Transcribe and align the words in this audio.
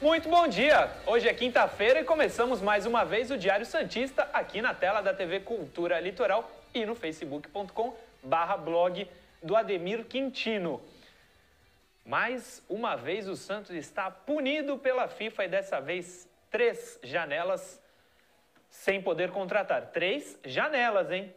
Muito 0.00 0.30
bom 0.30 0.48
dia! 0.48 0.90
Hoje 1.04 1.28
é 1.28 1.34
quinta-feira 1.34 2.00
e 2.00 2.04
começamos 2.04 2.62
mais 2.62 2.86
uma 2.86 3.04
vez 3.04 3.30
o 3.30 3.36
Diário 3.36 3.66
Santista 3.66 4.26
aqui 4.32 4.62
na 4.62 4.72
tela 4.72 5.02
da 5.02 5.12
TV 5.12 5.40
Cultura 5.40 6.00
Litoral 6.00 6.50
e 6.72 6.86
no 6.86 6.94
facebook.com 6.94 7.94
barra 8.22 8.56
blog 8.56 9.06
do 9.42 9.54
Ademir 9.54 10.06
Quintino. 10.06 10.80
Mais 12.02 12.64
uma 12.66 12.96
vez 12.96 13.28
o 13.28 13.36
Santos 13.36 13.72
está 13.72 14.10
punido 14.10 14.78
pela 14.78 15.06
FIFA 15.06 15.44
e 15.44 15.48
dessa 15.48 15.82
vez 15.82 16.26
três 16.50 16.98
janelas 17.02 17.78
sem 18.70 19.02
poder 19.02 19.30
contratar. 19.30 19.88
Três 19.88 20.38
janelas, 20.46 21.10
hein? 21.10 21.34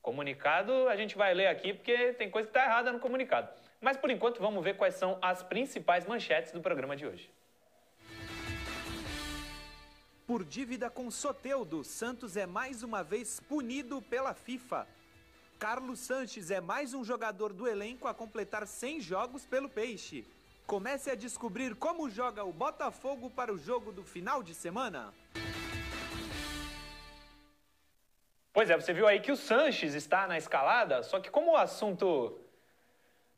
Comunicado 0.00 0.88
a 0.88 0.94
gente 0.94 1.16
vai 1.16 1.34
ler 1.34 1.48
aqui 1.48 1.72
porque 1.72 2.12
tem 2.12 2.30
coisa 2.30 2.46
que 2.46 2.56
está 2.56 2.66
errada 2.66 2.92
no 2.92 3.00
comunicado. 3.00 3.48
Mas 3.80 3.96
por 3.96 4.10
enquanto 4.10 4.38
vamos 4.38 4.62
ver 4.62 4.76
quais 4.76 4.94
são 4.94 5.18
as 5.20 5.42
principais 5.42 6.06
manchetes 6.06 6.52
do 6.52 6.60
programa 6.60 6.94
de 6.94 7.04
hoje. 7.04 7.35
Por 10.26 10.44
dívida 10.44 10.90
com 10.90 11.08
Soteudo, 11.08 11.84
Santos 11.84 12.36
é 12.36 12.46
mais 12.46 12.82
uma 12.82 13.04
vez 13.04 13.38
punido 13.38 14.02
pela 14.02 14.34
FIFA. 14.34 14.84
Carlos 15.56 16.00
Sanches 16.00 16.50
é 16.50 16.60
mais 16.60 16.92
um 16.92 17.04
jogador 17.04 17.52
do 17.52 17.68
elenco 17.68 18.08
a 18.08 18.12
completar 18.12 18.66
100 18.66 19.02
jogos 19.02 19.46
pelo 19.46 19.68
Peixe. 19.68 20.26
Comece 20.66 21.12
a 21.12 21.14
descobrir 21.14 21.76
como 21.76 22.10
joga 22.10 22.42
o 22.42 22.52
Botafogo 22.52 23.30
para 23.30 23.54
o 23.54 23.56
jogo 23.56 23.92
do 23.92 24.02
final 24.02 24.42
de 24.42 24.52
semana. 24.52 25.14
Pois 28.52 28.68
é, 28.68 28.74
você 28.74 28.92
viu 28.92 29.06
aí 29.06 29.20
que 29.20 29.30
o 29.30 29.36
Sanches 29.36 29.94
está 29.94 30.26
na 30.26 30.36
escalada, 30.36 31.04
só 31.04 31.20
que 31.20 31.30
como 31.30 31.52
o 31.52 31.56
assunto 31.56 32.36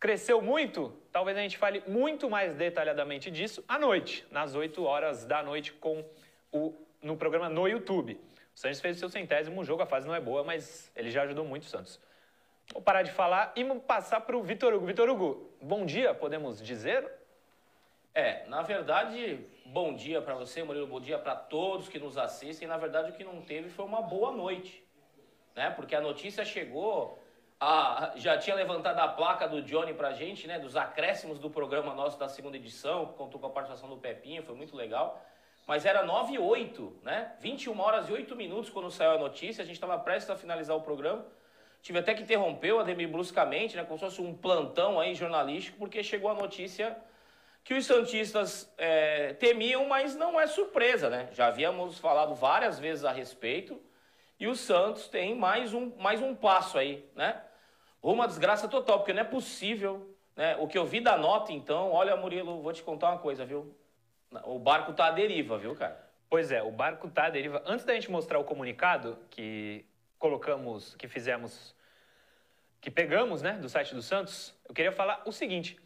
cresceu 0.01 0.41
muito, 0.41 0.97
talvez 1.13 1.37
a 1.37 1.43
gente 1.43 1.59
fale 1.59 1.83
muito 1.87 2.31
mais 2.31 2.55
detalhadamente 2.55 3.31
disso 3.31 3.63
à 3.69 3.79
noite, 3.79 4.27
nas 4.31 4.55
8 4.55 4.83
horas 4.83 5.27
da 5.27 5.43
noite 5.43 5.75
com 5.75 6.03
o, 6.53 6.75
no 7.03 7.17
programa 7.17 7.49
no 7.49 7.67
YouTube. 7.69 8.21
O 8.55 8.59
Santos 8.59 8.81
fez 8.81 8.97
o 8.97 9.01
seu 9.01 9.09
centésimo 9.09 9.65
jogo, 9.65 9.83
a 9.83 9.87
fase 9.87 10.07
não 10.07 10.15
é 10.15 10.21
boa, 10.21 10.43
mas 10.43 10.91
ele 10.97 11.11
já 11.11 11.23
ajudou 11.23 11.45
muito 11.45 11.63
o 11.63 11.67
Santos. 11.67 12.01
Vou 12.73 12.83
parar 12.83 13.03
de 13.03 13.11
falar 13.11 13.53
e 13.57 13.65
passar 13.81 14.21
para 14.21 14.37
o 14.37 14.43
Vitor 14.43 14.75
Hugo. 14.75 14.87
Vitor 14.87 15.09
Hugo, 15.09 15.51
bom 15.61 15.87
dia, 15.87 16.13
podemos 16.13 16.63
dizer? 16.63 17.11
É, 18.15 18.45
na 18.47 18.63
verdade, 18.63 19.47
bom 19.65 19.95
dia 19.95 20.21
para 20.21 20.35
você, 20.35 20.63
Murilo, 20.63 20.87
bom 20.87 21.01
dia 21.01 21.19
para 21.19 21.35
todos 21.37 21.89
que 21.89 21.99
nos 21.99 22.19
assistem. 22.19 22.67
Na 22.67 22.77
verdade, 22.77 23.11
o 23.11 23.15
que 23.15 23.25
não 23.25 23.41
teve 23.41 23.71
foi 23.71 23.85
uma 23.85 24.03
boa 24.03 24.33
noite, 24.33 24.85
né? 25.55 25.71
Porque 25.71 25.95
a 25.95 26.01
notícia 26.01 26.45
chegou, 26.45 27.19
a, 27.61 28.13
já 28.17 28.37
tinha 28.37 28.57
levantado 28.57 28.99
a 28.99 29.09
placa 29.09 29.47
do 29.47 29.63
Johnny 29.63 29.95
pra 29.95 30.13
gente, 30.13 30.47
né? 30.47 30.59
Dos 30.59 30.77
acréscimos 30.77 31.39
do 31.39 31.49
programa 31.49 31.95
nosso 31.95 32.19
da 32.19 32.29
segunda 32.29 32.57
edição, 32.57 33.07
contou 33.07 33.41
com 33.41 33.47
a 33.47 33.51
participação 33.51 33.89
do 33.89 33.97
Pepinho, 33.97 34.43
foi 34.43 34.57
muito 34.57 34.77
legal 34.77 35.25
mas 35.69 35.85
era 35.85 36.03
9 36.03 36.33
e 36.33 36.39
8, 36.39 37.01
né? 37.03 37.31
21 37.41 37.79
horas 37.79 38.09
e 38.09 38.13
8 38.13 38.35
minutos 38.35 38.71
quando 38.71 38.91
saiu 38.91 39.11
a 39.11 39.19
notícia, 39.19 39.63
a 39.63 39.67
gente 39.67 39.75
estava 39.75 39.99
prestes 39.99 40.31
a 40.31 40.35
finalizar 40.35 40.75
o 40.75 40.81
programa. 40.81 41.27
Tive 41.83 41.99
até 41.99 42.15
que 42.15 42.23
interromper 42.23 42.73
o 42.73 42.81
Ademir 42.81 43.07
bruscamente, 43.07 43.77
né? 43.77 43.85
Como 43.85 43.99
se 43.99 44.05
fosse 44.07 44.23
um 44.23 44.35
plantão 44.35 44.99
aí 44.99 45.15
jornalístico, 45.15 45.77
porque 45.77 46.03
chegou 46.03 46.31
a 46.31 46.35
notícia 46.35 46.97
que 47.63 47.75
os 47.75 47.85
Santistas 47.85 48.73
é, 48.79 49.35
temiam, 49.35 49.87
mas 49.87 50.17
não 50.17 50.41
é 50.41 50.47
surpresa, 50.47 51.11
né? 51.11 51.29
Já 51.33 51.49
havíamos 51.49 51.99
falado 51.99 52.35
várias 52.35 52.79
vezes 52.79 53.05
a 53.05 53.13
respeito, 53.13 53.79
e 54.41 54.49
o 54.49 54.57
Santos 54.57 55.07
tem 55.07 55.35
mais 55.35 55.75
um, 55.75 55.95
mais 55.99 56.23
um 56.23 56.35
passo 56.35 56.79
aí, 56.79 57.07
né? 57.15 57.43
Uma 58.03 58.27
desgraça 58.27 58.69
total, 58.69 59.01
porque 59.01 59.13
não 59.13 59.21
é 59.21 59.25
possível, 59.25 60.17
né? 60.35 60.57
O 60.57 60.67
que 60.67 60.79
eu 60.79 60.87
vi 60.87 60.99
da 60.99 61.19
nota, 61.19 61.53
então, 61.53 61.93
olha, 61.93 62.17
Murilo, 62.17 62.63
vou 62.63 62.73
te 62.73 62.83
contar 62.83 63.11
uma 63.11 63.19
coisa, 63.19 63.45
viu? 63.45 63.77
O 64.45 64.59
barco 64.59 64.93
tá 64.93 65.07
à 65.07 65.11
deriva, 65.11 65.57
viu, 65.59 65.75
cara? 65.75 66.07
Pois 66.29 66.53
é, 66.53 66.63
o 66.63 66.71
barco 66.71 67.09
tá 67.09 67.27
à 67.27 67.31
deriva. 67.31 67.63
Antes 67.67 67.85
da 67.85 67.95
gente 67.95 68.11
mostrar 68.11 68.39
o 68.39 68.45
comunicado 68.45 69.19
que 69.31 69.85
colocamos, 70.19 70.95
que 70.97 71.09
fizemos, 71.09 71.75
que 72.81 72.91
pegamos, 72.91 73.41
né, 73.41 73.53
do 73.53 73.69
site 73.69 73.95
do 73.95 74.03
Santos, 74.03 74.55
eu 74.69 74.75
queria 74.75 74.93
falar 74.93 75.23
o 75.25 75.33
seguinte. 75.33 75.79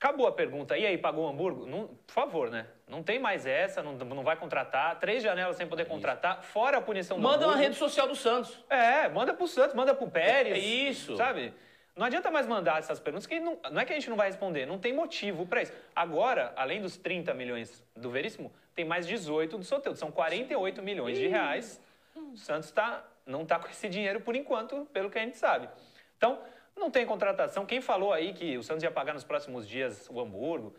Acabou 0.00 0.26
a 0.26 0.32
pergunta. 0.32 0.76
E 0.76 0.84
aí, 0.84 0.98
pagou 0.98 1.24
o 1.24 1.28
Hamburgo? 1.28 1.64
Não, 1.64 1.86
por 1.86 2.12
favor, 2.12 2.50
né? 2.50 2.66
Não 2.86 3.02
tem 3.02 3.18
mais 3.18 3.46
essa, 3.46 3.82
não, 3.82 3.92
não 3.94 4.22
vai 4.22 4.36
contratar. 4.36 4.98
Três 4.98 5.22
janelas 5.22 5.56
sem 5.56 5.66
poder 5.66 5.86
contratar, 5.86 6.42
fora 6.42 6.78
a 6.78 6.80
punição 6.80 7.16
do 7.16 7.22
Manda 7.22 7.36
Hamburgo. 7.36 7.54
na 7.54 7.60
rede 7.62 7.76
social 7.76 8.06
do 8.06 8.16
Santos. 8.16 8.62
É, 8.68 9.08
manda 9.08 9.32
pro 9.32 9.46
Santos, 9.46 9.74
manda 9.74 9.94
pro 9.94 10.10
Pérez. 10.10 10.56
É 10.56 10.58
isso. 10.58 11.16
Sabe? 11.16 11.54
Não 11.96 12.06
adianta 12.06 12.30
mais 12.30 12.46
mandar 12.46 12.78
essas 12.78 12.98
perguntas, 12.98 13.26
que 13.26 13.38
não, 13.38 13.56
não 13.70 13.80
é 13.80 13.84
que 13.84 13.92
a 13.92 13.94
gente 13.94 14.10
não 14.10 14.16
vai 14.16 14.26
responder, 14.26 14.66
não 14.66 14.78
tem 14.78 14.92
motivo 14.92 15.46
para 15.46 15.62
isso. 15.62 15.72
Agora, 15.94 16.52
além 16.56 16.80
dos 16.80 16.96
30 16.96 17.32
milhões 17.34 17.84
do 17.94 18.10
Veríssimo, 18.10 18.52
tem 18.74 18.84
mais 18.84 19.06
18 19.06 19.56
do 19.56 19.64
Soteldo. 19.64 19.96
São 19.96 20.10
48 20.10 20.82
milhões 20.82 21.16
de 21.16 21.28
reais. 21.28 21.80
O 22.16 22.36
Santos 22.36 22.72
tá, 22.72 23.04
não 23.24 23.42
está 23.42 23.60
com 23.60 23.68
esse 23.68 23.88
dinheiro 23.88 24.20
por 24.20 24.34
enquanto, 24.34 24.86
pelo 24.92 25.08
que 25.08 25.18
a 25.18 25.22
gente 25.22 25.36
sabe. 25.36 25.68
Então, 26.16 26.40
não 26.76 26.90
tem 26.90 27.06
contratação. 27.06 27.64
Quem 27.64 27.80
falou 27.80 28.12
aí 28.12 28.32
que 28.32 28.58
o 28.58 28.62
Santos 28.62 28.82
ia 28.82 28.90
pagar 28.90 29.14
nos 29.14 29.22
próximos 29.22 29.66
dias 29.66 30.08
o 30.10 30.20
Hamburgo? 30.20 30.74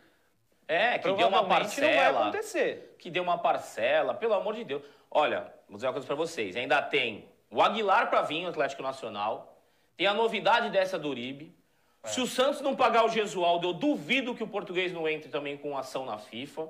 É, 0.67 0.97
que 0.97 1.11
deu 1.13 1.27
uma 1.27 1.47
parcela. 1.47 1.87
não 1.87 2.13
vai 2.13 2.23
acontecer. 2.23 2.95
Que 2.99 3.09
deu 3.09 3.23
uma 3.23 3.37
parcela, 3.37 4.13
pelo 4.13 4.33
amor 4.33 4.55
de 4.55 4.63
Deus. 4.65 4.83
Olha, 5.09 5.53
vou 5.69 5.77
dizer 5.77 5.87
uma 5.87 5.93
coisa 5.93 6.07
para 6.07 6.15
vocês. 6.15 6.57
Ainda 6.57 6.81
tem 6.81 7.29
o 7.49 7.61
Aguilar 7.61 8.09
para 8.09 8.21
vir, 8.23 8.45
o 8.45 8.49
Atlético 8.49 8.81
Nacional. 8.81 9.54
Tem 9.97 10.07
a 10.07 10.13
novidade 10.13 10.69
dessa 10.69 10.99
do 10.99 11.09
Uribe. 11.09 11.55
É. 12.03 12.07
Se 12.07 12.21
o 12.21 12.27
Santos 12.27 12.61
não 12.61 12.75
pagar 12.75 13.05
o 13.05 13.09
Gesualdo, 13.09 13.69
eu 13.69 13.73
duvido 13.73 14.35
que 14.35 14.43
o 14.43 14.47
português 14.47 14.91
não 14.91 15.07
entre 15.07 15.29
também 15.29 15.57
com 15.57 15.77
ação 15.77 16.05
na 16.05 16.17
FIFA. 16.17 16.69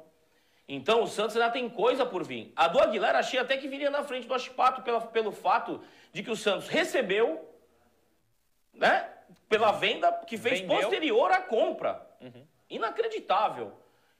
Então 0.67 1.03
o 1.03 1.07
Santos 1.07 1.35
ainda 1.35 1.51
tem 1.51 1.69
coisa 1.69 2.05
por 2.05 2.23
vir. 2.23 2.51
A 2.55 2.67
do 2.67 2.79
Aguilar 2.79 3.15
achei 3.15 3.39
até 3.39 3.57
que 3.57 3.67
viria 3.67 3.89
na 3.89 4.03
frente 4.03 4.27
do 4.27 4.33
Achipato 4.33 4.81
pela, 4.81 5.01
pelo 5.01 5.31
fato 5.31 5.81
de 6.11 6.23
que 6.23 6.31
o 6.31 6.35
Santos 6.35 6.67
recebeu, 6.67 7.53
né? 8.73 9.09
Pela 9.47 9.71
venda 9.71 10.11
que 10.25 10.37
fez 10.37 10.61
Vendeu. 10.61 10.79
posterior 10.79 11.31
à 11.31 11.41
compra. 11.41 12.05
Uhum. 12.19 12.45
Inacreditável. 12.69 13.73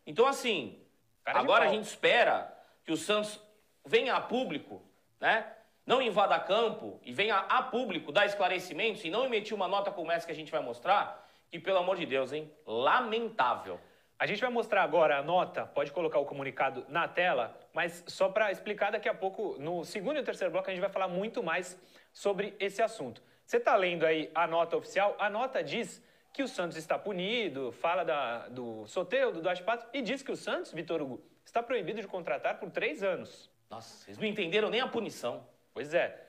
Então, 0.05 0.27
assim, 0.27 0.79
Cara 1.23 1.39
agora 1.39 1.65
a 1.65 1.67
gente 1.69 1.85
espera 1.85 2.55
que 2.83 2.91
o 2.91 2.97
Santos 2.97 3.41
venha 3.83 4.15
a 4.15 4.21
público, 4.21 4.83
né? 5.19 5.51
Não 5.85 6.01
invada 6.01 6.39
campo 6.39 6.99
e 7.03 7.13
venha 7.13 7.35
a 7.37 7.61
público 7.61 8.11
dar 8.11 8.25
esclarecimentos 8.25 9.03
e 9.05 9.09
não 9.09 9.25
emitir 9.25 9.55
uma 9.55 9.67
nota 9.67 9.91
como 9.91 10.11
essa 10.11 10.25
que 10.25 10.31
a 10.31 10.35
gente 10.35 10.51
vai 10.51 10.61
mostrar, 10.61 11.25
que 11.51 11.59
pelo 11.59 11.77
amor 11.77 11.95
de 11.95 12.05
Deus, 12.05 12.33
hein? 12.33 12.51
Lamentável. 12.65 13.79
A 14.17 14.25
gente 14.25 14.41
vai 14.41 14.49
mostrar 14.49 14.81
agora 14.81 15.17
a 15.17 15.21
nota, 15.21 15.65
pode 15.65 15.91
colocar 15.91 16.19
o 16.19 16.25
comunicado 16.25 16.85
na 16.87 17.07
tela, 17.07 17.55
mas 17.73 18.03
só 18.07 18.29
para 18.29 18.49
explicar 18.49 18.91
daqui 18.91 19.09
a 19.09 19.13
pouco, 19.13 19.57
no 19.59 19.83
segundo 19.83 20.17
e 20.17 20.23
terceiro 20.23 20.51
bloco, 20.51 20.69
a 20.69 20.73
gente 20.73 20.81
vai 20.81 20.89
falar 20.89 21.09
muito 21.09 21.43
mais 21.43 21.77
sobre 22.13 22.55
esse 22.57 22.81
assunto. 22.81 23.21
Você 23.45 23.57
está 23.57 23.75
lendo 23.75 24.05
aí 24.05 24.31
a 24.33 24.47
nota 24.47 24.77
oficial? 24.77 25.15
A 25.19 25.29
nota 25.29 25.61
diz 25.61 26.01
que 26.31 26.41
o 26.41 26.47
Santos 26.47 26.77
está 26.77 26.97
punido, 26.97 27.71
fala 27.73 28.03
da, 28.03 28.47
do 28.47 28.87
sorteio, 28.87 29.31
do 29.31 29.41
Duaspato, 29.41 29.85
e 29.93 30.01
diz 30.01 30.23
que 30.23 30.31
o 30.31 30.35
Santos, 30.35 30.71
Vitor 30.71 31.01
Hugo, 31.01 31.21
está 31.45 31.61
proibido 31.61 32.01
de 32.01 32.07
contratar 32.07 32.57
por 32.57 32.71
três 32.71 33.03
anos. 33.03 33.51
Nossa, 33.69 34.09
eles 34.09 34.17
não 34.17 34.25
entenderam 34.25 34.69
nem 34.69 34.79
a 34.79 34.87
punição. 34.87 35.45
Pois 35.75 35.93
é. 35.93 36.25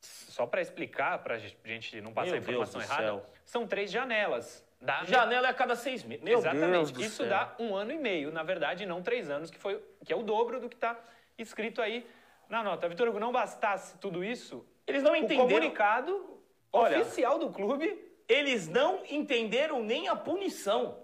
Só 0.00 0.46
para 0.46 0.62
explicar, 0.62 1.18
para 1.18 1.34
a 1.34 1.38
gente 1.38 2.00
não 2.00 2.12
passar 2.12 2.30
Meu 2.30 2.36
a 2.36 2.38
informação 2.38 2.80
Deus 2.80 2.90
errada, 2.90 3.22
são 3.44 3.66
três 3.66 3.90
janelas. 3.90 4.66
Dá 4.80 5.04
Janela 5.04 5.48
é 5.48 5.50
a 5.50 5.54
cada 5.54 5.76
seis 5.76 6.02
meses. 6.02 6.24
Meu 6.24 6.38
Exatamente. 6.38 6.92
Deus 6.92 7.06
Isso 7.06 7.26
dá 7.26 7.54
um 7.58 7.74
ano 7.74 7.92
e 7.92 7.98
meio, 7.98 8.32
na 8.32 8.42
verdade, 8.42 8.86
não 8.86 9.02
três 9.02 9.28
anos, 9.28 9.50
que, 9.50 9.58
foi, 9.58 9.82
que 10.04 10.12
é 10.12 10.16
o 10.16 10.22
dobro 10.22 10.58
do 10.58 10.68
que 10.70 10.74
está 10.74 10.98
escrito 11.36 11.82
aí 11.82 12.06
na 12.48 12.62
nota. 12.62 12.88
Vitor 12.88 13.08
Hugo, 13.08 13.18
não 13.18 13.30
bastasse 13.30 13.98
tudo 13.98 14.24
isso, 14.24 14.66
eles 14.86 15.02
não 15.02 15.14
entenderam. 15.14 15.44
O 15.44 15.48
comunicado 15.48 16.40
Olha, 16.72 17.00
oficial 17.00 17.38
do 17.38 17.50
clube. 17.50 18.04
Eles 18.28 18.66
não 18.66 19.02
entenderam 19.08 19.82
nem 19.82 20.08
a 20.08 20.16
punição. 20.16 20.98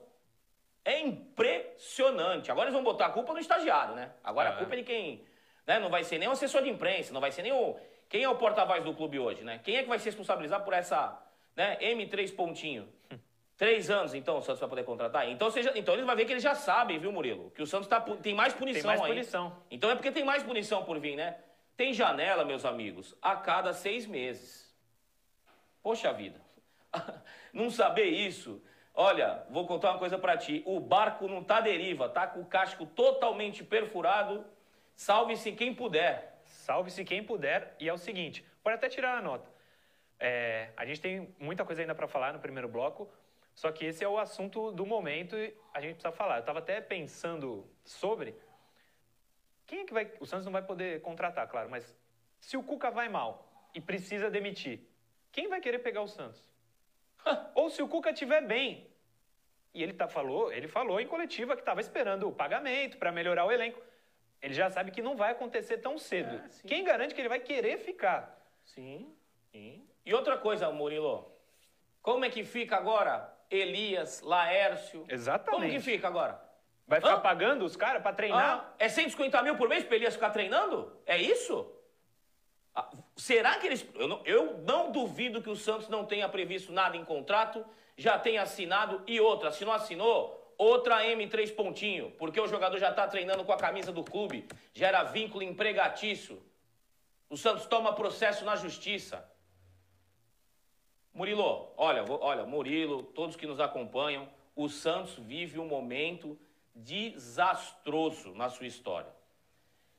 É 0.84 1.00
impressionante. 1.00 2.50
Agora 2.50 2.66
eles 2.66 2.74
vão 2.74 2.82
botar 2.82 3.06
a 3.06 3.10
culpa 3.10 3.32
no 3.32 3.38
estagiário, 3.38 3.94
né? 3.94 4.10
Agora 4.24 4.50
a 4.50 4.56
culpa 4.56 4.74
é 4.74 4.78
de 4.78 4.84
quem 4.84 5.24
né? 5.66 5.78
Não 5.78 5.90
vai 5.90 6.04
ser 6.04 6.18
nem 6.18 6.28
o 6.28 6.32
assessor 6.32 6.62
de 6.62 6.70
imprensa, 6.70 7.12
não 7.12 7.20
vai 7.20 7.32
ser 7.32 7.42
nem 7.42 7.52
o. 7.52 7.76
Quem 8.08 8.22
é 8.22 8.28
o 8.28 8.36
porta-voz 8.36 8.84
do 8.84 8.94
clube 8.94 9.18
hoje, 9.18 9.42
né? 9.42 9.60
Quem 9.64 9.76
é 9.76 9.82
que 9.82 9.88
vai 9.88 9.98
se 9.98 10.04
responsabilizar 10.04 10.62
por 10.62 10.74
essa 10.74 11.18
né, 11.56 11.78
M3 11.80 12.34
pontinho? 12.34 12.88
Três 13.56 13.90
anos, 13.90 14.12
então, 14.12 14.38
o 14.38 14.42
Santos 14.42 14.60
vai 14.60 14.68
poder 14.68 14.84
contratar? 14.84 15.28
Então, 15.30 15.50
seja, 15.50 15.72
então 15.76 15.94
eles 15.94 16.04
vão 16.04 16.16
ver 16.16 16.24
que 16.24 16.32
eles 16.32 16.42
já 16.42 16.54
sabem, 16.54 16.98
viu, 16.98 17.12
Murilo? 17.12 17.50
Que 17.52 17.62
o 17.62 17.66
Santos 17.66 17.86
tá, 17.86 18.00
tem 18.00 18.34
mais 18.34 18.52
punição 18.52 18.82
Tem 18.82 18.88
mais 18.88 19.00
aí. 19.00 19.06
punição. 19.06 19.56
Então 19.70 19.90
é 19.90 19.94
porque 19.94 20.10
tem 20.10 20.24
mais 20.24 20.42
punição 20.42 20.84
por 20.84 20.98
vir, 20.98 21.14
né? 21.14 21.36
Tem 21.76 21.92
janela, 21.92 22.44
meus 22.44 22.64
amigos, 22.64 23.14
a 23.22 23.36
cada 23.36 23.72
seis 23.72 24.06
meses. 24.06 24.74
Poxa 25.82 26.12
vida. 26.12 26.40
não 27.52 27.70
saber 27.70 28.06
isso. 28.06 28.60
Olha, 28.94 29.46
vou 29.48 29.66
contar 29.66 29.92
uma 29.92 29.98
coisa 29.98 30.18
para 30.18 30.36
ti. 30.36 30.62
O 30.66 30.80
barco 30.80 31.28
não 31.28 31.42
tá 31.42 31.60
deriva, 31.60 32.08
tá 32.08 32.26
com 32.26 32.40
o 32.40 32.46
casco 32.46 32.84
totalmente 32.84 33.64
perfurado 33.64 34.44
Salve-se 35.02 35.50
quem 35.50 35.74
puder. 35.74 36.40
Salve-se 36.44 37.04
quem 37.04 37.24
puder. 37.24 37.74
E 37.80 37.88
é 37.88 37.92
o 37.92 37.98
seguinte, 37.98 38.44
pode 38.62 38.76
até 38.76 38.88
tirar 38.88 39.18
a 39.18 39.22
nota. 39.22 39.50
É, 40.20 40.70
a 40.76 40.86
gente 40.86 41.00
tem 41.00 41.34
muita 41.40 41.64
coisa 41.64 41.82
ainda 41.82 41.92
para 41.92 42.06
falar 42.06 42.32
no 42.32 42.38
primeiro 42.38 42.68
bloco, 42.68 43.12
Só 43.52 43.72
que 43.72 43.84
esse 43.84 44.04
é 44.04 44.08
o 44.08 44.16
assunto 44.16 44.70
do 44.70 44.86
momento 44.86 45.36
e 45.36 45.52
a 45.74 45.80
gente 45.80 45.94
precisa 45.94 46.12
falar. 46.12 46.36
Eu 46.36 46.40
estava 46.40 46.60
até 46.60 46.80
pensando 46.80 47.68
sobre 47.84 48.32
quem 49.66 49.80
é 49.80 49.84
que 49.84 49.92
vai. 49.92 50.04
O 50.20 50.24
Santos 50.24 50.44
não 50.44 50.52
vai 50.52 50.62
poder 50.62 51.02
contratar, 51.02 51.48
claro, 51.48 51.68
mas 51.68 51.84
se 52.38 52.56
o 52.56 52.62
Cuca 52.62 52.88
vai 52.90 53.08
mal 53.08 53.30
e 53.74 53.80
precisa 53.80 54.30
demitir, 54.30 54.88
quem 55.32 55.48
vai 55.48 55.60
querer 55.60 55.80
pegar 55.80 56.02
o 56.02 56.08
Santos? 56.08 56.48
Ou 57.56 57.68
se 57.68 57.82
o 57.82 57.88
Cuca 57.88 58.10
estiver 58.10 58.42
bem 58.46 58.88
e 59.74 59.82
ele 59.82 59.94
tá, 59.94 60.06
falou, 60.06 60.52
ele 60.52 60.68
falou 60.68 61.00
em 61.00 61.08
coletiva 61.08 61.56
que 61.56 61.62
estava 61.62 61.80
esperando 61.80 62.28
o 62.28 62.32
pagamento 62.32 62.98
para 62.98 63.10
melhorar 63.10 63.44
o 63.44 63.50
elenco. 63.50 63.82
Ele 64.42 64.52
já 64.54 64.68
sabe 64.68 64.90
que 64.90 65.00
não 65.00 65.16
vai 65.16 65.30
acontecer 65.30 65.78
tão 65.78 65.96
cedo. 65.96 66.34
É, 66.34 66.66
Quem 66.66 66.82
garante 66.84 67.14
que 67.14 67.20
ele 67.20 67.28
vai 67.28 67.38
querer 67.38 67.78
ficar? 67.78 68.38
Sim, 68.64 69.14
sim. 69.52 69.86
E 70.04 70.12
outra 70.12 70.36
coisa, 70.36 70.70
Murilo, 70.70 71.32
como 72.02 72.24
é 72.24 72.30
que 72.30 72.42
fica 72.42 72.76
agora 72.76 73.32
Elias, 73.48 74.20
Laércio? 74.20 75.04
Exatamente. 75.08 75.60
Como 75.62 75.72
que 75.72 75.80
fica 75.80 76.08
agora? 76.08 76.42
Vai 76.86 77.00
ficar 77.00 77.14
Hã? 77.14 77.20
pagando 77.20 77.64
os 77.64 77.76
caras 77.76 78.02
para 78.02 78.14
treinar? 78.14 78.66
Ah, 78.66 78.74
é 78.78 78.88
150 78.88 79.40
mil 79.42 79.56
por 79.56 79.68
mês 79.68 79.84
para 79.84 79.94
Elias 79.94 80.14
ficar 80.14 80.30
treinando? 80.30 81.00
É 81.06 81.16
isso? 81.16 81.72
Ah, 82.74 82.90
será 83.16 83.56
que 83.58 83.66
eles. 83.66 83.86
Eu 83.94 84.08
não, 84.08 84.20
eu 84.24 84.58
não 84.58 84.90
duvido 84.90 85.40
que 85.40 85.50
o 85.50 85.54
Santos 85.56 85.88
não 85.88 86.04
tenha 86.04 86.28
previsto 86.28 86.72
nada 86.72 86.96
em 86.96 87.04
contrato 87.04 87.64
já 87.96 88.18
tem 88.18 88.38
assinado 88.38 89.02
e 89.06 89.20
outra, 89.20 89.50
se 89.52 89.64
não 89.64 89.72
assinou, 89.72 90.41
outra 90.62 91.04
M3 91.04 91.54
pontinho, 91.54 92.10
porque 92.12 92.40
o 92.40 92.46
jogador 92.46 92.78
já 92.78 92.90
está 92.90 93.06
treinando 93.06 93.44
com 93.44 93.52
a 93.52 93.56
camisa 93.56 93.92
do 93.92 94.04
clube, 94.04 94.46
gera 94.72 95.02
vínculo 95.02 95.42
empregatício. 95.42 96.42
O 97.28 97.36
Santos 97.36 97.66
toma 97.66 97.94
processo 97.94 98.44
na 98.44 98.56
justiça. 98.56 99.28
Murilo, 101.12 101.72
olha, 101.76 102.04
olha, 102.08 102.44
Murilo, 102.44 103.02
todos 103.02 103.36
que 103.36 103.46
nos 103.46 103.60
acompanham, 103.60 104.28
o 104.54 104.68
Santos 104.68 105.14
vive 105.18 105.58
um 105.58 105.66
momento 105.66 106.38
desastroso 106.74 108.34
na 108.34 108.48
sua 108.48 108.66
história. 108.66 109.12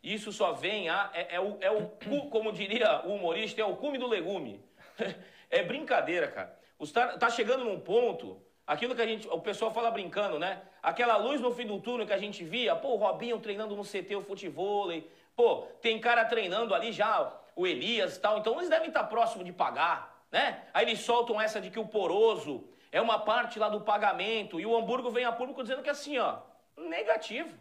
Isso 0.02 0.32
só 0.32 0.52
vem 0.52 0.90
a. 0.90 1.12
É, 1.14 1.36
é, 1.36 1.40
o, 1.40 1.58
é 1.62 1.72
o, 1.72 1.88
como 2.30 2.52
diria 2.52 3.06
o 3.06 3.16
humorista, 3.16 3.62
é 3.62 3.66
o 3.66 3.78
cume 3.78 3.98
do 3.98 4.08
legume. 4.08 4.64
É 5.54 5.62
brincadeira, 5.62 6.28
cara. 6.30 6.60
Está 6.80 7.16
tá 7.16 7.30
chegando 7.30 7.64
num 7.64 7.80
ponto, 7.80 8.42
aquilo 8.66 8.96
que 8.96 9.02
a 9.02 9.06
gente, 9.06 9.28
o 9.28 9.40
pessoal 9.40 9.72
fala 9.72 9.92
brincando, 9.92 10.40
né? 10.40 10.62
Aquela 10.82 11.18
luz 11.18 11.42
no 11.42 11.54
fim 11.54 11.66
do 11.66 11.80
túnel 11.80 12.08
que 12.08 12.14
a 12.14 12.18
gente 12.18 12.44
via, 12.44 12.76
pô, 12.76 12.90
o 12.90 12.98
Robinho 12.98 13.40
treinando 13.40 13.76
no 13.76 13.84
CT 13.84 14.16
o 14.16 14.22
futebol, 14.22 14.90
pô, 15.36 15.68
tem 15.82 16.00
cara 16.00 16.26
treinando 16.26 16.74
ali 16.74 16.92
já, 16.92 17.32
o 17.56 17.68
Elias 17.68 18.18
e 18.18 18.20
tal, 18.20 18.38
então 18.40 18.56
eles 18.56 18.70
devem 18.70 18.88
estar 18.88 19.04
próximo 19.06 19.44
de 19.44 19.52
pagar, 19.52 20.26
né? 20.32 20.64
Aí 20.74 20.86
eles 20.86 21.00
soltam 21.00 21.40
essa 21.40 21.62
de 21.62 21.70
que 21.70 21.80
o 21.80 21.88
poroso 21.88 22.68
é 22.92 23.02
uma 23.02 23.20
parte 23.20 23.60
lá 23.60 23.70
do 23.70 23.82
pagamento 23.82 24.60
e 24.60 24.66
o 24.66 24.76
Hamburgo 24.76 25.10
vem 25.10 25.26
a 25.26 25.32
público 25.32 25.62
dizendo 25.62 25.84
que 25.84 25.90
assim, 25.90 26.18
ó, 26.18 26.38
negativo. 26.78 27.58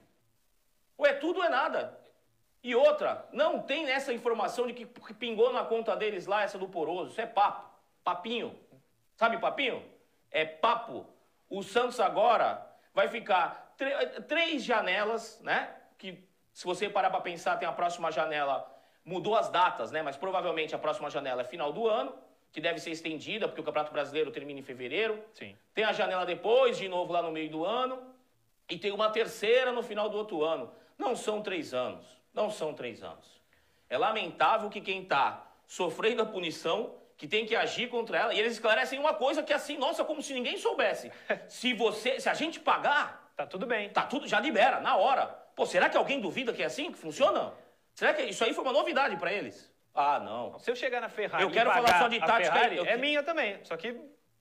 Ou 0.97 1.07
é 1.07 1.15
tudo 1.15 1.39
ou 1.39 1.45
é 1.45 1.49
nada. 1.49 1.99
E 2.63 2.77
outra, 2.77 3.27
não 3.33 3.61
tem 3.61 3.91
essa 3.91 4.13
informação 4.13 4.67
de 4.67 4.73
que 4.73 4.87
pingou 5.15 5.53
na 5.53 5.65
conta 5.65 5.97
deles 5.97 6.27
lá 6.27 6.43
essa 6.43 6.59
do 6.59 6.69
poroso, 6.69 7.11
isso 7.11 7.21
é 7.21 7.27
papo, 7.27 7.69
papinho. 8.05 8.57
Sabe 9.17 9.39
papinho? 9.39 9.92
É 10.33 10.45
papo. 10.45 11.07
O 11.49 11.63
Santos 11.63 12.01
agora 12.01 12.67
vai 12.95 13.09
ficar 13.09 13.75
três 14.27 14.65
janelas, 14.65 15.41
né? 15.43 15.75
Que 15.99 16.25
se 16.53 16.65
você 16.65 16.89
parar 16.89 17.11
para 17.11 17.21
pensar, 17.21 17.57
tem 17.59 17.69
a 17.69 17.73
próxima 17.73 18.11
janela, 18.11 18.69
mudou 19.05 19.37
as 19.37 19.49
datas, 19.49 19.91
né? 19.91 20.03
Mas 20.03 20.17
provavelmente 20.17 20.75
a 20.75 20.79
próxima 20.79 21.11
janela 21.11 21.43
é 21.43 21.45
final 21.45 21.73
do 21.73 21.87
ano, 21.87 22.15
que 22.51 22.61
deve 22.61 22.79
ser 22.79 22.91
estendida, 22.91 23.47
porque 23.47 23.61
o 23.61 23.65
Campeonato 23.65 23.93
Brasileiro 23.93 24.31
termina 24.31 24.61
em 24.61 24.63
fevereiro. 24.63 25.23
Sim. 25.33 25.57
Tem 25.75 25.85
a 25.85 25.93
janela 25.93 26.27
depois, 26.27 26.77
de 26.77 26.89
novo 26.89 27.13
lá 27.13 27.23
no 27.23 27.31
meio 27.31 27.51
do 27.51 27.65
ano. 27.65 28.03
E 28.69 28.79
tem 28.79 28.93
uma 28.93 29.11
terceira 29.11 29.73
no 29.73 29.83
final 29.83 30.09
do 30.09 30.17
outro 30.17 30.43
ano. 30.45 30.73
Não 30.99 31.17
são 31.17 31.43
três 31.43 31.75
anos. 31.75 32.05
Não 32.33 32.51
são 32.51 32.73
três 32.75 33.03
anos. 33.03 33.41
É 33.89 33.99
lamentável 33.99 34.71
que 34.71 34.81
quem 34.81 35.03
está 35.03 35.47
sofrendo 35.67 36.23
a 36.23 36.27
punição 36.27 36.95
que 37.23 37.29
tem 37.29 37.47
que 37.47 37.55
agir 37.55 37.89
contra 37.89 38.19
ela. 38.19 38.35
E 38.35 38.41
eles 38.41 38.55
esclarecem 38.55 38.99
uma 38.99 39.15
coisa 39.15 39.45
que 39.45 39.53
é 39.53 39.55
assim, 39.55 39.77
nossa, 39.79 40.05
como 40.05 40.21
se 40.21 40.35
ninguém 40.35 40.57
soubesse. 40.57 41.13
Se 41.47 41.73
você, 41.73 42.19
se 42.19 42.29
a 42.29 42.35
gente 42.35 42.59
pagar, 42.59 43.31
tá 43.37 43.47
tudo 43.47 43.65
bem. 43.65 43.91
Tá 43.91 44.03
tudo, 44.03 44.27
já 44.27 44.41
libera 44.41 44.81
na 44.81 44.97
hora. 44.97 45.27
Pô, 45.55 45.65
será 45.65 45.89
que 45.89 45.97
alguém 45.97 46.21
duvida 46.21 46.53
que 46.53 46.65
é 46.65 46.67
assim 46.67 46.91
que 46.91 46.99
funciona? 46.99 47.55
Será 47.95 48.13
que 48.13 48.23
isso 48.25 48.43
aí 48.43 48.53
foi 48.53 48.65
uma 48.65 48.73
novidade 48.73 49.17
para 49.19 49.33
eles? 49.33 49.73
Ah, 49.95 50.19
não. 50.19 50.59
Se 50.59 50.69
eu 50.69 50.75
chegar 50.75 51.01
na 51.01 51.09
Ferrari, 51.09 51.45
eu 51.45 51.51
quero 51.53 51.71
falar 51.71 52.01
só 52.01 52.09
de 52.09 52.19
tática. 52.19 52.53
Ferrari, 52.53 52.77
eu... 52.79 52.85
É 52.87 52.97
minha 52.97 53.23
também, 53.23 53.61
só 53.63 53.77
que 53.77 53.97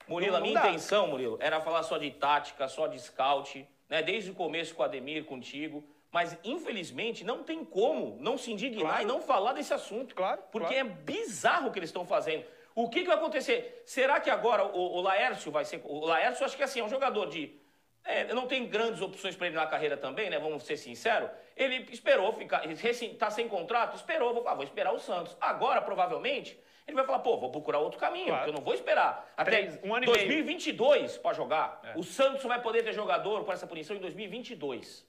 Murilo, 0.07 0.37
a 0.37 0.41
minha 0.41 0.59
dá. 0.59 0.69
intenção, 0.69 1.05
Murilo, 1.05 1.37
era 1.39 1.61
falar 1.61 1.83
só 1.83 1.99
de 1.99 2.09
tática, 2.09 2.67
só 2.67 2.87
de 2.87 2.99
scout, 2.99 3.63
né? 3.87 4.01
Desde 4.01 4.31
o 4.31 4.33
começo 4.33 4.73
com 4.73 4.81
o 4.81 4.85
Ademir, 4.85 5.23
contigo. 5.25 5.83
Mas, 6.11 6.35
infelizmente, 6.43 7.23
não 7.23 7.43
tem 7.43 7.63
como 7.63 8.17
não 8.19 8.39
se 8.39 8.51
indignar 8.51 8.93
claro. 8.93 9.03
e 9.03 9.05
não 9.05 9.21
falar 9.21 9.53
desse 9.53 9.71
assunto. 9.71 10.15
Claro. 10.15 10.41
Porque 10.51 10.73
claro. 10.73 10.89
é 10.89 10.91
bizarro 10.91 11.69
o 11.69 11.71
que 11.71 11.77
eles 11.77 11.89
estão 11.89 12.07
fazendo. 12.07 12.43
O 12.73 12.89
que, 12.89 13.01
que 13.01 13.07
vai 13.07 13.17
acontecer? 13.17 13.83
Será 13.85 14.19
que 14.19 14.29
agora 14.29 14.65
o, 14.65 14.97
o 14.97 15.01
Laércio 15.01 15.51
vai 15.51 15.65
ser. 15.65 15.81
O 15.83 16.05
Laércio, 16.05 16.45
acho 16.45 16.55
que 16.55 16.63
assim, 16.63 16.79
é 16.79 16.83
um 16.83 16.89
jogador 16.89 17.27
de. 17.27 17.59
É, 18.03 18.33
não 18.33 18.47
tem 18.47 18.67
grandes 18.67 19.01
opções 19.01 19.35
para 19.35 19.47
ele 19.47 19.55
na 19.55 19.67
carreira 19.67 19.95
também, 19.95 20.29
né? 20.29 20.39
Vamos 20.39 20.63
ser 20.63 20.77
sinceros. 20.77 21.29
Ele 21.55 21.87
esperou 21.91 22.33
ficar. 22.33 22.65
Está 22.69 23.29
sem 23.29 23.47
contrato? 23.47 23.95
Esperou. 23.95 24.33
Vou, 24.33 24.47
ah, 24.47 24.55
vou 24.55 24.63
esperar 24.63 24.93
o 24.93 24.99
Santos. 24.99 25.35
Agora, 25.39 25.81
provavelmente, 25.81 26.59
ele 26.87 26.95
vai 26.95 27.05
falar, 27.05 27.19
pô, 27.19 27.37
vou 27.37 27.51
procurar 27.51 27.79
outro 27.79 27.99
caminho, 27.99 28.27
claro. 28.27 28.39
porque 28.39 28.49
eu 28.51 28.55
não 28.55 28.63
vou 28.63 28.73
esperar 28.73 29.31
até 29.37 29.51
Três, 29.51 29.79
um 29.83 29.93
ano 29.93 30.05
2022 30.05 31.17
para 31.17 31.33
jogar. 31.33 31.79
É. 31.83 31.97
O 31.97 32.03
Santos 32.03 32.43
vai 32.43 32.61
poder 32.61 32.83
ter 32.83 32.93
jogador 32.93 33.45
com 33.45 33.53
essa 33.53 33.67
punição 33.67 33.95
em 33.95 33.99
2022. 33.99 35.05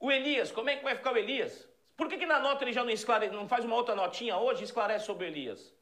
O 0.00 0.10
Elias, 0.10 0.50
como 0.50 0.70
é 0.70 0.76
que 0.76 0.82
vai 0.82 0.96
ficar 0.96 1.12
o 1.12 1.16
Elias? 1.16 1.68
Por 1.96 2.08
que, 2.08 2.16
que 2.16 2.26
na 2.26 2.40
nota 2.40 2.64
ele 2.64 2.72
já 2.72 2.82
não, 2.82 2.90
esclarece, 2.90 3.32
não 3.32 3.46
faz 3.46 3.64
uma 3.64 3.76
outra 3.76 3.94
notinha 3.94 4.36
hoje 4.38 4.62
e 4.62 4.64
esclarece 4.64 5.04
sobre 5.04 5.26
o 5.26 5.28
Elias? 5.28 5.72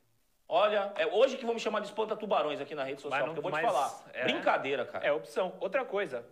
Olha, 0.53 0.93
é 0.97 1.07
hoje 1.07 1.37
que 1.37 1.45
vão 1.45 1.55
me 1.55 1.61
chamar 1.61 1.79
de 1.79 1.87
espanta-tubarões 1.87 2.61
aqui 2.61 2.75
na 2.75 2.83
rede 2.83 3.01
social, 3.01 3.21
não, 3.21 3.35
porque 3.35 3.39
eu 3.39 3.51
vou 3.51 3.53
te 3.53 3.65
falar. 3.65 4.05
É, 4.13 4.25
Brincadeira, 4.25 4.85
cara. 4.85 5.07
É 5.07 5.13
opção. 5.13 5.57
Outra 5.61 5.85
coisa, 5.85 6.27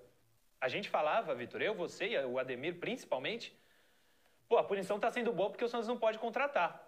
a 0.60 0.66
gente 0.66 0.88
falava, 0.88 1.32
Vitor, 1.36 1.62
eu, 1.62 1.72
você 1.72 2.08
e 2.08 2.24
o 2.24 2.36
Ademir 2.36 2.80
principalmente, 2.80 3.56
pô, 4.48 4.58
a 4.58 4.64
punição 4.64 4.96
está 4.96 5.08
sendo 5.08 5.32
boa 5.32 5.50
porque 5.50 5.64
o 5.64 5.68
Santos 5.68 5.86
não 5.86 5.96
pode 5.96 6.18
contratar. 6.18 6.84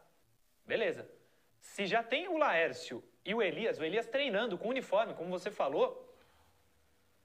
Beleza. 0.67 1.09
Se 1.61 1.87
já 1.87 2.03
tem 2.03 2.27
o 2.27 2.37
Laércio 2.37 3.00
e 3.25 3.32
o 3.32 3.41
Elias, 3.41 3.79
o 3.79 3.85
Elias 3.85 4.09
treinando 4.09 4.59
com 4.59 4.69
uniforme, 4.69 5.15
como 5.15 5.31
você 5.31 5.53
falou, 5.53 6.12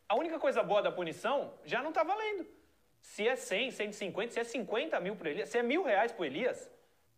a 0.07 0.13
única 0.13 0.37
coisa 0.37 0.61
boa 0.61 0.83
da 0.83 0.91
punição 0.91 1.51
já 1.65 1.81
não 1.81 1.89
está 1.89 2.03
valendo. 2.03 2.45
Se 3.01 3.27
é 3.27 3.35
100, 3.35 3.71
150, 3.71 4.33
se 4.33 4.39
é 4.39 4.43
50 4.43 4.99
mil 4.99 5.15
para 5.15 5.31
Elias, 5.31 5.49
se 5.49 5.57
é 5.57 5.63
mil 5.63 5.81
reais 5.81 6.11
para 6.11 6.27
Elias, 6.27 6.69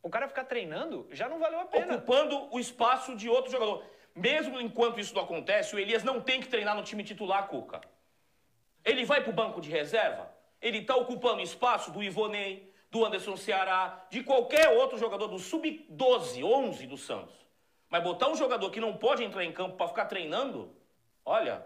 o 0.01 0.09
cara 0.09 0.27
ficar 0.27 0.45
treinando 0.45 1.07
já 1.11 1.27
não 1.27 1.39
valeu 1.39 1.59
a 1.59 1.65
pena. 1.65 1.95
Ocupando 1.95 2.47
o 2.53 2.59
espaço 2.59 3.15
de 3.15 3.29
outro 3.29 3.51
jogador. 3.51 3.83
Mesmo 4.15 4.59
enquanto 4.59 4.99
isso 4.99 5.13
não 5.13 5.23
acontece, 5.23 5.75
o 5.75 5.79
Elias 5.79 6.03
não 6.03 6.19
tem 6.19 6.41
que 6.41 6.47
treinar 6.47 6.75
no 6.75 6.83
time 6.83 7.03
titular, 7.03 7.47
Cuca. 7.47 7.81
Ele 8.83 9.05
vai 9.05 9.21
para 9.21 9.29
o 9.29 9.33
banco 9.33 9.61
de 9.61 9.69
reserva, 9.69 10.31
ele 10.61 10.79
está 10.79 10.95
ocupando 10.95 11.41
espaço 11.41 11.91
do 11.91 12.01
Ivonei, 12.01 12.73
do 12.89 13.05
Anderson 13.05 13.35
Ceará, 13.35 14.07
de 14.09 14.23
qualquer 14.23 14.69
outro 14.69 14.97
jogador 14.97 15.27
do 15.27 15.37
sub-12, 15.37 16.43
11 16.43 16.87
do 16.87 16.97
Santos. 16.97 17.35
Mas 17.89 18.03
botar 18.03 18.29
um 18.29 18.35
jogador 18.35 18.69
que 18.71 18.79
não 18.79 18.95
pode 18.97 19.23
entrar 19.23 19.43
em 19.43 19.51
campo 19.51 19.77
para 19.77 19.87
ficar 19.87 20.05
treinando, 20.05 20.75
olha, 21.23 21.65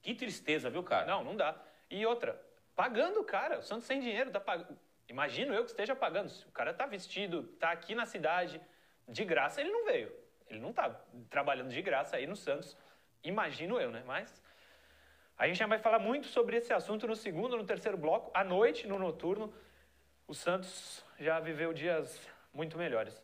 que 0.00 0.14
tristeza, 0.14 0.70
viu, 0.70 0.82
cara? 0.82 1.06
Não, 1.06 1.22
não 1.22 1.36
dá. 1.36 1.54
E 1.90 2.04
outra, 2.06 2.40
pagando 2.74 3.20
o 3.20 3.24
cara, 3.24 3.58
o 3.58 3.62
Santos 3.62 3.84
sem 3.84 4.00
dinheiro, 4.00 4.30
tá 4.30 4.40
pagando. 4.40 4.78
Imagino 5.08 5.54
eu 5.54 5.64
que 5.64 5.70
esteja 5.70 5.94
pagando. 5.94 6.28
Se 6.30 6.46
o 6.46 6.50
cara 6.50 6.70
está 6.70 6.86
vestido, 6.86 7.50
está 7.54 7.70
aqui 7.70 7.94
na 7.94 8.06
cidade, 8.06 8.60
de 9.08 9.24
graça, 9.24 9.60
ele 9.60 9.70
não 9.70 9.84
veio. 9.84 10.12
Ele 10.48 10.60
não 10.60 10.70
está 10.70 10.90
trabalhando 11.30 11.70
de 11.70 11.82
graça 11.82 12.16
aí 12.16 12.26
no 12.26 12.36
Santos. 12.36 12.76
Imagino 13.22 13.80
eu, 13.80 13.90
né? 13.90 14.02
Mas 14.06 14.42
a 15.36 15.46
gente 15.46 15.58
já 15.58 15.66
vai 15.66 15.78
falar 15.78 15.98
muito 15.98 16.26
sobre 16.26 16.56
esse 16.56 16.72
assunto 16.72 17.06
no 17.06 17.16
segundo, 17.16 17.56
no 17.56 17.64
terceiro 17.64 17.96
bloco. 17.96 18.30
À 18.34 18.44
noite, 18.44 18.86
no 18.86 18.98
noturno, 18.98 19.52
o 20.26 20.34
Santos 20.34 21.04
já 21.18 21.40
viveu 21.40 21.72
dias 21.72 22.20
muito 22.52 22.76
melhores. 22.76 23.22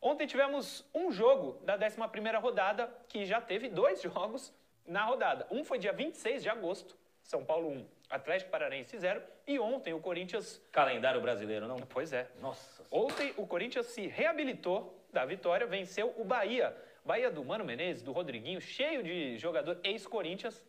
Ontem 0.00 0.26
tivemos 0.26 0.88
um 0.94 1.10
jogo 1.10 1.60
da 1.64 1.76
11ª 1.76 2.40
rodada, 2.40 2.86
que 3.08 3.24
já 3.24 3.40
teve 3.40 3.68
dois 3.68 4.00
jogos 4.02 4.54
na 4.86 5.04
rodada. 5.04 5.46
Um 5.50 5.64
foi 5.64 5.78
dia 5.78 5.92
26 5.92 6.42
de 6.42 6.48
agosto, 6.48 6.96
São 7.28 7.44
Paulo 7.44 7.68
1, 7.68 7.86
Atlético 8.08 8.50
Paranaense 8.50 8.98
0. 8.98 9.22
E 9.46 9.58
ontem 9.58 9.92
o 9.92 10.00
Corinthians. 10.00 10.58
Calendário 10.72 11.20
brasileiro, 11.20 11.68
não? 11.68 11.76
Pois 11.76 12.10
é. 12.10 12.26
Nossa. 12.40 12.82
Ontem 12.90 13.34
o 13.36 13.46
Corinthians 13.46 13.84
se 13.84 14.06
reabilitou 14.06 14.98
da 15.12 15.26
vitória, 15.26 15.66
venceu 15.66 16.14
o 16.16 16.24
Bahia. 16.24 16.74
Bahia 17.04 17.30
do 17.30 17.44
Mano 17.44 17.66
Menezes, 17.66 18.02
do 18.02 18.12
Rodriguinho, 18.12 18.62
cheio 18.62 19.02
de 19.02 19.36
jogador 19.36 19.78
ex-Corinthians. 19.84 20.66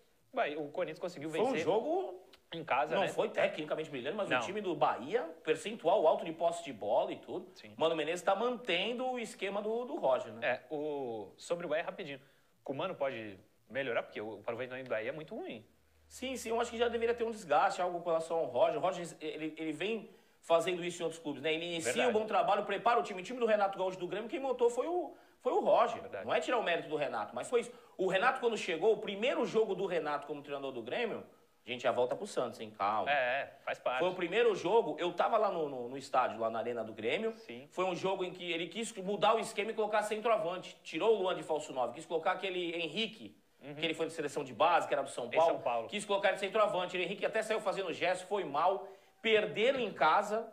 O 0.57 0.67
Corinthians 0.67 0.99
conseguiu 0.99 1.29
vencer. 1.29 1.47
Foi 1.47 1.59
um 1.59 1.63
jogo 1.63 2.27
em 2.51 2.61
casa, 2.61 2.93
Não 2.93 3.03
né? 3.03 3.07
foi 3.07 3.29
tecnicamente 3.29 3.89
brilhante, 3.89 4.17
mas 4.17 4.29
não. 4.29 4.39
o 4.39 4.41
time 4.41 4.59
do 4.59 4.75
Bahia, 4.75 5.23
percentual 5.45 6.05
alto 6.05 6.25
de 6.25 6.33
posse 6.33 6.61
de 6.65 6.73
bola 6.73 7.13
e 7.13 7.15
tudo. 7.19 7.49
Sim. 7.53 7.73
Mano 7.77 7.95
Menezes 7.95 8.19
está 8.19 8.35
mantendo 8.35 9.09
o 9.09 9.17
esquema 9.17 9.61
do, 9.61 9.85
do 9.85 9.95
Roger, 9.95 10.33
né? 10.33 10.45
É, 10.45 10.61
o... 10.69 11.31
sobre 11.37 11.65
o 11.65 11.69
Bahia, 11.69 11.85
rapidinho. 11.85 12.19
O 12.65 12.73
Mano 12.73 12.95
pode 12.95 13.39
melhorar, 13.69 14.03
porque 14.03 14.19
o 14.19 14.39
aproveitamento 14.39 14.87
do 14.87 14.89
Bahia 14.89 15.09
é 15.09 15.13
muito 15.13 15.33
ruim. 15.33 15.65
Sim, 16.09 16.35
sim, 16.35 16.49
eu 16.49 16.59
acho 16.59 16.71
que 16.71 16.77
já 16.77 16.89
deveria 16.89 17.13
ter 17.13 17.23
um 17.23 17.31
desgaste, 17.31 17.81
algo 17.81 18.01
com 18.01 18.09
relação 18.09 18.37
ao 18.37 18.45
Roger. 18.45 18.77
O 18.77 18.81
Roger, 18.81 19.07
ele, 19.21 19.53
ele 19.55 19.71
vem 19.71 20.09
fazendo 20.41 20.83
isso 20.83 21.01
em 21.01 21.05
outros 21.05 21.21
clubes, 21.21 21.41
né? 21.41 21.53
Ele 21.53 21.65
inicia 21.65 21.93
Verdade. 21.93 22.09
um 22.09 22.19
bom 22.19 22.25
trabalho, 22.25 22.65
prepara 22.65 22.99
o 22.99 23.03
time. 23.03 23.21
O 23.21 23.23
time 23.23 23.39
do 23.39 23.45
Renato 23.45 23.77
Gaúcho 23.77 23.99
do 23.99 24.07
Grêmio, 24.07 24.27
quem 24.27 24.39
montou 24.39 24.71
foi 24.71 24.87
o, 24.87 25.13
foi 25.39 25.53
o 25.53 25.59
Roger. 25.59 26.01
Verdade. 26.01 26.25
Não 26.25 26.33
é 26.33 26.39
tirar 26.39 26.57
o 26.57 26.63
mérito 26.63 26.89
do 26.89 26.95
Renato, 26.95 27.35
mas 27.35 27.47
foi 27.47 27.61
isso. 27.61 27.71
O 27.95 28.07
Renato, 28.07 28.39
quando 28.39 28.57
chegou, 28.57 28.93
o 28.93 28.97
primeiro 28.97 29.45
jogo 29.45 29.75
do 29.75 29.85
Renato 29.85 30.25
como 30.25 30.41
treinador 30.41 30.71
do 30.71 30.81
Grêmio, 30.81 31.23
a 31.65 31.69
gente 31.69 31.83
já 31.83 31.91
volta 31.91 32.15
pro 32.15 32.25
Santos, 32.25 32.59
hein? 32.59 32.73
Calma. 32.75 33.11
É, 33.11 33.13
é, 33.13 33.53
faz 33.63 33.77
parte. 33.77 33.99
Foi 33.99 34.09
o 34.09 34.15
primeiro 34.15 34.55
jogo, 34.55 34.95
eu 34.97 35.13
tava 35.13 35.37
lá 35.37 35.51
no, 35.51 35.69
no, 35.69 35.89
no 35.89 35.97
estádio, 35.97 36.39
lá 36.39 36.49
na 36.49 36.57
Arena 36.57 36.83
do 36.83 36.93
Grêmio. 36.93 37.33
Sim. 37.33 37.67
Foi 37.71 37.85
um 37.85 37.95
jogo 37.95 38.23
em 38.23 38.31
que 38.31 38.51
ele 38.51 38.67
quis 38.67 38.91
mudar 38.93 39.35
o 39.35 39.39
esquema 39.39 39.69
e 39.69 39.73
colocar 39.75 40.01
centroavante. 40.01 40.75
Tirou 40.81 41.15
o 41.15 41.21
Luan 41.21 41.35
de 41.35 41.43
falso 41.43 41.71
9, 41.71 41.93
quis 41.93 42.07
colocar 42.07 42.31
aquele 42.31 42.75
Henrique, 42.75 43.37
que 43.59 43.85
ele 43.85 43.93
foi 43.93 44.07
de 44.07 44.13
seleção 44.13 44.43
de 44.43 44.53
base, 44.53 44.87
que 44.87 44.93
era 44.93 45.03
do 45.03 45.09
São 45.09 45.29
Paulo. 45.29 45.51
São 45.51 45.61
Paulo. 45.61 45.87
Quis 45.87 46.05
colocar 46.05 46.29
ele 46.29 46.35
de 46.35 46.41
centroavante. 46.41 46.97
O 46.97 47.01
Henrique 47.01 47.25
até 47.25 47.41
saiu 47.41 47.59
fazendo 47.59 47.91
gesto, 47.91 48.25
foi 48.27 48.43
mal. 48.43 48.87
Perderam 49.21 49.79
em 49.79 49.91
casa. 49.91 50.51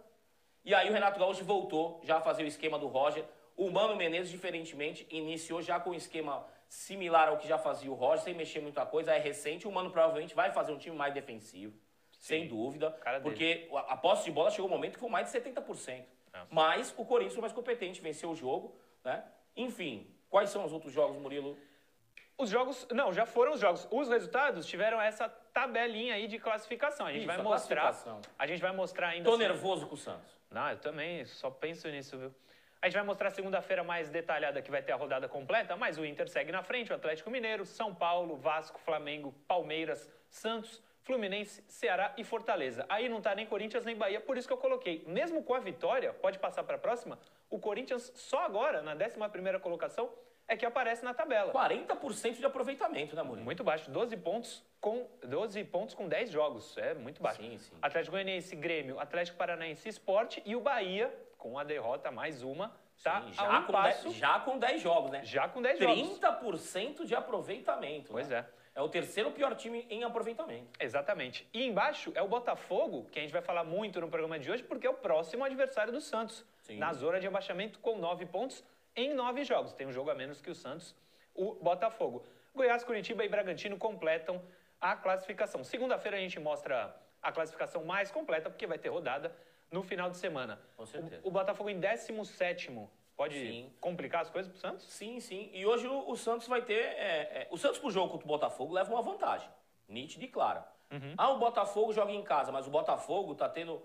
E 0.65 0.75
aí 0.75 0.91
o 0.91 0.93
Renato 0.93 1.19
Gaúcho 1.19 1.45
voltou 1.45 2.01
já 2.03 2.17
a 2.17 2.21
fazer 2.21 2.43
o 2.43 2.47
esquema 2.47 2.79
do 2.79 2.89
Roger. 2.89 3.25
O 3.57 3.71
Mano 3.71 3.95
Menezes, 3.97 4.31
diferentemente, 4.31 5.07
iniciou 5.09 5.63
já 5.63 5.79
com 5.79 5.91
um 5.91 5.95
esquema 5.95 6.45
similar 6.69 7.29
ao 7.29 7.39
que 7.39 7.47
já 7.47 7.57
fazia 7.57 7.91
o 7.91 7.95
Roger, 7.95 8.25
sem 8.25 8.35
mexer 8.35 8.61
muita 8.61 8.85
coisa. 8.85 9.15
É 9.15 9.19
recente. 9.19 9.69
O 9.69 9.73
Mano 9.73 9.91
provavelmente 9.91 10.35
vai 10.35 10.51
fazer 10.51 10.73
um 10.73 10.79
time 10.79 10.97
mais 10.97 11.15
defensivo. 11.15 11.79
Sem 12.19 12.49
dúvida. 12.49 12.91
Cara 12.91 13.21
porque 13.21 13.69
a 13.73 13.93
a 13.93 13.97
posse 13.97 14.25
de 14.25 14.33
bola 14.33 14.51
chegou 14.51 14.67
um 14.67 14.71
momento 14.71 14.95
que 14.95 15.01
foi 15.01 15.09
mais 15.09 15.31
de 15.31 15.39
70%. 15.39 15.91
É. 15.91 16.05
Mas 16.51 16.93
o 16.97 17.05
Corinthians 17.05 17.35
foi 17.35 17.43
mais 17.43 17.53
competente, 17.53 18.01
venceu 18.01 18.31
o 18.31 18.35
jogo. 18.35 18.75
Né? 19.05 19.23
Enfim, 19.57 20.11
quais 20.29 20.51
são 20.51 20.65
os 20.65 20.73
outros 20.73 20.93
jogos, 20.93 21.17
Murilo? 21.17 21.57
Os 22.39 22.51
jogos, 22.51 22.87
não, 22.93 23.13
já 23.15 23.25
foram 23.25 23.53
os 23.53 23.61
jogos. 23.61 23.89
Os 23.91 24.09
resultados 24.11 24.67
tiveram 24.67 25.01
essa 25.01 25.29
tabelinha 25.29 26.15
aí 26.15 26.27
de 26.29 26.39
classificação. 26.39 27.07
A 27.07 27.11
gente 27.13 27.21
Isso, 27.21 27.27
vai 27.29 27.41
a 27.41 27.43
mostrar. 27.43 27.95
A 28.39 28.47
gente 28.47 28.61
vai 28.61 28.73
mostrar 28.73 29.09
ainda. 29.09 29.25
Tô 29.25 29.37
assim- 29.37 29.43
nervoso 29.45 29.87
com 29.87 29.95
o 29.95 29.99
Santos. 29.99 30.37
Não, 30.51 30.71
eu 30.71 30.77
também 30.79 31.25
só 31.25 31.51
penso 31.51 31.89
nisso, 31.89 32.19
viu? 32.19 32.35
A 32.81 32.89
gente 32.89 32.97
vai 32.97 33.05
mostrar 33.05 33.31
segunda-feira 33.31 33.83
mais 33.83 34.11
detalhada 34.11 34.61
que 34.61 34.71
vai 34.71 34.83
ter 34.83 34.93
a 34.93 34.97
rodada 34.97 35.27
completa, 35.29 35.77
mas 35.77 35.97
o 35.99 36.05
Inter 36.05 36.29
segue 36.29 36.53
na 36.53 36.63
frente, 36.63 36.93
o 36.93 36.95
Atlético 36.95 37.31
Mineiro, 37.31 37.65
São 37.65 37.95
Paulo, 37.95 38.37
Vasco, 38.37 38.79
Flamengo, 38.81 39.35
Palmeiras, 39.49 40.09
Santos, 40.29 40.83
Fluminense, 41.03 41.65
Ceará 41.67 42.13
e 42.19 42.23
Fortaleza. 42.23 42.85
Aí 42.89 43.09
não 43.09 43.21
tá 43.21 43.35
nem 43.35 43.47
Corinthians 43.47 43.85
nem 43.85 43.97
Bahia, 43.97 44.21
por 44.21 44.37
isso 44.37 44.47
que 44.47 44.53
eu 44.53 44.59
coloquei. 44.59 45.03
Mesmo 45.07 45.43
com 45.43 45.55
a 45.55 45.59
vitória, 45.59 46.13
pode 46.13 46.39
passar 46.39 46.65
para 46.65 46.77
a 46.77 46.79
próxima, 46.79 47.19
o 47.49 47.59
Corinthians 47.59 48.13
só 48.15 48.45
agora, 48.45 48.83
na 48.83 48.95
11ª 48.95 49.59
colocação, 49.59 50.13
é 50.49 50.57
que 50.57 50.65
aparece 50.65 51.05
na 51.05 51.13
tabela. 51.13 51.53
40% 51.53 52.37
de 52.37 52.47
aproveitamento, 52.47 53.17
né, 53.17 53.23
Murilo? 53.23 53.45
Muito 53.45 53.65
baixo, 53.65 53.91
12 53.91 54.17
pontos 54.17 54.63
com 54.81 55.07
12 55.23 55.65
pontos 55.65 55.95
com 55.95 56.09
10 56.09 56.31
jogos, 56.31 56.77
é 56.79 56.95
muito 56.95 57.23
baixo. 57.23 57.43
Sim, 57.43 57.59
sim. 57.59 57.77
Atlético 57.83 58.13
Goianiense, 58.13 58.55
Grêmio, 58.55 59.01
Atlético 59.01 59.37
Paranaense, 59.37 59.89
Sport 59.89 60.39
e 60.45 60.55
o 60.55 60.61
Bahia 60.61 61.13
com 61.37 61.59
a 61.59 61.65
derrota 61.65 62.11
mais 62.11 62.43
uma, 62.43 62.73
tá 63.03 63.23
Sim, 63.23 63.33
já, 63.33 63.59
um 63.59 63.63
com 63.65 63.73
passo, 63.73 64.05
10, 64.05 64.15
já 64.17 64.41
com 64.41 64.59
10 64.59 64.83
jogos, 64.83 65.11
né? 65.11 65.25
já 65.25 65.49
com 65.49 65.61
10 65.61 65.79
jogos. 65.79 66.19
30% 66.21 67.05
de 67.05 67.15
aproveitamento. 67.15 68.13
Pois 68.13 68.29
né? 68.29 68.47
é. 68.53 68.57
É 68.77 68.83
o 68.83 68.91
terceiro 68.91 69.31
pior 69.31 69.55
time 69.55 69.87
em 69.89 70.05
aproveitamento. 70.05 70.69
Exatamente. 70.79 71.49
E 71.51 71.65
embaixo 71.65 72.13
é 72.15 72.21
o 72.21 72.29
Botafogo, 72.29 73.07
que 73.11 73.19
a 73.19 73.23
gente 73.23 73.33
vai 73.33 73.41
falar 73.41 73.65
muito 73.65 73.99
no 74.03 74.09
programa 74.09 74.39
de 74.39 74.51
hoje, 74.51 74.63
porque 74.63 74.87
é 74.87 74.91
o 74.91 74.95
próximo 74.95 75.43
adversário 75.45 75.91
do 75.91 76.01
Santos, 76.01 76.45
Sim. 76.61 76.77
na 76.77 76.93
zona 76.93 77.19
de 77.19 77.27
abaixamento 77.27 77.79
com 77.79 77.97
9 77.97 78.27
pontos 78.27 78.63
em 78.97 79.15
9 79.15 79.45
jogos. 79.45 79.73
Tem 79.73 79.87
um 79.87 79.93
jogo 79.93 80.11
a 80.11 80.15
menos 80.15 80.41
que 80.41 80.51
o 80.51 80.55
Santos, 80.55 80.95
o 81.35 81.55
Botafogo. 81.55 82.25
Goiás, 82.55 82.83
Curitiba 82.83 83.25
e 83.25 83.29
Bragantino 83.29 83.77
completam 83.77 84.43
a 84.81 84.97
classificação. 84.97 85.63
Segunda-feira 85.63 86.17
a 86.17 86.21
gente 86.21 86.41
mostra 86.41 86.97
a 87.23 87.31
classificação 87.31 87.85
mais 87.85 88.11
completa, 88.11 88.49
porque 88.49 88.67
vai 88.67 88.79
ter 88.79 88.89
rodada 88.89 89.37
no 89.71 89.83
final 89.83 90.11
de 90.11 90.17
semana. 90.17 90.61
Com 90.77 90.87
certeza. 90.87 91.21
O, 91.23 91.29
o 91.29 91.31
Botafogo 91.31 91.69
em 91.69 91.81
17º. 91.81 92.89
Pode 93.17 93.35
Sim. 93.35 93.73
complicar 93.81 94.21
as 94.21 94.31
coisas 94.31 94.51
pro 94.51 94.61
Santos? 94.61 94.85
Sim, 94.93 95.21
sim. 95.21 95.51
E 95.55 95.65
hoje 95.65 95.87
o, 95.87 96.11
o 96.11 96.17
Santos 96.17 96.47
vai 96.47 96.61
ter. 96.61 96.81
é, 96.81 97.47
é, 97.47 97.49
o 97.51 97.57
Santos 97.57 97.79
pro 97.79 97.91
jogo 97.91 98.11
contra 98.11 98.27
o 98.27 98.29
Botafogo 98.29 98.75
leva 98.75 98.93
uma 98.93 99.01
vantagem. 99.01 99.49
Nítida 99.89 100.25
e 100.25 100.29
clara. 100.29 100.67
Uhum. 100.91 101.15
Ah, 101.17 101.31
o 101.31 101.39
Botafogo 101.39 101.93
joga 101.93 102.13
em 102.13 102.23
casa, 102.23 102.53
mas 102.53 102.67
o 102.67 102.71
Botafogo 102.71 103.35
tá 103.35 103.49
tendo 103.49 103.83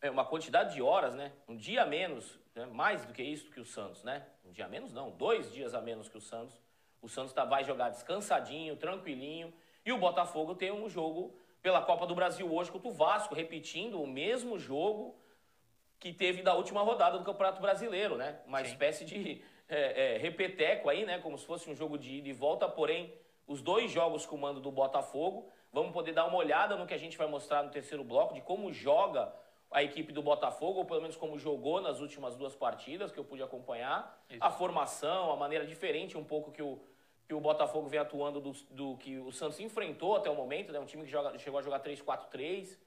é, 0.00 0.10
uma 0.10 0.24
quantidade 0.24 0.74
de 0.74 0.82
horas, 0.82 1.14
né? 1.14 1.32
Um 1.48 1.56
dia 1.56 1.82
a 1.82 1.86
menos, 1.86 2.38
né? 2.54 2.66
mais 2.66 3.04
do 3.04 3.12
que 3.12 3.22
isso 3.22 3.50
que 3.50 3.58
o 3.58 3.64
Santos, 3.64 4.04
né? 4.04 4.24
Um 4.44 4.52
dia 4.52 4.66
a 4.66 4.68
menos 4.68 4.92
não, 4.92 5.10
dois 5.10 5.52
dias 5.52 5.74
a 5.74 5.80
menos 5.80 6.08
que 6.08 6.16
o 6.16 6.20
Santos. 6.20 6.60
O 7.00 7.08
Santos 7.08 7.32
tá, 7.32 7.44
vai 7.44 7.64
jogar 7.64 7.90
descansadinho, 7.90 8.76
tranquilinho. 8.76 9.52
E 9.84 9.92
o 9.92 9.98
Botafogo 9.98 10.54
tem 10.54 10.70
um 10.70 10.88
jogo 10.88 11.34
pela 11.62 11.82
Copa 11.82 12.06
do 12.06 12.14
Brasil 12.14 12.52
hoje 12.52 12.70
contra 12.70 12.88
o 12.88 12.92
Vasco, 12.92 13.34
repetindo 13.34 14.00
o 14.00 14.06
mesmo 14.06 14.58
jogo 14.58 15.16
que 15.98 16.12
teve 16.12 16.42
da 16.42 16.54
última 16.54 16.82
rodada 16.82 17.18
do 17.18 17.24
Campeonato 17.24 17.60
Brasileiro, 17.60 18.16
né? 18.16 18.38
Uma 18.46 18.62
Sim. 18.62 18.70
espécie 18.70 19.04
de 19.04 19.42
é, 19.68 20.14
é, 20.14 20.18
repeteco 20.18 20.88
aí, 20.88 21.06
né? 21.06 21.18
Como 21.18 21.38
se 21.38 21.46
fosse 21.46 21.70
um 21.70 21.74
jogo 21.74 21.96
de 21.96 22.16
ida 22.16 22.28
e 22.28 22.32
volta, 22.32 22.68
porém, 22.68 23.12
os 23.46 23.62
dois 23.62 23.90
jogos 23.90 24.26
com 24.26 24.36
o 24.36 24.38
mando 24.38 24.60
do 24.60 24.70
Botafogo. 24.70 25.50
Vamos 25.72 25.92
poder 25.92 26.12
dar 26.12 26.26
uma 26.26 26.36
olhada 26.36 26.76
no 26.76 26.86
que 26.86 26.94
a 26.94 26.98
gente 26.98 27.16
vai 27.16 27.26
mostrar 27.26 27.62
no 27.62 27.70
terceiro 27.70 28.04
bloco, 28.04 28.34
de 28.34 28.40
como 28.40 28.72
joga 28.72 29.34
a 29.74 29.82
equipe 29.82 30.12
do 30.12 30.22
Botafogo, 30.22 30.78
ou 30.78 30.84
pelo 30.84 31.00
menos 31.00 31.16
como 31.16 31.36
jogou 31.36 31.80
nas 31.80 31.98
últimas 31.98 32.36
duas 32.36 32.54
partidas 32.54 33.10
que 33.10 33.18
eu 33.18 33.24
pude 33.24 33.42
acompanhar. 33.42 34.24
Isso. 34.30 34.38
A 34.40 34.48
formação, 34.48 35.32
a 35.32 35.36
maneira 35.36 35.66
diferente 35.66 36.16
um 36.16 36.22
pouco 36.22 36.52
que 36.52 36.62
o, 36.62 36.80
que 37.26 37.34
o 37.34 37.40
Botafogo 37.40 37.88
vem 37.88 37.98
atuando 37.98 38.40
do, 38.40 38.52
do 38.70 38.96
que 38.98 39.18
o 39.18 39.32
Santos 39.32 39.58
enfrentou 39.58 40.14
até 40.14 40.30
o 40.30 40.36
momento, 40.36 40.70
né? 40.70 40.78
Um 40.78 40.84
time 40.84 41.02
que 41.02 41.10
joga, 41.10 41.36
chegou 41.38 41.58
a 41.58 41.62
jogar 41.62 41.80
3-4-3. 41.80 42.78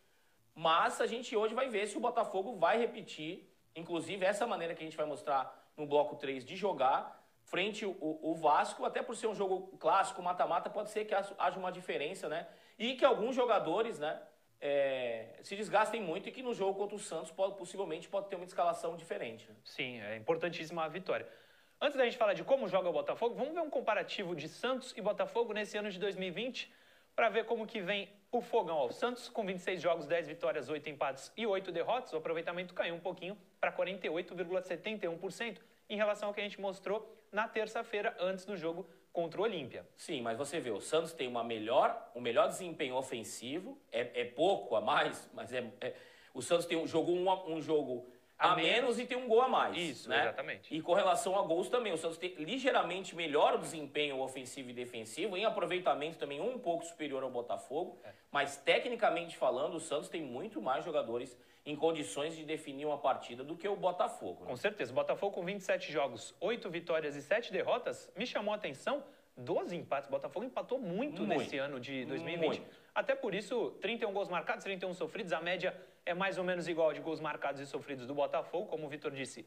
Mas 0.56 1.02
a 1.02 1.06
gente 1.06 1.36
hoje 1.36 1.54
vai 1.54 1.68
ver 1.68 1.88
se 1.88 1.98
o 1.98 2.00
Botafogo 2.00 2.56
vai 2.56 2.80
repetir, 2.80 3.54
inclusive 3.76 4.24
essa 4.26 4.48
maneira 4.48 4.74
que 4.74 4.82
a 4.82 4.86
gente 4.86 4.96
vai 4.96 5.06
mostrar 5.06 5.70
no 5.76 5.86
bloco 5.86 6.16
3 6.16 6.46
de 6.46 6.56
jogar, 6.56 7.22
frente 7.44 7.86
o, 7.86 7.98
o 8.00 8.34
Vasco, 8.34 8.86
até 8.86 9.04
por 9.04 9.14
ser 9.14 9.28
um 9.28 9.36
jogo 9.36 9.78
clássico, 9.78 10.24
mata-mata, 10.24 10.70
pode 10.70 10.90
ser 10.90 11.04
que 11.04 11.14
haja 11.14 11.36
haja 11.38 11.60
uma 11.60 11.72
diferença, 11.72 12.30
né? 12.30 12.48
E 12.80 12.96
que 12.96 13.04
alguns 13.04 13.36
jogadores, 13.36 14.00
né, 14.00 14.22
é, 14.60 15.40
se 15.42 15.56
desgastem 15.56 16.02
muito 16.02 16.28
e 16.28 16.32
que 16.32 16.42
no 16.42 16.54
jogo 16.54 16.78
contra 16.78 16.96
o 16.96 17.00
Santos 17.00 17.32
pode, 17.32 17.56
possivelmente 17.56 18.08
pode 18.10 18.28
ter 18.28 18.36
uma 18.36 18.46
escalação 18.46 18.96
diferente. 18.96 19.48
né? 19.50 19.56
Sim, 19.64 20.02
é 20.02 20.16
importantíssima 20.16 20.84
a 20.84 20.88
vitória. 20.88 21.28
Antes 21.80 21.98
da 21.98 22.06
gente 22.06 22.18
falar 22.18 22.34
de 22.34 22.44
como 22.44 22.68
joga 22.68 22.90
o 22.90 22.94
Botafogo, 22.94 23.36
vamos 23.36 23.54
ver 23.54 23.62
um 23.62 23.70
comparativo 23.70 24.36
de 24.36 24.50
Santos 24.50 24.94
e 24.98 25.02
Botafogo 25.02 25.54
nesse 25.54 25.78
ano 25.78 25.92
de 25.92 26.00
2020 26.00 26.72
para 27.16 27.30
ver 27.30 27.46
como 27.46 27.68
que 27.68 27.82
vem 27.82 28.10
o 28.32 28.42
fogão 28.42 28.78
ao 28.78 28.92
Santos 28.92 29.30
com 29.30 29.46
26 29.46 29.82
jogos, 29.82 30.08
10 30.08 30.28
vitórias, 30.28 30.70
8 30.70 30.90
empates 30.90 31.32
e 31.38 31.46
8 31.46 31.72
derrotas. 31.72 32.14
O 32.14 32.18
aproveitamento 32.18 32.74
caiu 32.74 32.96
um 32.96 33.00
pouquinho 33.00 33.38
para 33.60 33.72
48,71% 33.72 35.60
em 35.90 35.98
relação 35.98 36.30
ao 36.30 36.34
que 36.34 36.42
a 36.42 36.44
gente 36.44 36.60
mostrou 36.60 37.16
na 37.32 37.48
terça-feira 37.48 38.16
antes 38.20 38.46
do 38.46 38.58
jogo 38.58 38.88
contra 39.18 39.42
o 39.42 39.46
Olímpia. 39.46 39.84
Sim, 39.96 40.22
mas 40.22 40.38
você 40.38 40.60
vê, 40.60 40.70
o 40.70 40.80
Santos 40.80 41.12
tem 41.12 41.28
uma 41.28 41.44
melhor, 41.44 42.12
um 42.14 42.22
melhor 42.22 42.48
desempenho 42.48 42.96
ofensivo, 42.96 43.76
é, 43.92 44.22
é 44.22 44.26
pouco 44.26 44.76
a 44.76 44.82
mais, 44.82 45.28
mas 45.34 45.52
é, 45.52 45.68
é- 45.82 45.96
o 46.36 46.42
Santos 46.44 46.68
tem 46.68 46.78
um, 46.78 46.86
jogou 46.86 47.16
um, 47.16 47.56
um 47.56 47.60
jogo 47.60 48.08
a, 48.40 48.52
A 48.52 48.56
menos, 48.56 48.72
menos. 48.72 49.00
e 49.00 49.06
tem 49.06 49.18
um 49.18 49.28
gol 49.28 49.42
a 49.42 49.48
mais. 49.50 49.76
Isso, 49.76 50.10
né? 50.10 50.22
exatamente. 50.22 50.74
E 50.76 50.82
com 50.82 50.94
relação 50.94 51.38
a 51.38 51.42
gols 51.42 51.70
também, 51.70 51.92
o 51.94 51.98
Santos 51.98 52.18
tem 52.18 52.36
ligeiramente 52.36 53.16
melhor 53.16 53.56
o 53.56 53.58
desempenho 53.58 54.20
ofensivo 54.20 54.70
e 54.70 54.74
defensivo, 54.74 55.36
em 55.36 55.44
aproveitamento 55.46 56.18
também 56.18 56.40
um 56.40 56.60
pouco 56.60 56.86
superior 56.86 57.24
ao 57.24 57.30
Botafogo, 57.32 57.98
É. 58.04 58.12
mas 58.32 58.58
tecnicamente 58.58 59.36
falando, 59.36 59.76
o 59.76 59.80
Santos 59.80 60.08
tem 60.10 60.22
muito 60.22 60.62
mais 60.62 60.86
jogadores 60.86 61.38
em 61.66 61.76
condições 61.76 62.36
de 62.36 62.46
definir 62.46 62.86
uma 62.86 62.98
partida 62.98 63.44
do 63.44 63.56
que 63.56 63.68
o 63.68 63.76
Botafogo. 63.76 64.44
né? 64.44 64.50
Com 64.52 64.56
certeza, 64.56 64.92
o 64.92 64.96
Botafogo 64.96 65.34
com 65.36 65.44
27 65.44 65.92
jogos, 65.92 66.34
8 66.40 66.70
vitórias 66.70 67.16
e 67.16 67.22
7 67.22 67.52
derrotas, 67.52 68.10
me 68.16 68.26
chamou 68.26 68.54
a 68.54 68.58
atenção 68.58 69.04
12 69.38 69.76
empates. 69.76 70.08
O 70.08 70.12
Botafogo 70.12 70.46
empatou 70.46 70.80
muito, 70.80 71.22
Muito. 71.24 71.40
nesse 71.40 71.58
ano 71.58 71.80
de 71.80 72.06
2020. 72.06 72.46
Muito. 72.60 72.78
Até 72.94 73.14
por 73.16 73.36
isso, 73.36 73.72
31 73.82 74.12
gols 74.12 74.28
marcados, 74.28 74.64
31 74.64 74.94
sofridos. 74.94 75.32
A 75.32 75.40
média 75.40 75.80
é 76.06 76.14
mais 76.14 76.38
ou 76.38 76.44
menos 76.44 76.68
igual 76.68 76.92
de 76.94 77.00
gols 77.00 77.20
marcados 77.20 77.62
e 77.62 77.66
sofridos 77.68 78.08
do 78.08 78.16
Botafogo. 78.16 78.66
Como 78.68 78.86
o 78.88 78.90
Vitor 78.90 79.12
disse, 79.12 79.46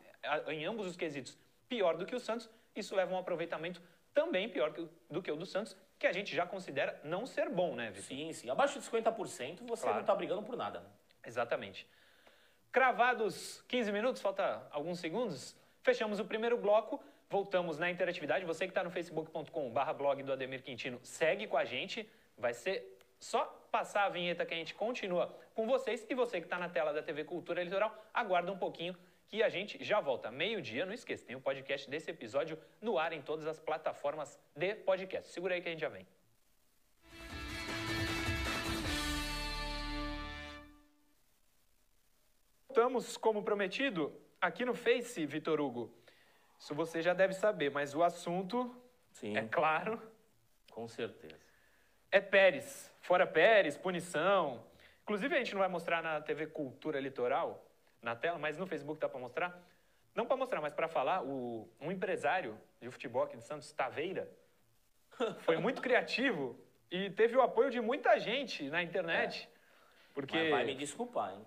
em 0.49 0.65
ambos 0.65 0.87
os 0.87 0.97
quesitos, 0.97 1.37
pior 1.69 1.97
do 1.97 2.07
que 2.07 2.15
o 2.15 2.21
Santos. 2.21 2.49
Isso 2.75 2.95
leva 2.95 3.13
a 3.13 3.17
um 3.17 3.19
aproveitamento 3.19 3.83
também 4.15 4.49
pior 4.49 4.71
do 5.11 5.23
que 5.23 5.31
o 5.31 5.37
do 5.37 5.45
Santos, 5.47 5.77
que 5.99 6.07
a 6.07 6.13
gente 6.13 6.35
já 6.35 6.47
considera 6.47 7.01
não 7.05 7.27
ser 7.27 7.49
bom, 7.49 7.75
né, 7.75 7.89
Vitor? 7.91 8.05
Sim, 8.05 8.33
sim. 8.33 8.49
Abaixo 8.51 8.79
de 8.79 8.85
50%, 8.85 9.63
você 9.67 9.83
Claro. 9.83 9.95
não 9.97 10.01
está 10.01 10.15
brigando 10.15 10.43
por 10.43 10.57
nada. 10.57 10.81
Né? 10.81 10.87
Exatamente. 11.27 11.87
Cravados 12.73 13.63
15 13.69 13.91
minutos, 13.91 14.23
falta 14.23 14.67
alguns 14.71 15.01
segundos. 15.01 15.57
Fechamos 15.83 16.21
o 16.21 16.25
primeiro 16.25 16.57
bloco, 16.57 17.03
Voltamos 17.31 17.79
na 17.79 17.89
interatividade. 17.89 18.45
Você 18.45 18.65
que 18.65 18.73
está 18.73 18.83
no 18.83 18.91
facebook.com.br 18.91 19.93
blog 19.97 20.21
do 20.25 20.33
Ademir 20.33 20.65
Quintino, 20.65 20.99
segue 21.05 21.47
com 21.47 21.57
a 21.57 21.65
gente. 21.65 22.11
Vai 22.37 22.53
ser 22.53 22.99
só 23.21 23.45
passar 23.71 24.07
a 24.07 24.09
vinheta 24.09 24.45
que 24.45 24.53
a 24.53 24.57
gente 24.57 24.75
continua 24.75 25.33
com 25.55 25.65
vocês. 25.65 26.05
E 26.11 26.15
você 26.15 26.41
que 26.41 26.47
está 26.47 26.59
na 26.59 26.69
tela 26.69 26.93
da 26.93 27.01
TV 27.01 27.23
Cultura 27.23 27.63
Litoral, 27.63 27.97
aguarda 28.13 28.51
um 28.51 28.59
pouquinho 28.59 28.97
que 29.29 29.45
a 29.45 29.49
gente 29.49 29.83
já 29.85 30.01
volta. 30.01 30.29
Meio-dia, 30.33 30.85
não 30.85 30.93
esqueça, 30.93 31.25
tem 31.25 31.37
o 31.37 31.39
um 31.39 31.43
podcast 31.43 31.89
desse 31.89 32.11
episódio 32.11 32.59
no 32.81 32.99
ar 32.99 33.13
em 33.13 33.23
todas 33.23 33.47
as 33.47 33.61
plataformas 33.61 34.37
de 34.57 34.75
podcast. 34.75 35.31
Segura 35.31 35.55
aí 35.55 35.63
que 35.63 35.69
a 35.69 35.71
gente 35.71 35.81
já 35.81 35.89
vem. 35.89 36.05
Voltamos, 42.67 43.17
como 43.17 43.45
prometido, 43.45 44.13
aqui 44.41 44.65
no 44.65 44.75
Face, 44.75 45.25
Vitor 45.27 45.61
Hugo. 45.61 46.00
Isso 46.61 46.75
você 46.75 47.01
já 47.01 47.15
deve 47.15 47.33
saber, 47.33 47.71
mas 47.71 47.95
o 47.95 48.03
assunto, 48.03 48.77
Sim, 49.13 49.35
é 49.35 49.43
claro, 49.49 50.01
com 50.71 50.87
certeza. 50.87 51.41
é 52.13 52.21
Pérez. 52.21 52.93
Fora 53.01 53.27
Pérez, 53.27 53.79
punição. 53.79 54.63
Inclusive, 55.03 55.35
a 55.35 55.39
gente 55.39 55.55
não 55.55 55.61
vai 55.61 55.69
mostrar 55.69 56.03
na 56.03 56.21
TV 56.21 56.47
Cultura 56.47 57.01
Litoral, 57.01 57.65
na 58.03 58.15
tela, 58.15 58.39
mas 58.39 58.59
no 58.59 58.67
Facebook 58.67 59.01
dá 59.01 59.09
para 59.09 59.19
mostrar. 59.19 59.59
Não 60.15 60.27
para 60.27 60.37
mostrar, 60.37 60.61
mas 60.61 60.75
para 60.75 60.87
falar, 60.87 61.25
o, 61.25 61.67
um 61.81 61.91
empresário 61.91 62.61
de 62.79 62.91
futebol 62.91 63.23
aqui 63.23 63.39
de 63.39 63.43
Santos, 63.43 63.73
Taveira, 63.73 64.31
foi 65.41 65.57
muito 65.57 65.81
criativo 65.81 66.59
e 66.91 67.09
teve 67.09 67.37
o 67.39 67.41
apoio 67.41 67.71
de 67.71 67.81
muita 67.81 68.19
gente 68.19 68.69
na 68.69 68.83
internet. 68.83 69.49
Porque. 70.13 70.37
Mas 70.37 70.51
vai 70.51 70.65
me 70.67 70.75
desculpar, 70.75 71.33
hein? 71.33 71.47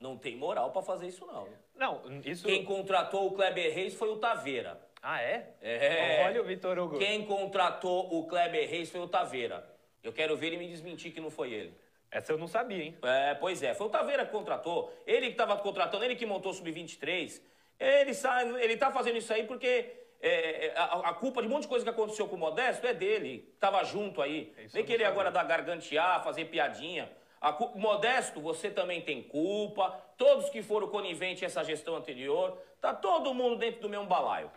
Não 0.00 0.16
tem 0.16 0.34
moral 0.34 0.72
pra 0.72 0.80
fazer 0.80 1.08
isso, 1.08 1.26
não. 1.26 1.46
Não, 1.80 2.02
isso. 2.26 2.46
Quem 2.46 2.62
contratou 2.62 3.26
o 3.26 3.32
Kleber 3.32 3.74
Reis 3.74 3.94
foi 3.94 4.10
o 4.10 4.16
Taveira. 4.18 4.78
Ah, 5.02 5.22
é? 5.22 5.54
É. 5.62 6.22
Olha 6.26 6.42
o 6.42 6.44
Vitor 6.44 6.78
Hugo. 6.78 6.98
Quem 6.98 7.24
contratou 7.24 8.12
o 8.14 8.26
Kleber 8.26 8.68
Reis 8.68 8.90
foi 8.90 9.00
o 9.00 9.08
Taveira. 9.08 9.66
Eu 10.04 10.12
quero 10.12 10.36
ver 10.36 10.48
ele 10.48 10.58
me 10.58 10.68
desmentir 10.68 11.10
que 11.10 11.20
não 11.20 11.30
foi 11.30 11.52
ele. 11.54 11.74
Essa 12.10 12.32
eu 12.32 12.38
não 12.38 12.46
sabia, 12.46 12.82
hein? 12.84 12.98
É, 13.02 13.34
pois 13.34 13.62
é, 13.62 13.72
foi 13.72 13.86
o 13.86 13.90
Taveira 13.90 14.26
que 14.26 14.32
contratou. 14.32 14.92
Ele 15.06 15.26
que 15.28 15.32
estava 15.32 15.56
contratando, 15.56 16.04
ele 16.04 16.16
que 16.16 16.26
montou 16.26 16.52
o 16.52 16.54
Sub-23. 16.54 17.40
Ele, 17.78 18.12
sa- 18.12 18.42
ele 18.44 18.76
tá 18.76 18.90
fazendo 18.90 19.16
isso 19.16 19.32
aí 19.32 19.44
porque 19.44 19.90
é, 20.20 20.66
é, 20.66 20.72
a, 20.76 20.84
a 21.10 21.14
culpa 21.14 21.40
de 21.40 21.48
um 21.48 21.50
monte 21.50 21.62
de 21.62 21.68
coisa 21.68 21.82
que 21.82 21.90
aconteceu 21.90 22.28
com 22.28 22.36
o 22.36 22.38
Modesto 22.38 22.86
é 22.86 22.92
dele. 22.92 23.54
Tava 23.58 23.82
junto 23.84 24.20
aí. 24.20 24.52
Isso 24.66 24.76
Nem 24.76 24.84
que 24.84 24.92
ele 24.92 25.04
agora 25.04 25.30
dá 25.30 25.42
gargantear, 25.42 26.22
fazer 26.22 26.44
piadinha. 26.46 27.10
Cu- 27.40 27.78
Modesto, 27.78 28.40
você 28.40 28.70
também 28.70 29.00
tem 29.00 29.22
culpa. 29.22 29.90
Todos 30.18 30.50
que 30.50 30.62
foram 30.62 30.88
coniventes 30.88 31.42
essa 31.42 31.64
gestão 31.64 31.96
anterior. 31.96 32.58
Tá 32.80 32.92
todo 32.94 33.32
mundo 33.32 33.56
dentro 33.56 33.80
do 33.80 33.88
mesmo 33.88 34.06
balaio. 34.06 34.50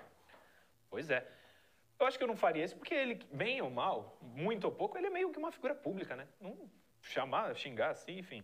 Pois 0.90 1.10
é. 1.10 1.26
Eu 2.00 2.06
acho 2.08 2.18
que 2.18 2.24
eu 2.24 2.28
não 2.28 2.36
faria 2.36 2.66
isso 2.66 2.76
porque 2.76 2.94
ele, 2.94 3.16
bem 3.32 3.62
ou 3.62 3.70
mal, 3.70 4.18
muito 4.22 4.66
ou 4.66 4.72
pouco, 4.72 4.98
ele 4.98 5.08
é 5.08 5.10
meio 5.10 5.32
que 5.32 5.40
uma 5.40 5.52
figura 5.52 5.74
pública, 5.74 6.16
né? 6.16 6.28
Não 6.42 6.58
chamar, 7.02 7.56
xingar 7.56 7.92
assim, 7.92 8.18
enfim. 8.18 8.44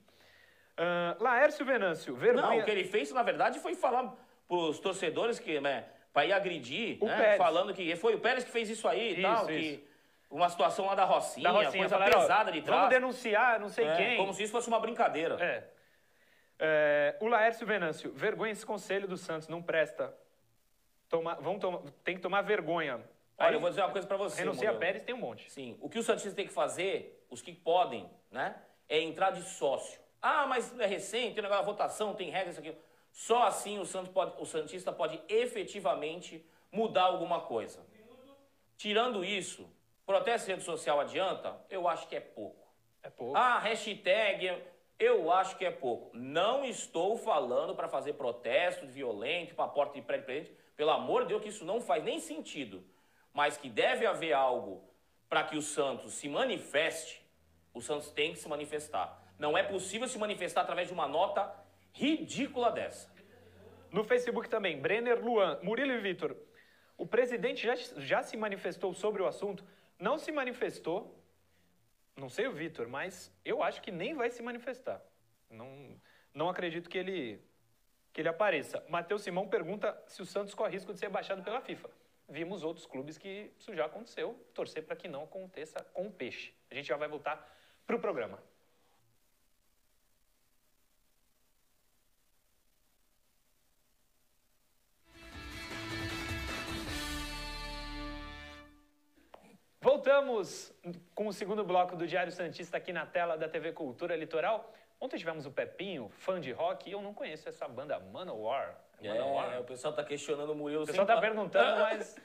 Ah, 0.78 1.18
Laércio 1.20 1.66
Venâncio, 1.66 2.16
vergonha. 2.16 2.48
Não, 2.48 2.58
o 2.60 2.64
que 2.64 2.72
ele 2.72 2.86
fez, 2.86 3.12
na 3.12 3.24
verdade, 3.24 3.60
foi 3.60 3.76
falar 3.76 4.16
pros 4.48 4.80
torcedores 4.80 5.40
que, 5.40 5.60
né, 5.60 5.86
pra 6.14 6.26
ir 6.26 6.32
agredir, 6.32 7.04
né, 7.04 7.36
falando 7.38 7.74
que 7.74 7.96
foi 7.98 8.16
o 8.16 8.20
Pérez 8.20 8.44
que 8.46 8.52
fez 8.52 8.70
isso 8.70 8.88
aí 8.88 9.10
e 9.10 9.14
Isso, 9.14 9.22
tal, 9.22 9.50
isso. 9.52 9.78
que 9.78 9.89
uma 10.30 10.50
situação 10.50 10.86
lá 10.86 10.96
da 10.96 11.06
Rocinha, 11.06 11.44
da 11.44 11.52
Rocinha, 11.52 11.72
coisa 11.72 11.96
falaram, 11.98 12.22
pesada 12.22 12.52
de 12.52 12.60
Vamos 12.62 12.76
trás. 12.76 12.90
denunciar, 12.90 13.60
não 13.60 13.70
sei 13.70 13.88
É, 13.88 13.96
quem. 13.96 14.18
Como 14.18 14.34
se 14.34 14.44
isso 14.44 14.52
fosse 14.52 14.68
uma 14.68 14.80
brincadeira. 14.80 15.36
É. 15.44 15.70
É, 16.62 17.16
o 17.20 17.28
Laércio 17.28 17.66
Venâncio, 17.66 18.12
vergonha 18.14 18.52
esse 18.52 18.66
conselho 18.66 19.08
do 19.08 19.18
Santos, 19.18 19.48
não 19.48 19.62
presta. 19.62 20.14
Toma, 21.08 21.36
vão 21.36 21.58
tem 22.04 22.16
que 22.16 22.22
tomar 22.22 22.42
vergonha. 22.42 22.96
Olha, 23.38 23.50
Aí, 23.50 23.54
eu 23.54 23.60
vou 23.60 23.70
dizer 23.70 23.82
uma 23.82 23.92
coisa 23.92 24.06
pra 24.06 24.18
você, 24.18 24.42
Renuncia 24.42 24.70
a. 24.70 24.74
Pérez, 24.76 25.04
tem 25.04 25.16
um 25.16 25.20
monte. 25.20 25.50
Sim, 25.50 25.78
o 25.82 25.90
que 25.90 25.98
o 25.98 26.04
Santista 26.04 26.36
tem 26.36 26.46
que 26.46 26.54
fazer, 26.54 27.26
os 27.30 27.42
que 27.42 27.54
podem, 27.54 28.10
né, 28.30 28.56
é 28.88 29.02
entrar 29.02 29.32
de 29.32 29.42
sócio. 29.44 30.00
Ah, 30.22 30.46
mas 30.46 30.78
é 30.78 30.86
recente, 30.86 31.34
tem 31.36 31.42
negócio 31.44 31.66
da 31.66 31.72
votação, 31.72 32.14
tem 32.14 32.30
regras, 32.30 32.58
isso 32.58 32.60
aqui. 32.60 32.78
Só 33.12 33.44
assim 33.44 33.80
o, 33.80 33.86
Santos 33.86 34.12
pode, 34.12 34.34
o 34.40 34.46
Santista 34.46 34.92
pode 34.92 35.20
efetivamente 35.30 36.46
mudar 36.72 37.04
alguma 37.04 37.42
coisa. 37.42 37.80
Tirando 38.78 39.24
isso, 39.24 39.68
protesto 40.10 40.50
em 40.50 40.54
rede 40.54 40.66
social 40.66 41.00
adianta? 41.00 41.56
Eu 41.70 41.88
acho 41.88 42.08
que 42.08 42.16
é 42.16 42.20
pouco. 42.20 42.68
É 43.04 43.12
pouco. 43.12 43.38
Ah, 43.38 43.60
hashtag, 43.60 44.60
eu 44.98 45.32
acho 45.32 45.56
que 45.56 45.64
é 45.64 45.70
pouco. 45.70 46.10
Não 46.18 46.66
estou 46.66 47.16
falando 47.16 47.76
para 47.76 47.88
fazer 47.88 48.14
protesto 48.14 48.88
violento, 48.88 49.54
para 49.54 49.68
porta 49.68 49.94
de 49.94 50.02
prédio 50.02 50.26
presente. 50.26 50.52
Pelo 50.76 50.90
amor 50.90 51.22
de 51.22 51.28
Deus, 51.28 51.44
que 51.44 51.50
isso 51.50 51.64
não 51.64 51.80
faz 51.80 52.04
nem 52.04 52.20
sentido. 52.20 52.84
Mas 53.32 53.56
que 53.56 53.70
deve 53.70 54.08
haver 54.08 54.34
algo 54.34 54.84
para 55.30 55.44
que 55.44 55.56
o 55.56 55.62
Santos 55.62 56.16
se 56.16 56.28
manifeste, 56.28 57.24
o 57.72 57.80
Santos 57.80 58.10
tem 58.10 58.34
que 58.34 58.40
se 58.40 58.50
manifestar. 58.50 59.16
Não 59.38 59.56
é 59.56 59.62
possível 59.62 60.08
se 60.08 60.18
manifestar 60.18 60.62
através 60.62 60.88
de 60.88 60.94
uma 60.96 61.08
nota 61.08 61.54
ridícula 61.94 62.72
dessa. 62.72 63.14
No 63.92 64.04
Facebook 64.04 64.50
também, 64.50 64.82
Brenner 64.82 65.24
Luan, 65.24 65.60
Murilo 65.62 65.92
e 65.92 66.00
Vitor. 66.00 66.36
O 66.98 67.06
presidente 67.06 67.62
já, 67.62 67.76
já 67.98 68.24
se 68.24 68.36
manifestou 68.36 68.92
sobre 68.92 69.22
o 69.22 69.28
assunto, 69.28 69.64
não 70.00 70.18
se 70.18 70.32
manifestou, 70.32 71.22
não 72.16 72.30
sei 72.30 72.48
o 72.48 72.54
Vitor, 72.54 72.88
mas 72.88 73.32
eu 73.44 73.62
acho 73.62 73.82
que 73.82 73.92
nem 73.92 74.14
vai 74.14 74.30
se 74.30 74.42
manifestar. 74.42 75.02
Não, 75.50 76.00
não 76.34 76.50
acredito 76.50 76.90
que 76.90 76.98
ele, 76.98 77.42
que 78.14 78.22
ele 78.22 78.30
apareça. 78.30 78.84
Matheus 78.90 79.22
Simão 79.22 79.48
pergunta 79.48 80.02
se 80.08 80.22
o 80.22 80.26
Santos 80.26 80.54
corre 80.54 80.72
risco 80.72 80.94
de 80.94 81.00
ser 81.00 81.10
baixado 81.10 81.44
pela 81.44 81.62
FIFA. 81.62 81.90
Vimos 82.28 82.64
outros 82.64 82.86
clubes 82.86 83.18
que 83.18 83.52
isso 83.58 83.74
já 83.74 83.86
aconteceu, 83.86 84.34
torcer 84.54 84.86
para 84.86 84.96
que 84.96 85.08
não 85.08 85.24
aconteça 85.24 85.84
com 85.94 86.08
o 86.08 86.12
peixe. 86.12 86.54
A 86.70 86.76
gente 86.76 86.88
já 86.88 86.96
vai 86.96 87.08
voltar 87.08 87.58
para 87.86 87.96
o 87.96 88.00
programa. 88.00 88.42
Voltamos 100.00 100.74
com 101.14 101.28
o 101.28 101.34
segundo 101.34 101.62
bloco 101.62 101.94
do 101.94 102.08
Diário 102.08 102.32
Santista 102.32 102.78
aqui 102.78 102.94
na 102.94 103.06
tela 103.06 103.36
da 103.38 103.50
TV 103.50 103.74
Cultura 103.74 104.16
Litoral. 104.16 104.74
Ontem 104.98 105.18
tivemos 105.18 105.46
o 105.46 105.52
Pepinho, 105.52 106.08
fã 106.08 106.40
de 106.40 106.54
rock, 106.54 106.90
e 106.90 106.94
eu 106.94 107.02
não 107.02 107.14
conheço 107.14 107.50
essa 107.50 107.68
banda 107.68 108.00
Manowar. 108.00 108.80
Manowar? 109.04 109.56
É, 109.56 109.60
o 109.60 109.66
pessoal 109.66 109.94
tá 109.94 110.02
questionando 110.02 110.52
o 110.52 110.56
Murilo. 110.56 110.84
O 110.84 110.86
pessoal 110.86 111.06
tá 111.06 111.20
perguntando, 111.20 111.82
mas 111.84 112.16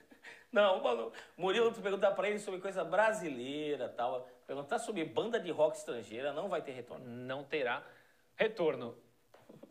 Não, 0.52 0.84
mano, 0.84 1.12
Murilo, 1.36 1.72
tu 1.72 1.80
perguntar 1.80 2.12
pra 2.12 2.28
ele 2.28 2.38
sobre 2.38 2.60
coisa 2.60 2.84
brasileira 2.84 3.88
tal. 3.88 4.24
Perguntar 4.46 4.78
sobre 4.78 5.04
banda 5.04 5.40
de 5.40 5.50
rock 5.50 5.76
estrangeira, 5.76 6.32
não 6.32 6.48
vai 6.48 6.62
ter 6.62 6.70
retorno. 6.70 7.04
não 7.04 7.42
terá 7.42 7.82
retorno. 8.36 8.96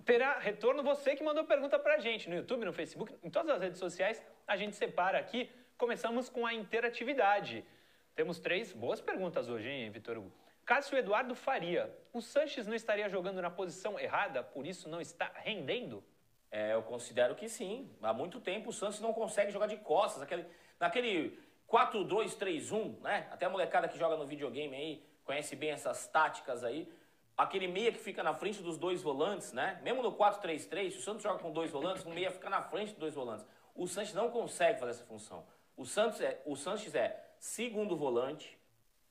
Terá 0.03 0.39
retorno 0.39 0.83
você 0.83 1.15
que 1.15 1.23
mandou 1.23 1.45
pergunta 1.45 1.79
pra 1.79 1.99
gente 1.99 2.29
no 2.29 2.35
YouTube, 2.35 2.65
no 2.65 2.73
Facebook, 2.73 3.15
em 3.23 3.29
todas 3.29 3.55
as 3.55 3.61
redes 3.61 3.79
sociais. 3.79 4.21
A 4.45 4.57
gente 4.57 4.75
separa 4.75 5.17
aqui. 5.17 5.49
Começamos 5.77 6.27
com 6.27 6.45
a 6.45 6.53
interatividade. 6.53 7.65
Temos 8.15 8.39
três 8.39 8.71
boas 8.71 9.01
perguntas 9.01 9.49
hoje, 9.49 9.67
hein, 9.67 9.89
Vitor 9.89 10.17
Hugo? 10.17 10.31
Cássio 10.63 10.97
Eduardo 10.97 11.33
Faria. 11.33 11.91
O 12.13 12.21
Sanches 12.21 12.67
não 12.67 12.75
estaria 12.75 13.09
jogando 13.09 13.41
na 13.41 13.49
posição 13.49 13.99
errada, 13.99 14.43
por 14.43 14.67
isso 14.67 14.87
não 14.87 15.01
está 15.01 15.31
rendendo? 15.35 16.03
É, 16.51 16.75
eu 16.75 16.83
considero 16.83 17.33
que 17.33 17.49
sim. 17.49 17.89
Há 18.03 18.13
muito 18.13 18.39
tempo 18.39 18.69
o 18.69 18.73
Santos 18.73 18.99
não 18.99 19.13
consegue 19.13 19.51
jogar 19.51 19.65
de 19.65 19.77
costas. 19.77 20.21
Aquele, 20.21 20.45
naquele 20.79 21.39
4-2-3-1, 21.67 23.01
né? 23.01 23.27
Até 23.31 23.47
a 23.47 23.49
molecada 23.49 23.87
que 23.87 23.97
joga 23.97 24.15
no 24.15 24.27
videogame 24.27 24.75
aí 24.75 25.03
conhece 25.25 25.55
bem 25.55 25.71
essas 25.71 26.05
táticas 26.05 26.63
aí. 26.63 26.87
Aquele 27.35 27.67
meia 27.67 27.91
que 27.91 27.97
fica 27.97 28.21
na 28.21 28.35
frente 28.35 28.61
dos 28.61 28.77
dois 28.77 29.01
volantes, 29.01 29.51
né? 29.53 29.79
Mesmo 29.81 30.03
no 30.03 30.11
4-3-3, 30.15 30.91
se 30.91 30.97
o 30.99 31.01
Santos 31.01 31.23
joga 31.23 31.39
com 31.39 31.51
dois 31.51 31.71
volantes, 31.71 32.05
o 32.05 32.11
meia 32.11 32.29
fica 32.29 32.47
na 32.47 32.61
frente 32.61 32.91
dos 32.91 32.99
dois 32.99 33.15
volantes. 33.15 33.43
O 33.73 33.87
Santos 33.87 34.13
não 34.13 34.29
consegue 34.29 34.79
fazer 34.79 34.91
essa 34.91 35.05
função. 35.05 35.43
O 35.75 35.83
Santos 35.83 36.21
é, 36.21 36.39
o 36.45 36.55
Sanches 36.55 36.93
é 36.93 37.22
segundo 37.43 37.97
volante 37.97 38.57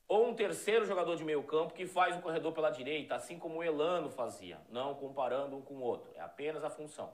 ou 0.08 0.30
um 0.30 0.34
terceiro 0.34 0.86
jogador 0.86 1.16
de 1.16 1.22
meio 1.22 1.42
campo 1.42 1.74
que 1.74 1.86
faz 1.86 2.16
o 2.16 2.22
corredor 2.22 2.50
pela 2.54 2.70
direita, 2.70 3.14
assim 3.14 3.38
como 3.38 3.58
o 3.58 3.62
Elano 3.62 4.08
fazia, 4.08 4.58
não 4.70 4.94
comparando 4.94 5.54
um 5.54 5.60
com 5.60 5.74
o 5.74 5.82
outro. 5.82 6.10
É 6.14 6.20
apenas 6.22 6.64
a 6.64 6.70
função. 6.70 7.12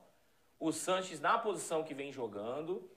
O 0.60 0.70
Sanches, 0.70 1.20
na 1.20 1.36
posição 1.36 1.82
que 1.82 1.92
vem 1.92 2.12
jogando, 2.12 2.88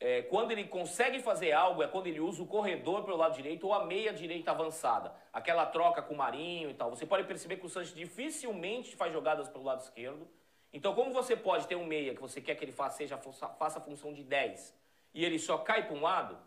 é, 0.00 0.22
quando 0.22 0.52
ele 0.52 0.64
consegue 0.64 1.20
fazer 1.20 1.52
algo, 1.52 1.82
é 1.82 1.86
quando 1.86 2.06
ele 2.06 2.18
usa 2.18 2.42
o 2.42 2.46
corredor 2.46 3.04
pelo 3.04 3.18
lado 3.18 3.36
direito 3.36 3.66
ou 3.66 3.74
a 3.74 3.84
meia 3.84 4.14
direita 4.14 4.52
avançada. 4.52 5.14
Aquela 5.30 5.66
troca 5.66 6.00
com 6.00 6.14
o 6.14 6.16
Marinho 6.16 6.70
e 6.70 6.74
tal. 6.74 6.88
Você 6.88 7.04
pode 7.04 7.24
perceber 7.24 7.58
que 7.58 7.66
o 7.66 7.68
Sanches 7.68 7.94
dificilmente 7.94 8.96
faz 8.96 9.12
jogadas 9.12 9.50
pelo 9.50 9.64
lado 9.64 9.82
esquerdo. 9.82 10.26
Então, 10.72 10.94
como 10.94 11.12
você 11.12 11.36
pode 11.36 11.68
ter 11.68 11.76
um 11.76 11.84
meia 11.84 12.14
que 12.14 12.22
você 12.22 12.40
quer 12.40 12.54
que 12.54 12.64
ele 12.64 12.72
faça, 12.72 12.96
seja, 12.96 13.18
faça 13.18 13.78
a 13.78 13.82
função 13.82 14.14
de 14.14 14.24
10 14.24 14.74
e 15.12 15.26
ele 15.26 15.38
só 15.38 15.58
cai 15.58 15.86
para 15.86 15.94
um 15.94 16.00
lado, 16.00 16.38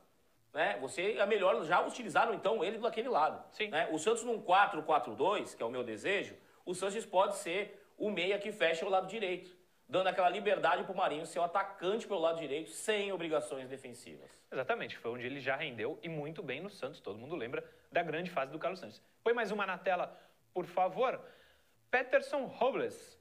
né? 0.54 0.78
Você 0.80 1.18
é 1.18 1.26
melhor 1.26 1.64
já 1.66 1.82
utilizaram 1.82 2.34
então 2.34 2.64
ele 2.64 2.78
daquele 2.78 3.10
lado. 3.10 3.44
Sim. 3.52 3.70
Né? 3.70 3.90
O 3.92 3.98
Santos 3.98 4.24
num 4.24 4.42
4-4-2, 4.42 5.56
que 5.56 5.64
é 5.64 5.66
o 5.66 5.70
meu 5.70 5.84
desejo, 5.84 6.36
o 6.66 6.74
Sanches 6.76 7.06
pode 7.06 7.36
ser 7.38 7.84
o 7.98 8.10
meia 8.10 8.38
que 8.38 8.52
fecha 8.52 8.86
o 8.86 8.90
lado 8.90 9.08
direito, 9.08 9.56
dando 9.88 10.08
aquela 10.08 10.30
liberdade 10.30 10.84
para 10.84 10.94
o 10.94 10.96
Marinho 10.96 11.26
ser 11.26 11.40
o 11.40 11.44
atacante 11.44 12.08
pelo 12.08 12.20
lado 12.20 12.40
direito 12.40 12.70
sem 12.70 13.12
obrigações 13.12 13.68
defensivas. 13.68 14.30
Exatamente, 14.52 14.98
foi 14.98 15.12
onde 15.12 15.26
ele 15.26 15.40
já 15.40 15.56
rendeu 15.56 16.00
e 16.04 16.08
muito 16.08 16.44
bem 16.44 16.62
no 16.62 16.70
Santos. 16.70 17.02
Todo 17.02 17.18
mundo 17.18 17.36
lembra 17.36 17.64
da 17.92 18.04
grande 18.04 18.30
fase 18.30 18.52
do 18.52 18.60
Carlos 18.60 18.80
Santos. 18.80 19.02
Põe 19.24 19.34
mais 19.34 19.52
uma 19.52 19.66
na 19.66 19.78
tela, 19.78 20.16
por 20.54 20.66
favor. 20.66 21.20
Peterson 21.90 22.46
Robles. 22.46 23.20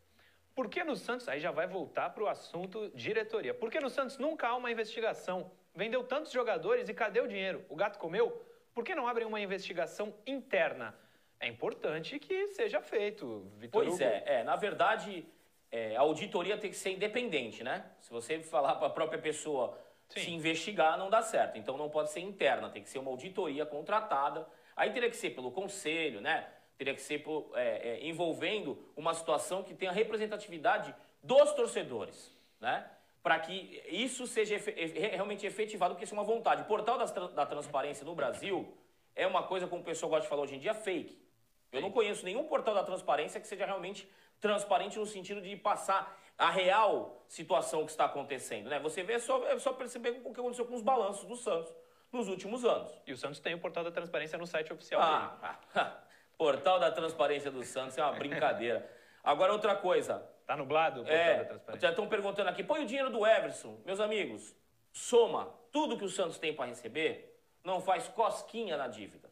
Por 0.55 0.69
que 0.69 0.85
no 0.85 0.95
Santos, 0.95 1.29
aí 1.29 1.41
já 1.41 1.51
vai 1.51 1.67
voltar 1.67 2.11
para 2.11 2.25
o 2.25 2.29
assunto 2.29 2.91
diretoria, 2.95 3.55
por 3.55 3.71
que 3.71 3.81
no 3.81 3.89
Santos 3.89 4.19
nunca 4.19 4.49
há 4.49 4.57
uma 4.57 4.71
investigação? 4.71 5.51
Vendeu 5.75 6.05
tantos 6.05 6.33
jogadores 6.33 6.89
e 6.89 6.95
cadê 6.95 7.21
o 7.21 7.29
dinheiro? 7.29 7.65
O 7.69 7.77
gato 7.77 7.99
comeu? 7.99 8.45
Por 8.75 8.85
que 8.85 8.95
não 8.95 9.07
abrem 9.07 9.27
uma 9.27 9.41
investigação 9.41 10.15
interna? 10.27 10.95
É 11.41 11.49
importante 11.49 12.19
que 12.19 12.49
seja 12.49 12.81
feito, 12.81 13.51
Vitor 13.57 13.85
Pois 13.85 14.01
é, 14.01 14.23
é, 14.27 14.45
na 14.45 14.55
verdade, 14.55 15.27
é, 15.71 15.97
a 15.97 16.01
auditoria 16.01 16.57
tem 16.57 16.71
que 16.71 16.77
ser 16.77 16.91
independente, 16.91 17.65
né? 17.65 17.85
Se 18.01 18.11
você 18.11 18.41
falar 18.41 18.77
para 18.77 18.87
a 18.87 18.91
própria 18.91 19.21
pessoa 19.21 19.77
Sim. 20.09 20.21
se 20.21 20.31
investigar, 20.31 20.99
não 20.99 21.11
dá 21.11 21.23
certo. 21.23 21.59
Então 21.59 21.77
não 21.77 21.89
pode 21.89 22.11
ser 22.11 22.21
interna, 22.21 22.71
tem 22.71 22.83
que 22.83 22.89
ser 22.89 22.99
uma 22.99 23.11
auditoria 23.11 23.67
contratada. 23.67 24.47
Aí 24.77 24.91
teria 24.91 25.11
que 25.11 25.17
ser 25.17 25.31
pelo 25.31 25.51
conselho, 25.51 26.21
né? 26.21 26.49
Teria 26.77 26.95
que 26.95 27.03
ser 27.03 27.19
por, 27.23 27.51
é, 27.55 27.89
é, 27.89 28.07
envolvendo 28.07 28.79
uma 28.95 29.15
situação 29.15 29.63
que 29.63 29.75
tenha 29.75 29.91
representatividade 29.91 30.95
dos 31.23 31.53
torcedores, 31.53 32.31
né? 32.61 32.89
Para 33.23 33.39
que 33.39 33.83
isso 33.89 34.27
seja 34.27 34.57
realmente 34.95 35.47
efetivado, 35.47 35.95
porque 35.95 36.05
isso 36.05 36.15
é 36.15 36.19
uma 36.19 36.25
vontade. 36.25 36.63
O 36.63 36.65
portal 36.65 36.99
da 36.99 37.47
transparência 37.47 38.05
no 38.05 38.15
Brasil 38.15 38.77
é 39.15 39.27
uma 39.27 39.45
coisa, 39.45 39.67
como 39.67 39.83
o 39.83 39.85
pessoal 39.85 40.11
gosta 40.11 40.23
de 40.23 40.29
falar 40.29 40.43
hoje 40.43 40.57
em 40.57 40.59
dia, 40.59 40.75
fake. 40.75 41.23
Eu 41.71 41.81
não 41.81 41.91
conheço 41.91 42.25
nenhum 42.25 42.45
portal 42.45 42.75
da 42.75 42.83
transparência 42.83 43.41
que 43.41 43.47
seja 43.47 43.65
realmente 43.65 44.09
transparente 44.41 44.99
no 44.99 45.07
sentido 45.07 45.41
de 45.41 45.57
passar 45.57 46.19
a 46.37 46.51
real 46.51 47.25
situação 47.29 47.85
que 47.85 47.93
está 47.93 48.07
acontecendo. 48.07 48.69
Né? 48.69 48.79
Você 48.81 49.03
vê 49.03 49.15
é 49.15 49.19
só, 49.19 49.47
é 49.47 49.59
só 49.59 49.73
perceber 49.73 50.21
o 50.25 50.35
que 50.35 50.41
aconteceu 50.41 50.67
com 50.67 50.75
os 50.75 50.83
balanços 50.83 51.25
do 51.25 51.37
Santos 51.37 51.73
nos 52.13 52.29
últimos 52.29 52.65
anos. 52.65 52.93
E 53.07 53.13
o 53.13 53.17
Santos 53.17 53.41
tem 53.41 53.55
o 53.55 53.59
portal 53.59 53.85
da 53.85 53.91
transparência 53.91 54.37
no 54.37 54.47
site 54.47 54.73
oficial 54.73 55.01
dele. 55.01 55.31
Ah, 55.43 55.59
ah, 55.75 55.97
portal 56.37 56.79
da 56.79 56.91
transparência 56.91 57.51
do 57.51 57.63
Santos 57.65 57.97
é 57.97 58.03
uma 58.03 58.13
brincadeira. 58.13 58.87
Agora, 59.25 59.53
outra 59.53 59.77
coisa. 59.77 60.29
Tá 60.47 60.57
nublado 60.57 61.07
É, 61.09 61.61
já 61.79 61.91
estão 61.91 62.09
perguntando 62.09 62.49
aqui, 62.49 62.63
põe 62.65 62.83
o 62.83 62.87
dinheiro 62.87 63.11
do 63.11 63.27
Everson. 63.27 63.81
Meus 63.85 64.01
amigos, 64.01 64.55
soma 64.93 65.53
tudo 65.71 65.97
que 65.97 66.05
o 66.05 66.09
Santos 66.09 66.39
tem 66.39 66.55
para 66.55 66.67
receber, 66.67 67.41
não 67.65 67.81
faz 67.81 68.09
cosquinha 68.09 68.77
na 68.77 68.89
dívida. 68.89 69.31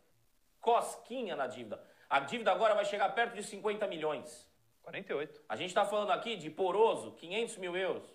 Cosquinha 0.61 1.35
na 1.37 1.47
dívida. 1.47 1.83
A 2.09 2.21
dívida 2.21 2.53
agora 2.53 2.75
vai 2.75 2.85
chegar 2.85 3.09
perto 3.15 3.35
de 3.35 3.43
50 3.43 3.87
milhões. 3.87 4.49
48. 4.83 5.43
A 5.49 5.57
gente 5.57 5.69
está 5.69 5.85
falando 5.85 6.11
aqui 6.11 6.37
de 6.37 6.51
poroso, 6.51 7.13
500 7.13 7.57
mil 7.59 7.77
euros, 7.77 8.09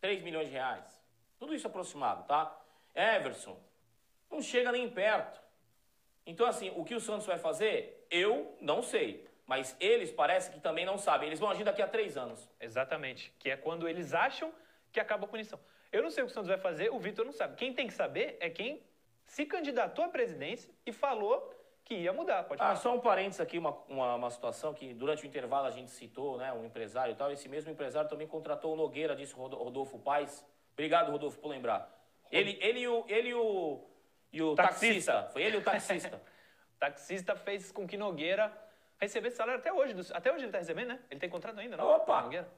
3 0.00 0.22
milhões 0.22 0.48
de 0.48 0.52
reais. 0.52 1.02
Tudo 1.38 1.54
isso 1.54 1.66
aproximado, 1.66 2.24
tá? 2.24 2.60
Everson, 2.94 3.58
não 4.30 4.42
chega 4.42 4.70
nem 4.72 4.88
perto. 4.88 5.40
Então, 6.26 6.46
assim, 6.46 6.72
o 6.76 6.84
que 6.84 6.94
o 6.94 7.00
Santos 7.00 7.26
vai 7.26 7.38
fazer, 7.38 8.06
eu 8.10 8.56
não 8.60 8.82
sei. 8.82 9.28
Mas 9.52 9.76
eles 9.78 10.10
parece 10.10 10.50
que 10.50 10.58
também 10.60 10.86
não 10.86 10.96
sabem. 10.96 11.28
Eles 11.28 11.38
vão 11.38 11.50
agir 11.50 11.62
daqui 11.62 11.82
a 11.82 11.86
três 11.86 12.16
anos. 12.16 12.48
Exatamente. 12.58 13.30
Que 13.38 13.50
é 13.50 13.56
quando 13.56 13.86
eles 13.86 14.14
acham 14.14 14.50
que 14.90 14.98
acaba 14.98 15.26
a 15.26 15.28
punição. 15.28 15.60
Eu 15.92 16.02
não 16.02 16.08
sei 16.10 16.22
o 16.22 16.26
que 16.26 16.32
o 16.32 16.34
Santos 16.34 16.48
vai 16.48 16.56
fazer, 16.56 16.90
o 16.90 16.98
Vitor 16.98 17.22
não 17.26 17.32
sabe. 17.32 17.54
Quem 17.56 17.70
tem 17.74 17.86
que 17.86 17.92
saber 17.92 18.38
é 18.40 18.48
quem 18.48 18.82
se 19.26 19.44
candidatou 19.44 20.06
à 20.06 20.08
presidência 20.08 20.72
e 20.86 20.90
falou 20.90 21.36
que 21.84 21.92
ia 21.92 22.14
mudar. 22.14 22.44
Pode 22.44 22.62
Ah, 22.62 22.68
falar. 22.68 22.76
só 22.76 22.94
um 22.94 23.00
parênteses 23.00 23.42
aqui, 23.42 23.58
uma, 23.58 23.72
uma, 23.90 24.14
uma 24.14 24.30
situação 24.30 24.72
que 24.72 24.94
durante 24.94 25.22
o 25.22 25.26
intervalo 25.26 25.66
a 25.66 25.70
gente 25.70 25.90
citou, 25.90 26.38
né? 26.38 26.50
Um 26.54 26.64
empresário 26.64 27.12
e 27.12 27.14
tal. 27.14 27.30
Esse 27.30 27.46
mesmo 27.46 27.70
empresário 27.70 28.08
também 28.08 28.26
contratou 28.26 28.72
o 28.72 28.76
Nogueira, 28.76 29.14
disse 29.14 29.34
Rodolfo 29.34 29.98
Paes. 29.98 30.42
Obrigado, 30.72 31.12
Rodolfo, 31.12 31.38
por 31.38 31.48
lembrar. 31.48 31.94
Ele, 32.30 32.56
ele, 32.62 32.80
e 32.80 32.88
o, 32.88 33.04
ele 33.06 33.28
e 33.28 33.34
o, 33.34 33.84
e 34.32 34.40
o 34.42 34.54
Taxista. 34.54 35.12
taxista. 35.12 35.32
Foi 35.34 35.42
ele 35.42 35.56
e 35.56 35.60
o 35.60 35.62
taxista. 35.62 36.16
O 36.74 36.78
taxista 36.80 37.36
fez 37.36 37.70
com 37.70 37.86
que 37.86 37.98
Nogueira 37.98 38.50
recebesse 39.02 39.36
salário 39.36 39.60
até 39.60 39.72
hoje. 39.72 39.94
Até 40.12 40.30
hoje 40.30 40.40
ele 40.40 40.46
está 40.46 40.58
recebendo, 40.58 40.88
né? 40.88 41.00
Ele 41.10 41.20
tem 41.20 41.28
contrato 41.28 41.58
ainda, 41.58 41.76
não? 41.76 41.86
Opa! 41.86 42.22
Nogueira. 42.22 42.48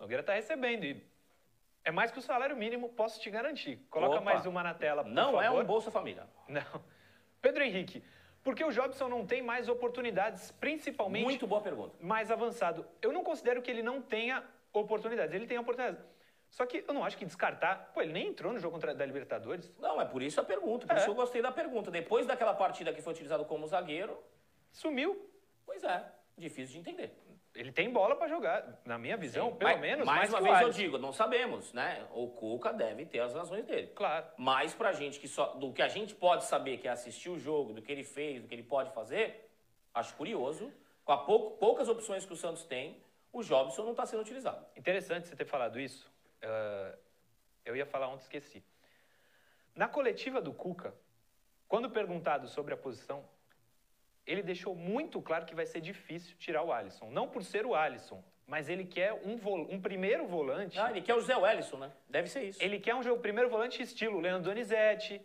Nogueira 0.00 0.20
está 0.22 0.34
recebendo 0.34 0.84
e 0.84 1.04
é 1.84 1.90
mais 1.90 2.10
que 2.10 2.18
o 2.18 2.22
salário 2.22 2.56
mínimo, 2.56 2.88
posso 2.90 3.20
te 3.20 3.30
garantir. 3.30 3.76
Coloca 3.90 4.16
Opa. 4.16 4.24
mais 4.24 4.46
uma 4.46 4.62
na 4.62 4.74
tela, 4.74 5.02
por 5.04 5.12
Não 5.12 5.40
é 5.40 5.46
favor. 5.46 5.62
um 5.62 5.66
Bolsa 5.66 5.90
Família. 5.90 6.26
Não. 6.48 6.82
Pedro 7.40 7.62
Henrique, 7.62 8.02
por 8.42 8.54
que 8.54 8.64
o 8.64 8.70
Jobson 8.72 9.08
não 9.08 9.26
tem 9.26 9.42
mais 9.42 9.68
oportunidades, 9.68 10.50
principalmente 10.52 11.24
Muito 11.24 11.46
boa 11.46 11.60
pergunta. 11.60 11.94
mais 12.00 12.30
avançado? 12.30 12.86
Eu 13.00 13.12
não 13.12 13.22
considero 13.22 13.62
que 13.62 13.70
ele 13.70 13.82
não 13.82 14.00
tenha 14.02 14.42
oportunidades. 14.72 15.34
Ele 15.34 15.46
tem 15.46 15.58
oportunidades. 15.58 16.02
Só 16.50 16.64
que 16.64 16.82
eu 16.86 16.94
não 16.94 17.04
acho 17.04 17.16
que 17.18 17.26
descartar. 17.26 17.90
Pô, 17.92 18.00
ele 18.00 18.12
nem 18.12 18.28
entrou 18.28 18.52
no 18.52 18.58
jogo 18.58 18.72
contra 18.74 18.94
da 18.94 19.04
Libertadores. 19.04 19.70
Não, 19.78 20.00
é 20.00 20.04
por 20.06 20.22
isso 20.22 20.40
a 20.40 20.44
pergunta. 20.44 20.86
Por 20.86 20.96
É. 20.96 20.98
isso 21.00 21.10
eu 21.10 21.14
gostei 21.14 21.42
da 21.42 21.52
pergunta. 21.52 21.90
Depois 21.90 22.26
daquela 22.26 22.54
partida 22.54 22.92
que 22.92 23.02
foi 23.02 23.12
utilizado 23.12 23.44
como 23.44 23.66
zagueiro, 23.66 24.18
Sumiu. 24.72 25.30
Pois 25.68 25.84
é, 25.84 26.02
difícil 26.38 26.72
de 26.72 26.78
entender. 26.80 27.12
Ele 27.54 27.70
tem 27.72 27.90
bola 27.92 28.16
pra 28.16 28.26
jogar, 28.28 28.80
na 28.86 28.96
minha 28.98 29.16
visão, 29.16 29.50
Sim, 29.50 29.56
pelo 29.56 29.70
mas- 29.72 29.80
menos. 29.80 30.06
Mais 30.06 30.30
mais 30.30 30.32
uma 30.32 30.40
vez 30.40 30.60
eu 30.62 30.70
digo, 30.70 30.96
não 30.96 31.12
sabemos, 31.12 31.72
né? 31.74 32.06
O 32.12 32.28
Cuca 32.28 32.72
deve 32.72 33.04
ter 33.04 33.18
as 33.20 33.34
razões 33.34 33.64
dele. 33.66 33.88
Claro. 33.88 34.26
Mas 34.38 34.74
pra 34.74 34.92
gente 34.92 35.20
que 35.20 35.28
só. 35.28 35.54
Do 35.54 35.72
que 35.72 35.82
a 35.82 35.88
gente 35.88 36.14
pode 36.14 36.44
saber, 36.44 36.78
que 36.78 36.88
é 36.88 36.90
assistir 36.90 37.28
o 37.28 37.38
jogo, 37.38 37.72
do 37.74 37.82
que 37.82 37.92
ele 37.92 38.04
fez, 38.04 38.40
do 38.40 38.48
que 38.48 38.54
ele 38.54 38.62
pode 38.62 38.90
fazer, 38.94 39.50
acho 39.92 40.14
curioso. 40.16 40.72
Com 41.04 41.12
a 41.12 41.18
pouco- 41.18 41.56
poucas 41.58 41.88
opções 41.88 42.24
que 42.24 42.32
o 42.32 42.36
Santos 42.36 42.64
tem, 42.64 43.02
o 43.32 43.42
Jobson 43.42 43.82
não 43.82 43.90
está 43.92 44.06
sendo 44.06 44.20
utilizado. 44.22 44.64
Interessante 44.76 45.26
você 45.28 45.34
ter 45.36 45.44
falado 45.46 45.78
isso. 45.80 46.10
Ah, 46.42 46.94
eu 47.64 47.74
ia 47.76 47.86
falar 47.86 48.08
ontem, 48.08 48.22
esqueci. 48.22 48.62
Na 49.74 49.88
coletiva 49.88 50.40
do 50.40 50.52
Cuca, 50.52 50.94
quando 51.66 51.90
perguntado 51.90 52.46
sobre 52.46 52.74
a 52.74 52.76
posição, 52.76 53.24
ele 54.30 54.42
deixou 54.42 54.74
muito 54.74 55.20
claro 55.22 55.44
que 55.46 55.54
vai 55.54 55.64
ser 55.66 55.80
difícil 55.80 56.36
tirar 56.38 56.62
o 56.62 56.72
Alisson. 56.72 57.10
Não 57.10 57.26
por 57.28 57.42
ser 57.42 57.64
o 57.66 57.74
Alisson, 57.74 58.22
mas 58.46 58.68
ele 58.68 58.84
quer 58.84 59.12
um, 59.24 59.36
vol- 59.36 59.66
um 59.70 59.80
primeiro 59.80 60.26
volante. 60.26 60.78
Ah, 60.78 60.90
ele 60.90 61.00
quer 61.00 61.14
o 61.14 61.20
José 61.20 61.36
Wellison, 61.36 61.78
né? 61.78 61.90
Deve 62.08 62.28
ser 62.28 62.42
isso. 62.44 62.62
Ele 62.62 62.78
quer 62.78 62.94
um 62.94 63.18
primeiro 63.18 63.48
volante 63.48 63.82
estilo 63.82 64.20
Leandro 64.20 64.44
Donizete. 64.50 65.20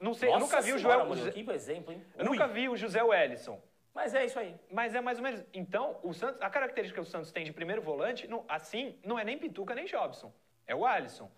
Não 0.00 0.12
sei, 0.12 0.28
eu 0.28 0.32
Nossa 0.32 0.44
nunca 0.46 0.60
vi 0.60 0.72
o 0.72 0.78
senhora, 0.78 0.94
Joel. 0.96 1.06
Murilo, 1.06 1.26
José- 1.26 1.44
Que 1.44 1.50
exemplo, 1.52 1.92
hein? 1.92 2.04
eu 2.18 2.24
Ui. 2.24 2.30
nunca 2.30 2.48
vi 2.48 2.68
o 2.68 2.76
José 2.76 3.02
Wellison. 3.02 3.62
Mas 3.94 4.14
é 4.14 4.24
isso 4.24 4.38
aí. 4.38 4.56
Mas 4.70 4.94
é 4.94 5.00
mais 5.00 5.18
ou 5.18 5.24
menos. 5.24 5.44
Então, 5.52 6.00
o 6.02 6.12
Santos, 6.12 6.40
a 6.42 6.48
característica 6.50 7.00
que 7.00 7.06
o 7.06 7.10
Santos 7.10 7.30
tem 7.30 7.44
de 7.44 7.52
primeiro 7.52 7.80
volante, 7.82 8.26
não- 8.26 8.44
assim, 8.48 8.98
não 9.04 9.18
é 9.18 9.22
nem 9.24 9.38
Pituca 9.38 9.74
nem 9.74 9.84
Jobson. 9.84 10.32
É 10.66 10.74
o 10.74 10.84
Alisson. 10.86 11.30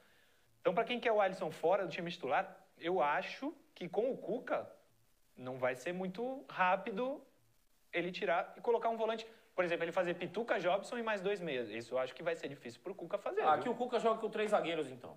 Então, 0.61 0.73
para 0.73 0.85
quem 0.85 0.99
quer 0.99 1.13
o 1.13 1.21
Alisson 1.21 1.51
fora 1.51 1.85
do 1.85 1.91
time 1.91 2.11
titular, 2.11 2.57
eu 2.79 3.03
acho 3.03 3.53
que 3.75 3.89
com 3.89 4.11
o 4.11 4.17
Cuca 4.17 4.67
não 5.37 5.59
vai 5.59 5.75
ser 5.75 5.93
muito 5.93 6.45
rápido 6.49 7.23
ele 7.93 8.11
tirar 8.11 8.53
e 8.57 8.61
colocar 8.61 8.89
um 8.89 8.97
volante. 8.97 9.27
Por 9.55 9.65
exemplo, 9.65 9.85
ele 9.85 9.93
fazer 9.93 10.15
Pituca, 10.15 10.59
Jobson 10.59 10.99
e 10.99 11.03
mais 11.03 11.21
dois 11.21 11.41
meias. 11.41 11.71
Isso 11.71 11.95
eu 11.95 11.99
acho 11.99 12.15
que 12.15 12.23
vai 12.23 12.35
ser 12.35 12.49
difícil 12.49 12.81
pro 12.83 12.95
Cuca 12.95 13.17
fazer. 13.19 13.43
Ah, 13.43 13.53
viu? 13.53 13.55
aqui 13.55 13.69
o 13.69 13.75
Cuca 13.75 14.01
joga 14.01 14.21
com 14.21 14.29
três 14.29 14.51
zagueiros, 14.51 14.91
então. 14.91 15.17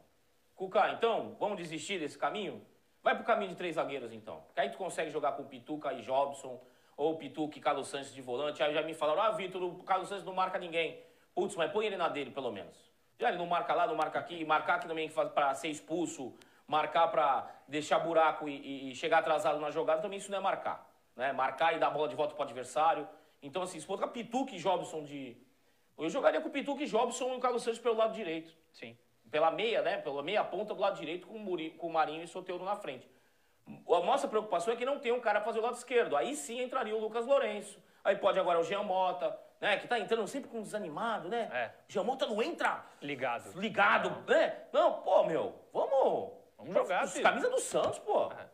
Cuca, 0.56 0.92
então, 0.92 1.36
vamos 1.40 1.58
desistir 1.58 2.00
desse 2.00 2.18
caminho? 2.18 2.64
Vai 3.02 3.16
pro 3.16 3.24
caminho 3.24 3.52
de 3.52 3.58
três 3.58 3.76
zagueiros, 3.76 4.12
então. 4.14 4.44
Que 4.54 4.62
aí 4.62 4.70
tu 4.70 4.78
consegue 4.78 5.10
jogar 5.10 5.32
com 5.34 5.44
Pituca 5.44 5.92
e 5.94 6.02
Jobson, 6.02 6.62
ou 6.96 7.16
Pituca 7.16 7.58
e 7.58 7.62
Carlos 7.62 7.88
Sanches 7.88 8.14
de 8.14 8.22
volante. 8.22 8.62
Aí 8.62 8.74
já 8.74 8.82
me 8.82 8.94
falaram, 8.94 9.22
ah, 9.22 9.32
Vitor, 9.32 9.64
o 9.64 9.84
Carlos 9.84 10.10
Sanches 10.10 10.26
não 10.26 10.34
marca 10.34 10.58
ninguém. 10.58 11.00
Putz, 11.34 11.56
mas 11.56 11.72
põe 11.72 11.86
ele 11.86 11.96
na 11.96 12.10
dele, 12.10 12.32
pelo 12.32 12.52
menos. 12.52 12.76
Já 13.20 13.30
ele 13.30 13.38
não 13.38 13.46
marca 13.46 13.74
lá, 13.74 13.86
não 13.86 13.96
marca 13.96 14.18
aqui. 14.18 14.44
Marcar 14.44 14.76
aqui 14.76 14.88
também 14.88 15.08
faz 15.08 15.32
pra 15.32 15.54
ser 15.54 15.70
expulso, 15.70 16.34
marcar 16.68 17.08
pra 17.08 17.50
deixar 17.68 18.00
buraco 18.00 18.48
e, 18.48 18.92
e- 18.92 18.96
chegar 18.96 19.20
atrasado 19.20 19.60
na 19.60 19.72
jogada, 19.72 20.02
também 20.02 20.18
isso 20.20 20.30
não 20.30 20.38
é 20.38 20.42
marcar. 20.42 20.86
Né? 21.16 21.32
Marcar 21.32 21.74
e 21.76 21.80
dar 21.80 21.88
a 21.88 21.92
bola 21.92 22.08
de 22.08 22.16
volta 22.16 22.34
pro 22.36 22.44
adversário. 22.44 23.08
Então, 23.42 23.62
assim, 23.62 23.80
se 23.80 23.88
colocar 23.88 24.08
Pituca 24.10 24.54
e 24.54 24.58
Jobson 24.60 25.04
de... 25.04 25.38
Eu 25.98 26.10
jogaria 26.10 26.40
com 26.42 26.50
o 26.50 26.52
Pituca 26.52 26.84
e 26.84 26.88
Jobson 26.88 27.34
e 27.34 27.38
o 27.38 27.40
Carlos 27.40 27.64
Sanches 27.64 27.82
pelo 27.82 27.96
lado 27.96 28.14
direito 28.14 28.56
Sim. 28.72 28.96
pela 29.32 29.50
meia, 29.50 29.82
né? 29.82 29.98
Pela 29.98 30.22
meia 30.22 30.44
ponta 30.44 30.74
do 30.76 30.80
lado 30.82 31.00
direito 31.00 31.26
com 31.28 31.36
o, 31.36 31.40
Muri, 31.40 31.72
com 31.72 31.88
o 31.88 31.94
Marinho 31.94 32.24
e 32.24 32.28
Soteiro 32.28 32.64
na 32.64 32.76
frente. 32.76 33.10
A 33.68 34.00
nossa 34.02 34.28
preocupação 34.28 34.74
é 34.74 34.78
que 34.78 34.86
não 34.86 35.00
tem 35.00 35.12
um 35.12 35.20
cara 35.20 35.40
pra 35.42 35.46
fazer 35.48 35.60
o 35.60 35.64
lado 35.64 35.76
esquerdo. 35.76 36.16
Aí 36.16 36.36
sim 36.36 36.62
entraria 36.62 36.96
o 36.96 37.00
Lucas 37.00 37.26
Lourenço. 37.26 37.82
Aí 38.04 38.16
pode 38.16 38.40
agora 38.40 38.60
o 38.60 38.64
Jean 38.64 38.84
Mota, 38.84 39.38
né? 39.60 39.78
Que 39.78 39.88
tá 39.88 40.00
entrando 40.00 40.28
sempre 40.28 40.50
com 40.50 40.62
desanimado, 40.62 41.28
né? 41.28 41.50
É. 41.52 41.72
O 41.90 41.92
Jean 41.92 42.04
Mota 42.04 42.26
não 42.28 42.42
entra 42.42 42.86
Ligado. 43.02 43.60
ligado, 43.60 44.10
né? 44.32 44.56
Não, 44.72 45.02
pô, 45.02 45.24
meu, 45.24 45.56
vamos. 45.74 46.32
Vamos 46.58 46.74
jogar, 46.74 47.08
filho. 47.08 47.24
Camisa 47.24 47.50
do 47.50 47.60
Santos, 47.60 48.00
pô. 48.00 48.32
É. 48.32 48.48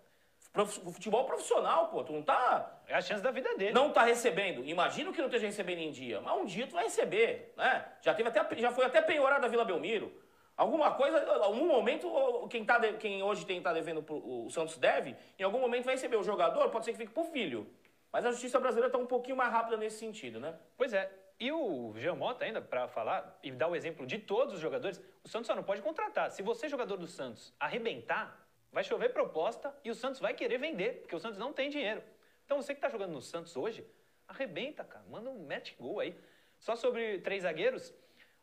Prof- 0.51 0.79
Futebol 0.93 1.25
profissional, 1.25 1.87
pô. 1.87 2.03
Tu 2.03 2.13
não 2.13 2.21
tá. 2.21 2.79
É 2.87 2.93
a 2.95 3.01
chance 3.01 3.23
da 3.23 3.31
vida 3.31 3.55
dele. 3.55 3.73
Não 3.73 3.91
tá 3.91 4.03
recebendo. 4.03 4.63
Imagina 4.65 5.11
que 5.11 5.19
não 5.19 5.27
esteja 5.27 5.47
recebendo 5.47 5.79
em 5.79 5.89
dia. 5.91 6.21
Mas 6.21 6.37
um 6.37 6.45
dia 6.45 6.67
tu 6.67 6.73
vai 6.75 6.83
receber, 6.83 7.53
né? 7.57 7.85
Já, 8.01 8.13
teve 8.13 8.29
até, 8.29 8.55
já 8.57 8.71
foi 8.71 8.85
até 8.85 9.01
penhorado 9.01 9.45
a 9.45 9.49
Vila 9.49 9.65
Belmiro. 9.65 10.21
Alguma 10.55 10.91
coisa, 10.91 11.17
algum 11.41 11.65
momento, 11.65 12.47
quem, 12.51 12.63
tá 12.63 12.77
de- 12.77 12.93
quem 12.93 13.23
hoje 13.23 13.43
tem, 13.45 13.59
tá 13.61 13.73
devendo 13.73 14.03
pro, 14.03 14.17
o 14.45 14.49
Santos 14.51 14.77
deve, 14.77 15.15
em 15.39 15.43
algum 15.43 15.59
momento 15.59 15.85
vai 15.85 15.95
receber. 15.95 16.15
O 16.17 16.23
jogador 16.23 16.69
pode 16.69 16.85
ser 16.85 16.91
que 16.91 16.99
fique 16.99 17.11
pro 17.13 17.23
filho. 17.23 17.67
Mas 18.11 18.23
a 18.23 18.29
justiça 18.31 18.59
brasileira 18.59 18.91
tá 18.91 18.99
um 18.99 19.07
pouquinho 19.07 19.35
mais 19.35 19.51
rápida 19.51 19.75
nesse 19.77 19.97
sentido, 19.97 20.39
né? 20.39 20.53
Pois 20.77 20.93
é. 20.93 21.11
E 21.39 21.51
o 21.51 21.93
Jean 21.97 22.15
Mota, 22.15 22.45
ainda, 22.45 22.61
para 22.61 22.87
falar 22.87 23.37
e 23.43 23.51
dar 23.51 23.67
o 23.67 23.75
exemplo 23.75 24.05
de 24.05 24.17
todos 24.19 24.53
os 24.53 24.59
jogadores, 24.59 25.01
o 25.23 25.27
Santos 25.27 25.47
só 25.47 25.55
não 25.55 25.63
pode 25.63 25.81
contratar. 25.81 26.31
Se 26.31 26.41
você, 26.41 26.69
jogador 26.69 26.97
do 26.97 27.07
Santos, 27.07 27.53
arrebentar, 27.59 28.47
vai 28.71 28.83
chover 28.83 29.09
proposta 29.09 29.75
e 29.83 29.89
o 29.89 29.95
Santos 29.95 30.19
vai 30.19 30.33
querer 30.33 30.57
vender, 30.57 31.01
porque 31.01 31.15
o 31.15 31.19
Santos 31.19 31.37
não 31.37 31.51
tem 31.51 31.69
dinheiro. 31.69 32.03
Então 32.45 32.61
você 32.61 32.73
que 32.73 32.77
está 32.77 32.89
jogando 32.89 33.13
no 33.13 33.21
Santos 33.21 33.55
hoje, 33.55 33.85
arrebenta, 34.27 34.83
cara. 34.83 35.05
Manda 35.09 35.29
um 35.29 35.47
match 35.47 35.73
gol 35.77 35.99
aí. 35.99 36.15
Só 36.59 36.75
sobre 36.75 37.19
três 37.19 37.43
zagueiros, 37.43 37.93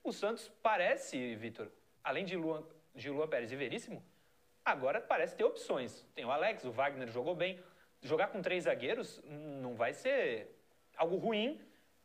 o 0.03 0.13
Santos 0.13 0.49
parece, 0.63 1.35
Vitor, 1.37 1.71
além 2.03 2.25
de 2.25 2.37
Luan, 2.37 2.65
de 2.95 3.09
Luan 3.09 3.29
Pérez 3.29 3.51
e 3.53 3.57
Veríssimo, 3.57 4.05
agora 4.65 5.01
parece 5.01 5.37
ter 5.37 5.45
opções. 5.45 6.07
Tem 6.15 6.25
o 6.25 6.31
Alex, 6.31 6.65
o 6.65 6.71
Wagner 6.71 7.09
jogou 7.09 7.35
bem. 7.35 7.63
Jogar 8.03 8.29
com 8.29 8.41
três 8.41 8.65
zagueiros 8.65 9.23
não 9.25 9.75
vai 9.75 9.93
ser 9.93 10.55
algo 10.97 11.17
ruim, 11.17 11.61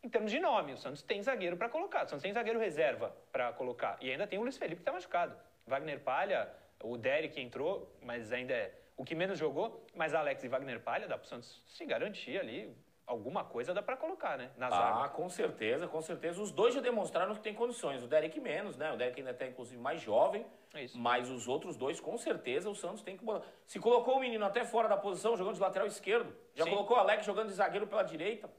em 0.05 0.09
termos 0.09 0.31
de 0.31 0.39
nome. 0.39 0.73
O 0.73 0.77
Santos 0.77 1.01
tem 1.01 1.21
zagueiro 1.21 1.57
para 1.57 1.67
colocar, 1.67 2.05
o 2.05 2.07
Santos 2.07 2.21
tem 2.21 2.31
zagueiro 2.31 2.59
reserva 2.59 3.15
para 3.31 3.51
colocar. 3.53 3.97
E 3.99 4.11
ainda 4.11 4.27
tem 4.27 4.37
o 4.37 4.43
Luiz 4.43 4.57
Felipe 4.57 4.77
que 4.77 4.81
está 4.81 4.91
machucado. 4.91 5.35
Wagner 5.65 5.99
Palha, 5.99 6.47
o 6.83 6.95
Derek 6.95 7.41
entrou, 7.41 7.91
mas 8.03 8.31
ainda 8.31 8.53
é 8.53 8.71
o 8.95 9.03
que 9.03 9.15
menos 9.15 9.39
jogou. 9.39 9.83
Mas 9.95 10.13
Alex 10.13 10.43
e 10.43 10.47
Wagner 10.47 10.79
Palha 10.79 11.07
dá 11.07 11.17
para 11.17 11.25
o 11.25 11.27
Santos 11.27 11.63
se 11.65 11.85
garantir 11.85 12.39
ali. 12.39 12.71
Alguma 13.07 13.43
coisa 13.43 13.71
dá 13.71 13.83
para 13.83 13.95
colocar, 13.95 14.35
né? 14.35 14.49
Na 14.57 14.67
ah, 14.67 15.09
com 15.09 15.29
certeza, 15.29 15.87
com 15.87 16.01
certeza. 16.01 16.41
Os 16.41 16.51
dois 16.51 16.73
já 16.73 16.81
demonstraram 16.81 17.35
que 17.35 17.39
tem 17.39 17.53
condições. 17.53 18.01
O 18.01 18.07
Derek 18.07 18.39
menos, 18.39 18.77
né? 18.77 18.91
O 18.91 18.97
Derek 18.97 19.19
ainda 19.19 19.29
está, 19.29 19.45
inclusive, 19.45 19.79
mais 19.79 20.01
jovem. 20.01 20.43
É. 20.73 20.87
Mas 20.95 21.29
os 21.29 21.47
outros 21.47 21.77
dois, 21.77 21.99
com 21.99 22.17
certeza, 22.17 22.67
o 22.67 22.73
Santos 22.73 23.03
tem 23.03 23.15
que 23.15 23.23
botar. 23.23 23.45
Se 23.67 23.79
colocou 23.79 24.17
o 24.17 24.19
menino 24.19 24.43
até 24.43 24.65
fora 24.65 24.87
da 24.87 24.97
posição, 24.97 25.37
jogando 25.37 25.53
de 25.53 25.61
lateral 25.61 25.87
esquerdo. 25.87 26.35
Já 26.55 26.63
Sim. 26.63 26.71
colocou 26.71 26.97
o 26.97 26.99
Alex 26.99 27.23
jogando 27.25 27.49
de 27.49 27.53
zagueiro 27.53 27.85
pela 27.85 28.01
direita. 28.01 28.49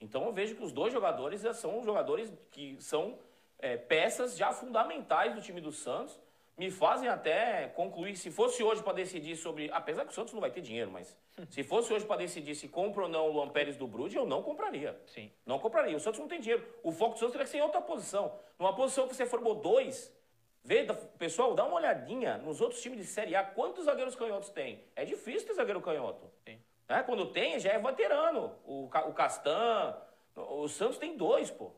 Então 0.00 0.24
eu 0.24 0.32
vejo 0.32 0.54
que 0.54 0.62
os 0.62 0.72
dois 0.72 0.92
jogadores 0.92 1.42
já 1.42 1.52
são 1.52 1.84
jogadores 1.84 2.32
que 2.50 2.76
são 2.80 3.18
é, 3.58 3.76
peças 3.76 4.36
já 4.36 4.52
fundamentais 4.52 5.34
do 5.34 5.42
time 5.42 5.60
do 5.60 5.70
Santos. 5.70 6.18
Me 6.56 6.70
fazem 6.70 7.08
até 7.08 7.68
concluir, 7.68 8.16
se 8.16 8.30
fosse 8.30 8.62
hoje 8.62 8.82
para 8.82 8.92
decidir 8.92 9.36
sobre. 9.36 9.70
Apesar 9.72 10.04
que 10.04 10.10
o 10.10 10.14
Santos 10.14 10.34
não 10.34 10.40
vai 10.40 10.50
ter 10.50 10.60
dinheiro, 10.60 10.90
mas 10.90 11.16
se 11.48 11.62
fosse 11.62 11.92
hoje 11.92 12.04
para 12.04 12.16
decidir 12.16 12.54
se 12.54 12.68
compra 12.68 13.04
ou 13.04 13.08
não 13.08 13.28
o 13.28 13.32
Luan 13.32 13.48
Pérez 13.48 13.76
do 13.76 13.86
Brude, 13.86 14.16
eu 14.16 14.26
não 14.26 14.42
compraria. 14.42 14.98
Sim. 15.06 15.30
Não 15.46 15.58
compraria. 15.58 15.96
O 15.96 16.00
Santos 16.00 16.20
não 16.20 16.28
tem 16.28 16.40
dinheiro. 16.40 16.66
O 16.82 16.92
foco 16.92 17.14
do 17.14 17.18
Santos 17.18 17.32
teria 17.32 17.44
que 17.44 17.50
ser 17.50 17.58
em 17.58 17.62
outra 17.62 17.80
posição. 17.80 18.38
Numa 18.58 18.74
posição 18.74 19.08
que 19.08 19.14
você 19.14 19.26
formou 19.26 19.54
dois. 19.54 20.14
Vê, 20.62 20.84
pessoal, 21.18 21.54
dá 21.54 21.64
uma 21.64 21.76
olhadinha 21.76 22.36
nos 22.36 22.60
outros 22.60 22.82
times 22.82 22.98
de 22.98 23.06
Série 23.06 23.34
A. 23.34 23.42
Quantos 23.42 23.86
zagueiros 23.86 24.14
canhotos 24.14 24.50
tem? 24.50 24.84
É 24.94 25.06
difícil 25.06 25.48
ter 25.48 25.54
zagueiro 25.54 25.80
canhoto. 25.80 26.30
Sim. 26.44 26.58
Né? 26.90 27.04
Quando 27.04 27.26
tem, 27.26 27.58
já 27.60 27.70
é 27.72 27.78
veterano. 27.78 28.52
O, 28.66 28.84
o 28.86 29.14
Castan. 29.14 29.96
O 30.34 30.66
Santos 30.68 30.98
tem 30.98 31.16
dois, 31.16 31.50
pô. 31.50 31.70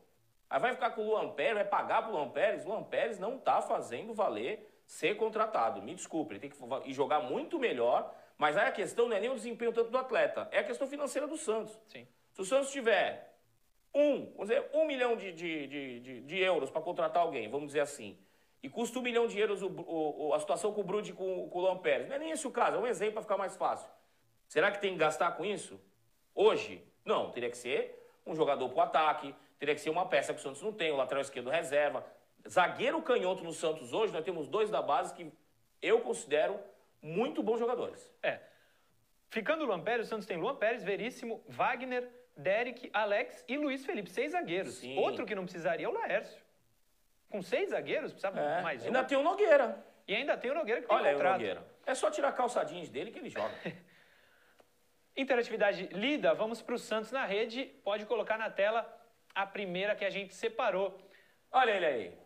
Aí 0.49 0.59
vai 0.59 0.73
ficar 0.73 0.89
com 0.91 1.01
o 1.01 1.05
Luan 1.05 1.29
Pérez, 1.29 1.53
vai 1.55 1.65
pagar 1.65 2.01
pro 2.03 2.11
Luan 2.11 2.29
Pérez. 2.29 2.65
Luan 2.65 2.83
Pérez 2.83 3.19
não 3.19 3.37
tá 3.37 3.61
fazendo 3.61 4.13
valer 4.13 4.69
ser 4.87 5.15
contratado. 5.15 5.81
Me 5.81 5.93
desculpe, 5.93 6.33
ele 6.33 6.39
tem 6.39 6.49
que 6.49 6.89
ir 6.89 6.93
jogar 6.93 7.19
muito 7.21 7.59
melhor. 7.59 8.13
Mas 8.37 8.57
aí 8.57 8.67
a 8.67 8.71
questão 8.71 9.07
não 9.07 9.15
é 9.15 9.19
nem 9.19 9.29
o 9.29 9.35
desempenho 9.35 9.71
tanto 9.71 9.91
do 9.91 9.97
atleta, 9.97 10.47
é 10.51 10.57
a 10.59 10.63
questão 10.63 10.87
financeira 10.87 11.27
do 11.27 11.37
Santos. 11.37 11.79
Sim. 11.87 12.07
Se 12.31 12.41
o 12.41 12.45
Santos 12.45 12.71
tiver 12.71 13.31
um, 13.93 14.25
vamos 14.31 14.49
dizer, 14.49 14.67
um 14.73 14.85
milhão 14.85 15.15
de, 15.15 15.31
de, 15.31 15.67
de, 15.67 15.99
de, 15.99 16.21
de 16.21 16.39
euros 16.39 16.71
para 16.71 16.81
contratar 16.81 17.21
alguém, 17.21 17.47
vamos 17.47 17.67
dizer 17.67 17.81
assim, 17.81 18.17
e 18.61 18.67
custa 18.67 18.97
um 18.97 19.03
milhão 19.03 19.27
de 19.27 19.39
euros 19.39 19.61
o, 19.61 19.67
o- 19.67 20.29
o- 20.29 20.33
a 20.33 20.39
situação 20.39 20.73
com 20.73 20.81
o 20.81 20.83
Brude 20.83 21.11
e 21.11 21.13
com, 21.13 21.47
com 21.47 21.59
o 21.59 21.61
Luan 21.61 21.77
Pérez, 21.77 22.07
não 22.09 22.15
é 22.15 22.19
nem 22.19 22.31
esse 22.31 22.47
o 22.47 22.51
caso, 22.51 22.77
é 22.77 22.79
um 22.79 22.87
exemplo 22.87 23.13
para 23.13 23.21
ficar 23.21 23.37
mais 23.37 23.55
fácil. 23.55 23.87
Será 24.53 24.69
que 24.69 24.79
tem 24.79 24.93
que 24.93 24.99
gastar 24.99 25.31
com 25.31 25.43
isso? 25.43 25.81
Hoje? 26.35 26.87
Não, 27.03 27.31
teria 27.31 27.49
que 27.49 27.57
ser 27.57 28.07
um 28.23 28.35
jogador 28.35 28.69
para 28.69 28.77
o 28.77 28.81
ataque, 28.81 29.33
teria 29.57 29.73
que 29.73 29.81
ser 29.81 29.89
uma 29.89 30.05
peça 30.07 30.31
que 30.31 30.39
o 30.39 30.43
Santos 30.43 30.61
não 30.61 30.71
tem, 30.71 30.91
o 30.91 30.95
lateral 30.95 31.23
esquerdo 31.23 31.49
reserva. 31.49 32.05
Zagueiro 32.47 33.01
canhoto 33.01 33.43
no 33.43 33.51
Santos 33.51 33.93
hoje, 33.93 34.13
nós 34.13 34.23
temos 34.23 34.47
dois 34.47 34.69
da 34.69 34.79
base 34.79 35.11
que 35.15 35.33
eu 35.81 36.01
considero 36.01 36.59
muito 37.01 37.41
bons 37.41 37.57
jogadores. 37.57 38.13
É. 38.21 38.41
Ficando 39.27 39.63
o 39.63 39.65
Luan 39.65 39.81
Pérez, 39.81 40.05
o 40.05 40.09
Santos 40.11 40.27
tem 40.27 40.37
Luan 40.37 40.55
Pérez, 40.55 40.83
Veríssimo, 40.83 41.43
Wagner, 41.47 42.07
Derek, 42.37 42.91
Alex 42.93 43.43
e 43.47 43.57
Luiz 43.57 43.83
Felipe. 43.83 44.11
Seis 44.11 44.33
zagueiros. 44.33 44.75
Sim. 44.75 44.99
Outro 44.99 45.25
que 45.25 45.33
não 45.33 45.45
precisaria 45.45 45.87
é 45.87 45.89
o 45.89 45.93
Laércio. 45.93 46.43
Com 47.27 47.41
seis 47.41 47.71
zagueiros, 47.71 48.11
precisava 48.11 48.39
É, 48.39 48.61
mais 48.61 48.83
um. 48.83 48.85
ainda 48.85 49.03
tem 49.03 49.17
o 49.17 49.23
Nogueira. 49.23 49.83
E 50.07 50.13
ainda 50.13 50.37
tem 50.37 50.51
o 50.51 50.53
Nogueira 50.53 50.79
que 50.79 50.87
tem 50.87 50.95
Olha 50.95 51.07
aí 51.07 51.15
o 51.15 51.17
contrato. 51.17 51.39
Nogueira. 51.39 51.65
É 51.87 51.95
só 51.95 52.11
tirar 52.11 52.27
a 52.27 52.33
calça 52.33 52.63
jeans 52.63 52.87
dele 52.87 53.09
que 53.09 53.17
ele 53.17 53.31
joga. 53.31 53.51
Interatividade 55.15 55.87
lida, 55.91 56.33
vamos 56.33 56.61
para 56.61 56.75
o 56.75 56.79
Santos 56.79 57.11
na 57.11 57.25
rede. 57.25 57.65
Pode 57.83 58.05
colocar 58.05 58.37
na 58.37 58.49
tela 58.49 58.87
a 59.35 59.45
primeira 59.45 59.95
que 59.95 60.03
a 60.03 60.09
gente 60.09 60.33
separou. 60.33 60.97
Olha 61.51 61.71
ele 61.71 61.85
aí. 61.85 62.23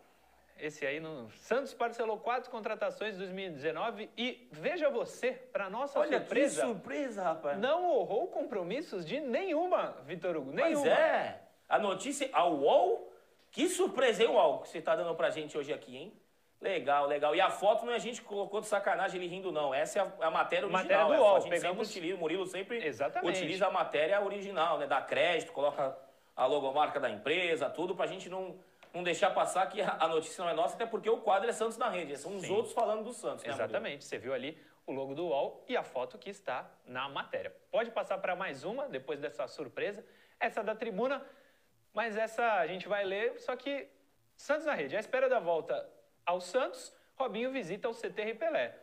Esse 0.58 0.84
aí 0.84 0.98
no 0.98 1.30
Santos 1.32 1.72
parcelou 1.72 2.18
quatro 2.18 2.50
contratações 2.50 3.14
em 3.14 3.18
2019 3.18 4.10
e 4.16 4.48
veja 4.50 4.90
você, 4.90 5.32
para 5.32 5.70
nossa 5.70 6.00
Olha 6.00 6.18
surpresa, 6.18 6.62
que 6.62 6.66
surpresa, 6.66 7.22
rapaz. 7.22 7.58
não 7.58 7.88
honrou 7.88 8.26
compromissos 8.28 9.06
de 9.06 9.20
nenhuma, 9.20 10.02
Vitor 10.04 10.36
Hugo, 10.36 10.50
nenhuma. 10.50 10.88
é. 10.88 11.42
A 11.68 11.78
notícia, 11.78 12.28
a 12.32 12.44
UOL, 12.48 13.12
que 13.52 13.68
surpresa, 13.68 14.24
hein, 14.24 14.30
UOL, 14.30 14.62
que 14.62 14.68
você 14.68 14.80
tá 14.80 14.96
dando 14.96 15.14
pra 15.14 15.30
gente 15.30 15.56
hoje 15.56 15.72
aqui, 15.72 15.96
hein? 15.96 16.17
Legal, 16.60 17.06
legal. 17.06 17.36
E 17.36 17.40
a 17.40 17.50
foto 17.50 17.86
não 17.86 17.92
é 17.92 17.96
a 17.96 18.00
gente 18.00 18.20
que 18.20 18.26
colocou 18.26 18.60
de 18.60 18.66
sacanagem 18.66 19.20
ele 19.20 19.30
rindo, 19.30 19.52
não. 19.52 19.72
Essa 19.72 20.00
é 20.00 20.02
a, 20.02 20.26
a 20.26 20.30
matéria 20.30 20.66
original. 20.66 20.82
Matéria 20.82 21.04
do 21.06 21.14
é 21.14 21.18
UOL, 21.20 21.36
A 21.36 21.40
gente 21.40 21.50
pegamos- 21.50 21.86
sempre 21.86 21.98
utiliza, 22.00 22.16
o 22.16 22.18
Murilo 22.18 22.46
sempre 22.46 22.84
Exatamente. 22.84 23.38
utiliza 23.38 23.66
a 23.66 23.70
matéria 23.70 24.20
original, 24.20 24.78
né? 24.78 24.86
Dá 24.86 25.00
crédito, 25.00 25.52
coloca 25.52 25.96
a 26.34 26.46
logomarca 26.46 26.98
da 26.98 27.08
empresa, 27.08 27.70
tudo, 27.70 27.94
pra 27.94 28.06
gente 28.06 28.28
não, 28.28 28.58
não 28.92 29.02
deixar 29.04 29.30
passar 29.30 29.66
que 29.68 29.80
a, 29.80 30.08
notícia 30.08 30.42
não 30.42 30.50
é 30.50 30.54
nossa, 30.54 30.74
até 30.74 30.84
porque 30.86 31.08
o 31.08 31.18
quadro 31.18 31.48
é 31.48 31.52
Santos 31.52 31.76
na 31.78 31.88
rede. 31.88 32.16
São 32.16 32.34
os 32.36 32.42
Sim. 32.42 32.52
outros 32.52 32.74
falando 32.74 33.04
do 33.04 33.12
Santos, 33.12 33.44
né, 33.44 33.50
Murilo? 33.52 33.64
Exatamente, 33.70 34.04
você 34.04 34.18
viu 34.18 34.34
ali 34.34 34.60
o 34.84 34.92
logo 34.92 35.14
do 35.14 35.26
UOL 35.26 35.64
e 35.68 35.76
a 35.76 35.84
foto 35.84 36.18
que 36.18 36.30
está 36.30 36.68
na 36.84 37.08
matéria. 37.08 37.54
Pode 37.70 37.90
passar 37.92 38.18
para 38.18 38.34
mais 38.34 38.64
uma, 38.64 38.88
depois 38.88 39.20
dessa 39.20 39.46
surpresa. 39.46 40.04
Essa 40.40 40.62
da 40.64 40.74
tribuna, 40.74 41.24
mas 41.92 42.16
essa 42.16 42.54
a 42.54 42.66
gente 42.66 42.88
vai 42.88 43.04
ler, 43.04 43.38
só 43.38 43.54
que 43.54 43.88
Santos 44.36 44.64
na 44.66 44.74
rede. 44.74 44.96
À 44.96 45.00
espera 45.00 45.28
da 45.28 45.38
volta 45.40 45.88
ao 46.28 46.42
Santos, 46.42 46.94
Robinho 47.16 47.50
visita 47.50 47.88
o 47.88 47.94
CT 47.94 48.34
Pelé. 48.34 48.78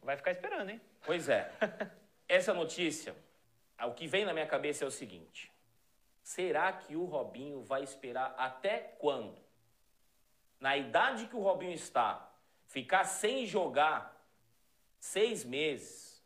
Vai 0.00 0.16
ficar 0.16 0.30
esperando, 0.30 0.70
hein? 0.70 0.80
Pois 1.04 1.28
é. 1.28 1.50
Essa 2.28 2.54
notícia, 2.54 3.16
o 3.84 3.92
que 3.92 4.06
vem 4.06 4.24
na 4.24 4.32
minha 4.32 4.46
cabeça 4.46 4.84
é 4.84 4.86
o 4.86 4.90
seguinte: 4.90 5.50
será 6.22 6.72
que 6.72 6.94
o 6.94 7.04
Robinho 7.04 7.62
vai 7.64 7.82
esperar 7.82 8.32
até 8.38 8.78
quando? 8.78 9.36
Na 10.60 10.76
idade 10.76 11.26
que 11.26 11.34
o 11.34 11.42
Robinho 11.42 11.72
está, 11.72 12.32
ficar 12.68 13.04
sem 13.04 13.44
jogar 13.44 14.16
seis 15.00 15.44
meses, 15.44 16.24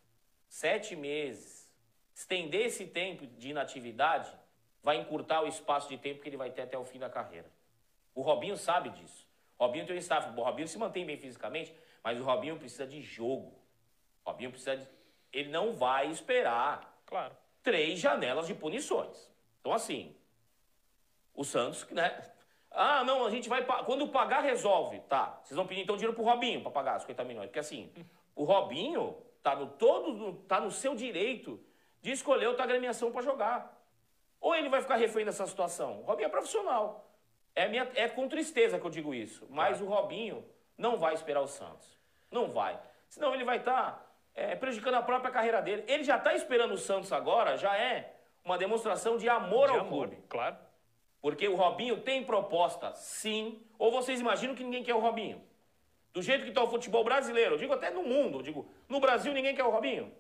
sete 0.49 0.95
meses, 0.95 1.71
estender 2.15 2.67
esse 2.67 2.87
tempo 2.87 3.27
de 3.27 3.51
inatividade, 3.51 4.31
vai 4.83 4.99
encurtar 4.99 5.41
o 5.41 5.49
espaço 5.49 5.89
de 5.89 5.97
tempo 5.97 6.21
que 6.21 6.29
ele 6.29 6.37
vai 6.37 6.51
ter 6.51 6.63
até 6.63 6.77
o 6.77 6.85
fim 6.85 6.99
da 6.99 7.09
carreira. 7.09 7.51
O 8.15 8.21
Robinho 8.21 8.57
sabe 8.59 8.91
disso. 8.91 9.32
Robinho 9.63 9.87
tem 9.87 9.95
um 9.95 9.99
staff. 9.99 10.29
O 10.39 10.43
Robinho 10.43 10.67
se 10.67 10.77
mantém 10.77 11.07
bem 11.07 11.17
fisicamente, 11.17 11.75
mas 12.03 12.21
o 12.21 12.25
Robinho 12.25 12.59
precisa 12.59 12.87
de 12.87 13.01
jogo. 13.01 13.57
O 14.25 14.31
Robinho 14.31 14.51
precisa 14.51 14.77
de... 14.77 14.89
Ele 15.33 15.51
não 15.51 15.75
vai 15.75 16.11
esperar 16.11 17.01
Claro. 17.07 17.35
três 17.63 18.01
janelas 18.01 18.47
de 18.47 18.55
punições. 18.55 19.31
Então, 19.61 19.73
assim, 19.73 20.17
o 21.35 21.45
Santos, 21.45 21.89
né? 21.91 22.33
Ah, 22.71 23.05
não, 23.05 23.25
a 23.25 23.31
gente 23.31 23.49
vai. 23.49 23.65
Quando 23.85 24.09
pagar, 24.09 24.41
resolve. 24.41 24.99
Tá. 25.01 25.41
Vocês 25.43 25.57
vão 25.57 25.67
pedir 25.67 25.83
então 25.83 25.97
dinheiro 25.97 26.15
pro 26.15 26.25
Robinho 26.25 26.61
para 26.63 26.71
pagar 26.71 26.99
50 26.99 27.23
milhões. 27.25 27.47
Porque 27.47 27.59
assim, 27.59 27.93
o 28.35 28.45
Robinho 28.45 29.17
tá 29.43 29.55
no 29.55 29.67
todo, 29.67 30.35
tá 30.49 30.61
no 30.61 30.71
seu 30.71 30.95
direito 30.95 31.63
de 32.01 32.11
escolher 32.11 32.47
outra 32.49 32.65
agremiação 32.65 33.13
para 33.13 33.23
jogar. 33.23 33.79
Ou 34.41 34.55
ele 34.55 34.69
vai 34.69 34.81
ficar 34.81 34.97
refém 34.97 35.25
dessa 35.25 35.47
situação. 35.47 36.01
O 36.01 36.05
Robinho 36.05 36.27
é 36.27 36.31
profissional. 36.31 37.12
É, 37.55 37.69
minha, 37.69 37.91
é 37.95 38.09
com 38.09 38.29
tristeza 38.29 38.79
que 38.79 38.87
eu 38.87 38.91
digo 38.91 39.15
isso. 39.15 39.47
Mas 39.51 39.81
o 39.81 39.87
Robinho 39.87 40.45
não 40.77 40.97
vai 40.97 41.15
esperar 41.15 41.41
o 41.43 41.47
Santos. 41.47 41.99
Não 42.31 42.51
vai. 42.53 42.81
Senão 43.09 43.35
ele 43.35 43.45
vai 43.45 43.59
estar 43.59 44.11
prejudicando 44.59 44.95
a 44.95 45.03
própria 45.03 45.31
carreira 45.31 45.61
dele. 45.61 45.85
Ele 45.87 46.03
já 46.03 46.17
está 46.17 46.35
esperando 46.35 46.73
o 46.73 46.79
Santos 46.79 47.13
agora, 47.13 47.57
já 47.59 47.77
é 47.77 48.17
uma 48.45 48.57
demonstração 48.57 49.17
de 49.17 49.29
amor 49.29 49.69
De 49.69 49.75
ao 49.75 49.81
amor, 49.81 50.09
clube. 50.09 50.25
claro. 50.29 50.57
Porque 51.21 51.47
o 51.47 51.55
Robinho 51.55 52.01
tem 52.01 52.25
proposta, 52.25 52.93
sim. 52.95 53.63
Ou 53.79 53.93
vocês 53.93 54.19
imaginam 54.21 54.55
que 54.55 54.65
ninguém 54.65 54.83
quer 54.83 54.95
o 54.95 54.99
Robinho? 54.99 55.41
Do 56.13 56.21
jeito 56.21 56.43
que 56.43 56.49
está 56.49 56.63
o 56.63 56.69
futebol 56.69 57.05
brasileiro, 57.05 57.55
eu 57.55 57.59
digo 57.59 57.73
até 57.73 57.91
no 57.91 58.03
mundo, 58.03 58.39
eu 58.39 58.43
digo, 58.43 58.69
no 58.89 58.99
Brasil 58.99 59.33
ninguém 59.33 59.55
quer 59.55 59.65
o 59.65 59.71
Robinho. 59.71 60.13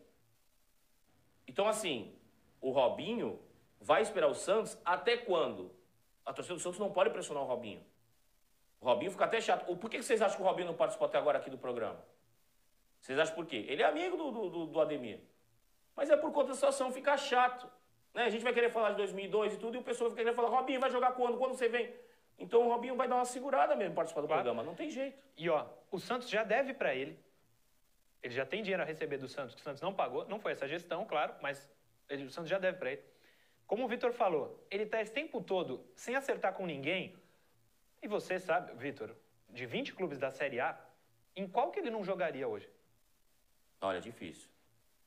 Então, 1.46 1.66
assim, 1.66 2.14
o 2.60 2.70
Robinho 2.70 3.40
vai 3.80 4.00
esperar 4.00 4.28
o 4.28 4.34
Santos 4.34 4.78
até 4.84 5.16
quando? 5.16 5.74
A 6.24 6.32
torcida 6.32 6.54
do 6.54 6.60
Santos 6.60 6.78
não 6.78 6.92
pode 6.92 7.10
pressionar 7.10 7.42
o 7.42 7.46
Robinho. 7.46 7.84
O 8.80 8.86
Robinho 8.86 9.10
fica 9.10 9.24
até 9.24 9.40
chato. 9.40 9.68
Ou 9.68 9.76
Por 9.76 9.90
que 9.90 10.02
vocês 10.02 10.20
acham 10.22 10.36
que 10.36 10.42
o 10.42 10.46
Robinho 10.46 10.68
não 10.68 10.74
participou 10.74 11.06
até 11.06 11.18
agora 11.18 11.38
aqui 11.38 11.50
do 11.50 11.58
programa? 11.58 12.02
Vocês 13.00 13.18
acham 13.18 13.34
por 13.34 13.46
quê? 13.46 13.64
Ele 13.68 13.82
é 13.82 13.86
amigo 13.86 14.16
do, 14.16 14.30
do, 14.50 14.66
do- 14.66 14.80
Ademir. 14.80 15.20
Mas 15.96 16.08
é 16.10 16.16
por 16.16 16.32
conta 16.32 16.48
da 16.48 16.54
situação 16.54 16.92
ficar 16.92 17.16
chato. 17.16 17.68
Né? 18.14 18.24
A 18.24 18.30
gente 18.30 18.42
vai 18.44 18.52
querer 18.52 18.70
falar 18.70 18.90
de 18.90 18.96
2002 18.96 19.54
e 19.54 19.56
tudo, 19.56 19.76
e 19.76 19.80
o 19.80 19.82
pessoal 19.82 20.10
vai 20.10 20.16
querer 20.18 20.34
falar, 20.34 20.48
Robinho, 20.48 20.80
vai 20.80 20.90
jogar 20.90 21.12
quando? 21.12 21.36
Quando 21.38 21.54
você 21.54 21.68
vem? 21.68 21.92
Então 22.38 22.66
o 22.66 22.68
Robinho 22.68 22.94
vai 22.96 23.08
dar 23.08 23.16
uma 23.16 23.24
segurada 23.24 23.74
mesmo 23.76 23.94
participar 23.94 24.20
do 24.22 24.26
Claro. 24.26 24.42
programa. 24.42 24.62
Não 24.62 24.74
tem 24.74 24.90
jeito. 24.90 25.18
E 25.36 25.48
ó, 25.50 25.66
o 25.90 25.98
Santos 25.98 26.28
já 26.28 26.42
deve 26.44 26.72
para 26.74 26.94
ele. 26.94 27.18
Ele 28.22 28.32
já 28.34 28.46
tem 28.46 28.62
dinheiro 28.62 28.82
a 28.82 28.86
receber 28.86 29.18
do 29.18 29.28
Santos, 29.28 29.54
que 29.54 29.60
o 29.60 29.64
Santos 29.64 29.82
não 29.82 29.92
pagou. 29.92 30.24
Não 30.28 30.38
foi 30.38 30.52
essa 30.52 30.66
gestão, 30.68 31.04
claro, 31.04 31.34
mas 31.42 31.68
ele- 32.08 32.24
o 32.24 32.30
Santos 32.30 32.48
já 32.48 32.58
deve 32.58 32.78
para 32.78 32.92
ele. 32.92 33.02
Como 33.72 33.86
o 33.86 33.88
Vitor 33.88 34.12
falou, 34.12 34.62
ele 34.70 34.82
está 34.82 35.00
esse 35.00 35.10
tempo 35.10 35.40
todo 35.40 35.82
sem 35.96 36.14
acertar 36.14 36.52
com 36.52 36.66
ninguém. 36.66 37.16
E 38.02 38.06
você 38.06 38.38
sabe, 38.38 38.74
Vitor, 38.74 39.16
de 39.48 39.64
20 39.64 39.94
clubes 39.94 40.18
da 40.18 40.30
Série 40.30 40.60
A, 40.60 40.78
em 41.34 41.48
qual 41.48 41.70
que 41.70 41.80
ele 41.80 41.88
não 41.88 42.04
jogaria 42.04 42.46
hoje? 42.46 42.68
Olha, 43.80 43.98
difícil. 43.98 44.50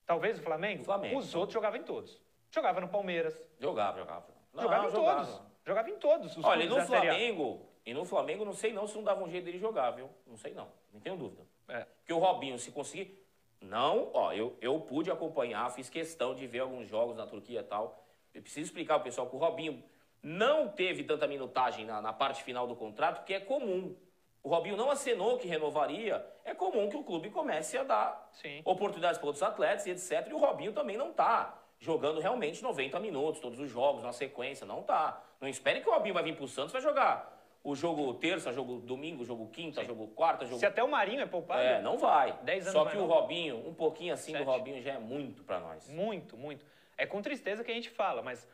Talvez 0.03 0.39
o 0.39 0.41
Flamengo? 0.41 0.83
Flamengo. 0.83 1.19
Os 1.19 1.35
outros 1.35 1.53
jogavam 1.53 1.79
em 1.79 1.83
todos. 1.83 2.19
Jogava 2.49 2.81
no 2.81 2.87
Palmeiras, 2.87 3.39
Jogava, 3.59 3.99
jogava. 3.99 4.33
Não, 4.51 4.63
jogava 4.63 4.87
em 4.87 4.91
jogava. 4.91 5.25
todos. 5.25 5.41
Jogava 5.63 5.89
em 5.91 5.99
todos 5.99 6.37
os 6.37 6.43
Olha, 6.43 6.63
e 6.63 6.67
no. 6.67 6.81
Flamengo, 6.81 7.69
e 7.85 7.93
no 7.93 8.03
Flamengo, 8.03 8.45
não 8.45 8.53
sei 8.53 8.73
não 8.73 8.87
se 8.87 8.95
não 8.95 9.03
dava 9.03 9.23
um 9.23 9.29
jeito 9.29 9.45
dele 9.45 9.59
jogar, 9.59 9.91
viu? 9.91 10.09
Não 10.25 10.37
sei 10.37 10.55
não, 10.55 10.71
não 10.91 10.99
tenho 10.99 11.15
dúvida. 11.15 11.43
É. 11.67 11.85
Porque 11.99 12.13
o 12.13 12.17
Robinho, 12.17 12.57
se 12.57 12.71
conseguir. 12.71 13.23
Não, 13.61 14.09
ó, 14.11 14.33
eu, 14.33 14.57
eu 14.59 14.79
pude 14.79 15.11
acompanhar, 15.11 15.69
fiz 15.69 15.87
questão 15.87 16.33
de 16.33 16.47
ver 16.47 16.61
alguns 16.61 16.87
jogos 16.87 17.15
na 17.15 17.27
Turquia 17.27 17.59
e 17.59 17.63
tal. 17.63 18.01
Eu 18.35 18.41
preciso 18.41 18.65
explicar 18.67 18.95
ao 18.95 18.99
pessoal 18.99 19.27
que 19.27 19.35
o 19.35 19.39
Robinho 19.39 19.81
não 20.21 20.67
teve 20.67 21.03
tanta 21.03 21.25
minutagem 21.25 21.85
na, 21.85 22.01
na 22.01 22.11
parte 22.11 22.43
final 22.43 22.67
do 22.67 22.75
contrato, 22.75 23.19
porque 23.19 23.33
é 23.33 23.39
comum. 23.39 23.95
O 24.43 24.49
Robinho 24.49 24.77
não 24.77 24.91
acenou 24.91 25.37
que 25.37 25.47
renovaria, 25.47 26.23
é 26.43 26.53
comum 26.53 26.89
que 26.89 26.97
o 26.97 27.03
clube 27.03 27.29
comece 27.29 27.77
a 27.77 27.83
dar 27.83 28.29
Sim. 28.33 28.61
oportunidades 28.65 29.17
para 29.17 29.27
outros 29.27 29.41
atletas 29.41 29.87
e 29.87 29.91
etc. 29.91 30.27
E 30.29 30.33
o 30.33 30.37
Robinho 30.37 30.73
também 30.73 30.97
não 30.97 31.11
tá 31.13 31.57
jogando 31.79 32.19
realmente 32.19 32.61
90 32.61 32.99
minutos, 32.99 33.41
todos 33.41 33.59
os 33.59 33.69
jogos, 33.69 34.03
na 34.03 34.11
sequência, 34.11 34.65
não 34.65 34.83
tá. 34.83 35.21
Não 35.39 35.47
espere 35.47 35.81
que 35.81 35.89
o 35.89 35.93
Robinho 35.93 36.13
vai 36.13 36.23
vir 36.23 36.35
pro 36.35 36.47
Santos, 36.47 36.73
vai 36.73 36.81
jogar 36.81 37.35
o 37.65 37.75
jogo 37.75 38.13
terça, 38.13 38.53
jogo 38.53 38.77
domingo, 38.77 39.25
jogo 39.25 39.47
quinta, 39.47 39.83
jogo 39.83 40.07
quarta, 40.09 40.45
jogo... 40.45 40.59
Se 40.59 40.67
até 40.67 40.83
o 40.83 40.87
Marinho 40.87 41.21
é 41.21 41.25
poupado, 41.25 41.61
É, 41.61 41.81
não 41.81 41.97
vai. 41.97 42.37
Dez 42.43 42.67
anos 42.67 42.73
Só 42.73 42.85
que 42.85 42.95
o. 42.95 43.05
Robinho, 43.07 43.67
um 43.67 43.73
pouquinho 43.73 44.13
assim 44.13 44.33
Sete. 44.33 44.45
do 44.45 44.51
Robinho 44.51 44.79
já 44.83 44.93
é 44.93 44.99
muito 44.99 45.43
para 45.43 45.59
nós. 45.59 45.89
muito, 45.89 46.37
muito. 46.37 46.63
É 46.97 47.05
com 47.05 47.21
tristeza 47.21 47.63
que 47.63 47.71
a 47.71 47.73
gente 47.73 47.89
fala, 47.89 48.21
mas 48.21 48.47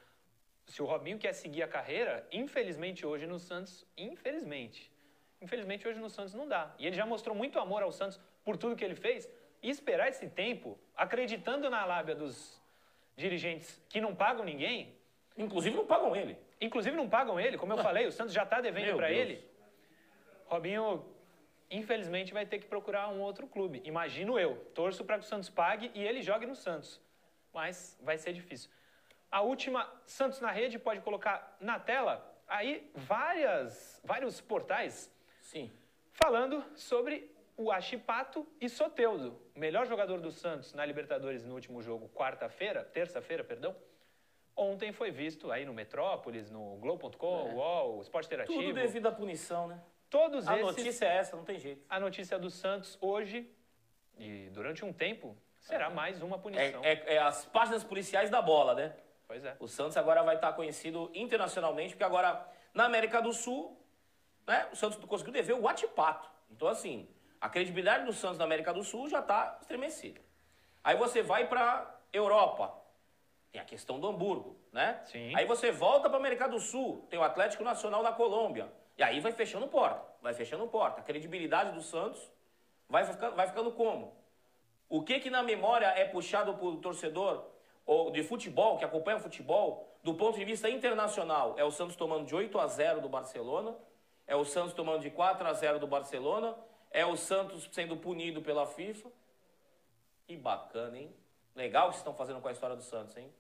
se 0.65 0.81
o 0.81 0.85
Robinho 0.85 1.17
quer 1.17 1.33
seguir 1.33 1.63
a 1.63 1.67
carreira, 1.67 2.27
infelizmente 2.31 3.05
hoje 3.05 3.25
no 3.27 3.39
Santos, 3.39 3.85
infelizmente, 3.97 4.91
infelizmente 5.41 5.87
hoje 5.87 5.99
no 5.99 6.09
Santos 6.09 6.33
não 6.33 6.47
dá. 6.47 6.73
E 6.79 6.87
ele 6.87 6.95
já 6.95 7.05
mostrou 7.05 7.35
muito 7.35 7.59
amor 7.59 7.83
ao 7.83 7.91
Santos 7.91 8.19
por 8.43 8.57
tudo 8.57 8.75
que 8.75 8.83
ele 8.83 8.95
fez. 8.95 9.29
E 9.61 9.69
esperar 9.69 10.07
esse 10.09 10.27
tempo, 10.27 10.79
acreditando 10.95 11.69
na 11.69 11.85
lábia 11.85 12.15
dos 12.15 12.59
dirigentes 13.15 13.81
que 13.89 14.01
não 14.01 14.15
pagam 14.15 14.43
ninguém, 14.43 14.95
Inclusive 15.37 15.75
não 15.75 15.85
pagam 15.85 16.15
ele. 16.15 16.37
inclusive 16.59 16.95
não 16.95 17.09
pagam 17.09 17.39
ele, 17.39 17.57
como 17.57 17.73
eu 17.73 17.77
falei, 17.77 18.05
o 18.05 18.11
Santos 18.11 18.33
já 18.33 18.43
está 18.43 18.59
devendo 18.59 18.95
para 18.95 19.11
ele. 19.11 19.43
Robinho, 20.45 21.05
infelizmente, 21.69 22.33
vai 22.33 22.45
ter 22.45 22.59
que 22.59 22.65
procurar 22.67 23.07
um 23.07 23.21
outro 23.21 23.47
clube. 23.47 23.81
Imagino 23.85 24.37
eu. 24.37 24.57
Torço 24.73 25.05
para 25.05 25.17
que 25.17 25.23
o 25.25 25.27
Santos 25.27 25.49
pague 25.49 25.89
e 25.93 26.03
ele 26.03 26.21
jogue 26.21 26.45
no 26.45 26.55
Santos. 26.55 26.99
Mas 27.53 27.97
vai 28.01 28.17
ser 28.17 28.33
difícil. 28.33 28.69
A 29.29 29.41
última, 29.41 29.89
Santos 30.05 30.39
na 30.39 30.51
rede, 30.51 30.77
pode 30.77 31.01
colocar 31.01 31.55
na 31.59 31.79
tela. 31.79 32.27
Aí, 32.47 32.91
várias, 32.95 34.01
vários 34.03 34.41
portais 34.41 35.09
Sim. 35.41 35.71
falando 36.11 36.63
sobre 36.75 37.31
o 37.55 37.71
Achipato 37.71 38.47
e 38.59 38.67
Soteudo, 38.67 39.39
o 39.55 39.59
melhor 39.59 39.85
jogador 39.85 40.19
do 40.19 40.31
Santos 40.31 40.73
na 40.73 40.85
Libertadores 40.85 41.43
no 41.45 41.53
último 41.53 41.81
jogo, 41.81 42.09
quarta-feira, 42.09 42.83
terça-feira, 42.83 43.43
perdão. 43.43 43.75
Ontem 44.55 44.91
foi 44.91 45.11
visto 45.11 45.49
aí 45.51 45.65
no 45.65 45.73
Metrópolis, 45.73 46.49
no 46.49 46.75
Globo.com, 46.77 47.49
É. 47.49 47.53
UOL, 47.53 48.01
Esporte 48.01 48.25
Interativo. 48.27 48.59
Tudo 48.59 48.73
devido 48.73 49.07
à 49.07 49.11
punição, 49.11 49.67
né? 49.67 49.81
Todos 50.09 50.45
A 50.47 50.53
esses. 50.59 50.65
notícia 50.65 51.05
é 51.05 51.15
essa, 51.17 51.37
não 51.37 51.45
tem 51.45 51.57
jeito. 51.57 51.85
A 51.87 51.99
notícia 51.99 52.37
do 52.37 52.49
Santos 52.49 52.97
hoje, 52.99 53.49
e 54.17 54.49
durante 54.51 54.83
um 54.83 54.91
tempo, 54.91 55.37
será 55.61 55.89
mais 55.89 56.21
uma 56.21 56.35
É, 56.35 56.39
punição. 56.39 56.81
é- 56.83 57.15
é 57.15 57.17
as 57.19 57.45
páginas 57.45 57.83
policiais 57.83 58.29
da 58.29 58.41
bola, 58.41 58.73
né? 58.75 58.93
Pois 59.27 59.43
é. 59.45 59.55
O 59.59 59.67
Santos 59.67 59.95
agora 59.95 60.21
vai 60.23 60.35
estar 60.35 60.51
conhecido 60.53 61.09
internacionalmente, 61.13 61.93
porque 61.93 62.03
agora 62.03 62.45
na 62.73 62.85
América 62.85 63.21
do 63.21 63.31
Sul, 63.31 63.77
né, 64.45 64.67
o 64.71 64.75
Santos 64.75 65.03
conseguiu 65.05 65.33
dever 65.33 65.53
o 65.53 65.67
Atipato. 65.67 66.29
Então, 66.49 66.67
assim, 66.67 67.07
a 67.39 67.47
credibilidade 67.49 68.05
do 68.05 68.11
Santos 68.13 68.37
na 68.37 68.43
América 68.45 68.73
do 68.73 68.83
Sul 68.83 69.07
já 69.07 69.19
está 69.19 69.57
estremecida. 69.61 70.19
Aí 70.83 70.97
você 70.97 71.21
vai 71.21 71.47
para 71.47 71.99
Europa, 72.11 72.75
tem 73.51 73.61
a 73.61 73.65
questão 73.65 73.99
do 73.99 74.07
Hamburgo, 74.07 74.57
né? 74.71 74.99
Sim. 75.05 75.33
Aí 75.35 75.45
você 75.45 75.71
volta 75.71 76.09
para 76.09 76.17
América 76.17 76.47
do 76.49 76.59
Sul, 76.59 77.05
tem 77.09 77.17
o 77.19 77.23
Atlético 77.23 77.63
Nacional 77.63 78.03
da 78.03 78.11
Colômbia. 78.11 78.71
E 78.97 79.03
aí 79.03 79.19
vai 79.19 79.31
fechando 79.31 79.67
porta, 79.67 80.01
vai 80.21 80.33
fechando 80.33 80.67
porta. 80.67 80.99
A 80.99 81.03
credibilidade 81.03 81.71
do 81.71 81.81
Santos 81.81 82.29
vai 82.89 83.03
vai 83.05 83.47
ficando 83.47 83.71
como? 83.71 84.13
O 84.91 85.01
que 85.01 85.21
que 85.21 85.29
na 85.29 85.41
memória 85.41 85.85
é 85.85 86.03
puxado 86.03 86.53
por 86.55 86.75
torcedor 86.81 87.45
ou 87.85 88.11
de 88.11 88.23
futebol, 88.23 88.77
que 88.77 88.83
acompanha 88.83 89.15
o 89.15 89.21
futebol, 89.21 89.89
do 90.03 90.13
ponto 90.15 90.37
de 90.37 90.43
vista 90.43 90.69
internacional? 90.69 91.55
É 91.57 91.63
o 91.63 91.71
Santos 91.71 91.95
tomando 91.95 92.25
de 92.25 92.35
8 92.35 92.59
a 92.59 92.67
0 92.67 92.99
do 92.99 93.07
Barcelona, 93.07 93.73
é 94.27 94.35
o 94.35 94.43
Santos 94.43 94.73
tomando 94.73 94.99
de 94.99 95.09
4 95.09 95.47
a 95.47 95.53
0 95.53 95.79
do 95.79 95.87
Barcelona, 95.87 96.57
é 96.91 97.05
o 97.05 97.15
Santos 97.15 97.69
sendo 97.71 97.95
punido 97.95 98.41
pela 98.41 98.67
FIFA. 98.67 99.09
Que 100.27 100.35
bacana, 100.35 100.97
hein? 100.97 101.15
Legal 101.55 101.85
o 101.85 101.87
que 101.87 101.93
vocês 101.93 102.01
estão 102.01 102.13
fazendo 102.13 102.41
com 102.41 102.49
a 102.49 102.51
história 102.51 102.75
do 102.75 102.83
Santos, 102.83 103.15
hein? 103.15 103.33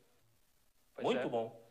Pois 0.95 1.03
Muito 1.03 1.27
é. 1.27 1.29
bom. 1.29 1.61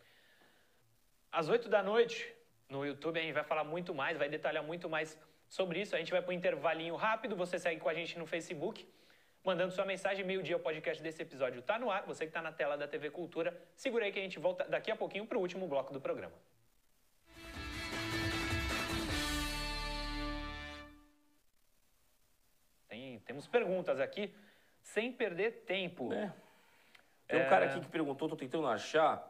Às 1.33 1.49
8 1.49 1.71
da 1.71 1.83
noite, 1.83 2.31
no 2.69 2.85
YouTube, 2.85 3.19
a 3.19 3.23
gente 3.23 3.33
vai 3.33 3.45
falar 3.45 3.65
muito 3.65 3.95
mais, 3.95 4.19
vai 4.19 4.29
detalhar 4.29 4.63
muito 4.63 4.91
mais 4.91 5.19
sobre 5.49 5.81
isso. 5.81 5.97
A 5.97 5.99
gente 5.99 6.13
vai 6.13 6.21
para 6.21 6.33
um 6.33 6.37
intervalinho 6.37 6.97
rápido. 6.97 7.35
Você 7.35 7.59
segue 7.59 7.81
com 7.81 7.89
a 7.89 7.95
gente 7.95 8.19
no 8.19 8.27
Facebook, 8.27 8.87
mandando 9.45 9.73
sua 9.73 9.85
mensagem. 9.85 10.25
Meio-dia, 10.25 10.57
o 10.57 10.61
podcast 10.61 11.03
desse 11.03 11.23
episódio 11.23 11.61
está 11.61 11.79
no 11.79 11.91
ar. 11.91 12.05
Você 12.07 12.25
que 12.25 12.31
está 12.31 12.43
na 12.43 12.53
tela 12.53 12.77
da 12.77 12.87
TV 12.89 13.11
Cultura, 13.11 13.57
segura 13.75 14.05
aí 14.05 14.13
que 14.13 14.19
a 14.19 14.23
gente 14.23 14.39
volta 14.39 14.65
daqui 14.65 14.91
a 14.91 14.97
pouquinho 14.97 15.27
para 15.27 15.39
o 15.39 15.41
último 15.41 15.67
bloco 15.69 15.93
do 15.93 16.01
programa. 16.01 16.35
Tem, 22.89 23.19
temos 23.21 23.47
perguntas 23.47 24.01
aqui, 24.01 24.35
sem 24.83 25.13
perder 25.13 25.63
tempo. 25.65 26.13
É. 26.13 26.33
Tem 27.29 27.43
um 27.43 27.49
cara 27.49 27.67
aqui 27.67 27.81
que 27.81 27.89
perguntou, 27.89 28.29
tô 28.29 28.37
tentando 28.37 28.67
achar, 28.67 29.25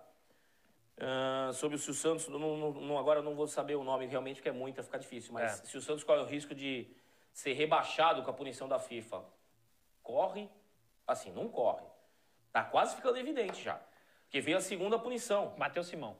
ah, 0.98 1.50
sobre 1.52 1.76
se 1.76 1.90
o 1.90 1.94
Santos, 1.94 2.28
não, 2.28 2.56
não- 2.72 2.98
agora 2.98 3.18
eu 3.20 3.22
não 3.22 3.34
vou 3.34 3.46
saber 3.46 3.74
o 3.74 3.84
nome 3.84 4.06
realmente, 4.06 4.36
porque 4.36 4.48
é 4.48 4.52
muito, 4.52 4.76
vai 4.76 4.84
ficar 4.84 4.98
difícil, 4.98 5.32
mas 5.34 5.60
É. 5.60 5.66
se 5.66 5.76
o 5.76 5.82
Santos 5.82 6.02
corre 6.02 6.20
o 6.20 6.24
risco 6.24 6.54
de 6.54 6.86
ser 7.32 7.52
rebaixado 7.52 8.22
com 8.22 8.30
a 8.30 8.32
punição 8.32 8.66
da 8.66 8.78
FIFA, 8.78 9.22
corre? 10.10 10.48
Assim, 11.06 11.30
não 11.30 11.48
corre. 11.48 11.84
Tá 12.52 12.64
quase 12.64 12.96
ficando 12.96 13.16
evidente 13.18 13.62
já. 13.62 13.80
Porque 14.24 14.40
veio 14.40 14.58
a 14.58 14.60
segunda 14.60 14.98
punição. 14.98 15.54
Matheus 15.56 15.86
Simão. 15.86 16.16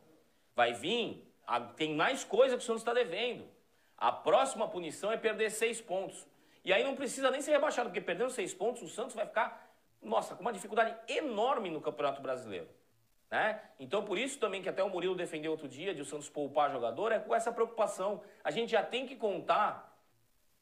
Vai 0.55 0.73
vir, 0.73 1.27
a- 1.47 1.61
tem 1.61 1.95
mais 1.95 2.23
coisa 2.25 2.57
que 2.57 2.63
o 2.63 2.67
Santos 2.67 2.83
está 2.83 2.93
devendo. 2.93 3.49
A 3.97 4.13
próxima 4.13 4.69
punição 4.69 5.13
é 5.13 5.17
perder 5.17 5.51
seis 5.51 5.81
pontos. 5.81 6.27
E 6.65 6.73
aí 6.73 6.85
não 6.85 6.95
precisa 6.95 7.31
nem 7.31 7.41
ser 7.41 7.53
rebaixado, 7.53 7.89
porque 7.89 8.01
perdendo 8.01 8.31
seis 8.31 8.55
pontos, 8.55 8.83
o 8.83 8.89
Santos 8.89 9.15
vai 9.15 9.27
ficar, 9.27 9.69
nossa, 10.03 10.35
com 10.35 10.43
uma 10.43 10.53
dificuldade 10.53 10.95
enorme 11.09 11.71
no 11.71 11.81
Campeonato 11.81 12.21
Brasileiro. 12.23 12.69
Né? 13.31 13.61
Então, 13.79 14.05
por 14.05 14.19
isso 14.19 14.39
também 14.39 14.61
que 14.63 14.69
até 14.69 14.83
o 14.83 14.91
Murilo 14.91 15.15
defendeu 15.15 15.53
outro 15.53 15.69
dia 15.69 15.95
de 15.95 16.03
o 16.03 16.05
Santos 16.05 16.29
poupar 16.29 16.71
jogador, 16.71 17.13
é 17.13 17.19
com 17.19 17.35
essa 17.35 17.53
preocupação. 17.53 18.23
A 18.43 18.51
gente 18.51 18.71
já 18.71 18.83
tem 18.83 19.07
que 19.07 19.17
contar. 19.17 19.97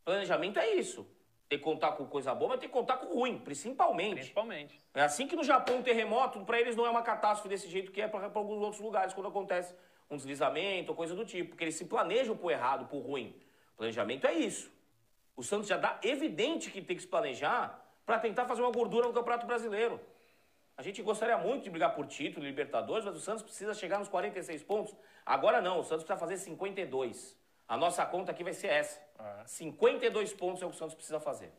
Planejamento 0.05 0.59
é 0.59 0.75
isso. 0.75 1.07
Tem 1.49 1.59
que 1.59 1.65
contar 1.65 1.93
com 1.93 2.07
coisa 2.07 2.35
boa, 2.35 2.51
mas 2.51 2.61
tem 2.61 2.69
que 2.69 2.73
contar 2.73 2.99
com 2.99 3.15
ruim, 3.15 3.39
principalmente. 3.39 4.17
Principalmente. 4.17 4.79
É 4.95 5.03
assim 5.03 5.27
que 5.27 5.35
no 5.35 5.43
Japão 5.43 5.77
um 5.77 5.83
terremoto, 5.83 6.45
para 6.45 6.61
eles 6.61 6.77
não 6.77 6.85
é 6.85 6.91
uma 6.91 7.03
catástrofe 7.03 7.49
desse 7.49 7.69
jeito 7.69 7.91
que 7.91 8.03
é 8.03 8.07
para 8.07 8.27
alguns 8.35 8.61
outros 8.61 8.81
lugares 8.83 9.15
quando 9.15 9.29
acontece 9.29 9.75
um 10.11 10.17
deslizamento 10.17 10.91
ou 10.91 10.97
coisa 10.97 11.15
do 11.15 11.25
tipo, 11.25 11.51
porque 11.51 11.65
eles 11.65 11.75
se 11.75 11.87
planejam 11.87 12.37
por 12.37 12.51
errado, 12.51 12.87
por 12.87 13.01
ruim. 13.01 13.35
Planejamento 13.77 14.27
é 14.27 14.35
isso. 14.35 14.71
O 15.35 15.43
Santos 15.43 15.69
já 15.69 15.77
dá 15.77 15.99
evidente 16.03 16.71
que 16.71 16.83
tem 16.83 16.97
que 16.97 17.03
se 17.03 17.09
planejar 17.09 17.83
para 18.05 18.19
tentar 18.19 18.45
fazer 18.45 18.61
uma 18.61 18.73
gordura 18.73 19.07
no 19.07 19.15
Campeonato 19.15 19.47
Brasileiro. 19.47 20.01
A 20.77 20.83
gente 20.83 21.03
gostaria 21.03 21.37
muito 21.39 21.65
de 21.65 21.71
brigar 21.71 21.95
por 21.95 22.07
título, 22.07 22.45
Libertadores, 22.45 23.05
mas 23.05 23.17
o 23.17 23.21
Santos 23.21 23.43
precisa 23.43 23.73
chegar 23.75 23.99
nos 23.99 24.09
46 24.09 24.63
pontos. 24.63 24.95
Agora 25.25 25.61
não, 25.61 25.81
o 25.81 25.83
Santos 25.83 26.05
precisa 26.05 26.19
fazer 26.19 26.37
52. 26.37 27.37
A 27.67 27.77
nossa 27.77 28.05
conta 28.07 28.33
aqui 28.33 28.45
vai 28.45 28.53
ser 28.53 28.69
essa. 28.69 29.01
Ah. 29.19 29.43
52 29.47 30.33
pontos 30.33 30.63
é 30.63 30.67
o 30.67 30.71
que 30.71 30.77
o 30.77 30.79
Santos 30.79 30.95
precisa 30.95 31.19
fazer. 31.19 31.53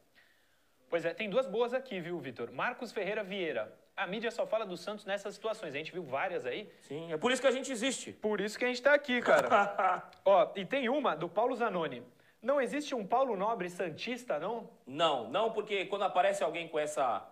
Pois 0.90 1.06
é, 1.06 1.14
tem 1.14 1.30
duas 1.30 1.46
boas 1.46 1.74
aqui, 1.74 2.00
viu, 2.00 2.18
Vitor? 2.20 2.52
Marcos 2.52 2.92
Ferreira 2.92 3.24
Vieira. 3.24 3.72
A 3.96 4.08
mídia 4.08 4.32
só 4.32 4.48
fala 4.48 4.66
do 4.66 4.78
Santos 4.78 5.06
nessas 5.06 5.36
situações. 5.36 5.76
A 5.76 5.78
gente 5.78 5.92
viu 5.92 6.04
várias 6.04 6.46
aí. 6.46 6.72
Sim, 6.82 7.12
é 7.12 7.18
por 7.18 7.32
isso 7.32 7.42
que 7.42 7.48
a 7.48 7.52
gente 7.52 7.72
existe. 7.72 8.14
Por 8.14 8.40
isso 8.40 8.58
que 8.58 8.66
a 8.66 8.68
gente 8.68 8.82
tá 8.82 8.94
aqui, 8.94 9.22
cara. 9.22 10.10
Ó, 10.24 10.52
e 10.56 10.66
tem 10.66 10.90
uma 10.90 11.16
do 11.16 11.28
Paulo 11.28 11.56
Zanoni. 11.56 12.02
Não 12.42 12.62
existe 12.62 12.96
um 12.96 13.06
Paulo 13.06 13.36
Nobre 13.36 13.70
Santista, 13.70 14.40
não? 14.40 14.70
Não, 14.88 15.30
não, 15.30 15.52
porque 15.52 15.86
quando 15.86 16.04
aparece 16.04 16.42
alguém 16.42 16.70
com 16.70 16.80
essa 16.80 17.28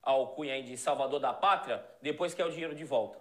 alcunha 0.00 0.54
aí 0.54 0.62
de 0.62 0.76
salvador 0.76 1.18
da 1.18 1.32
pátria, 1.32 1.84
depois 2.00 2.32
quer 2.32 2.46
o 2.46 2.50
dinheiro 2.50 2.74
de 2.74 2.84
volta. 2.84 3.18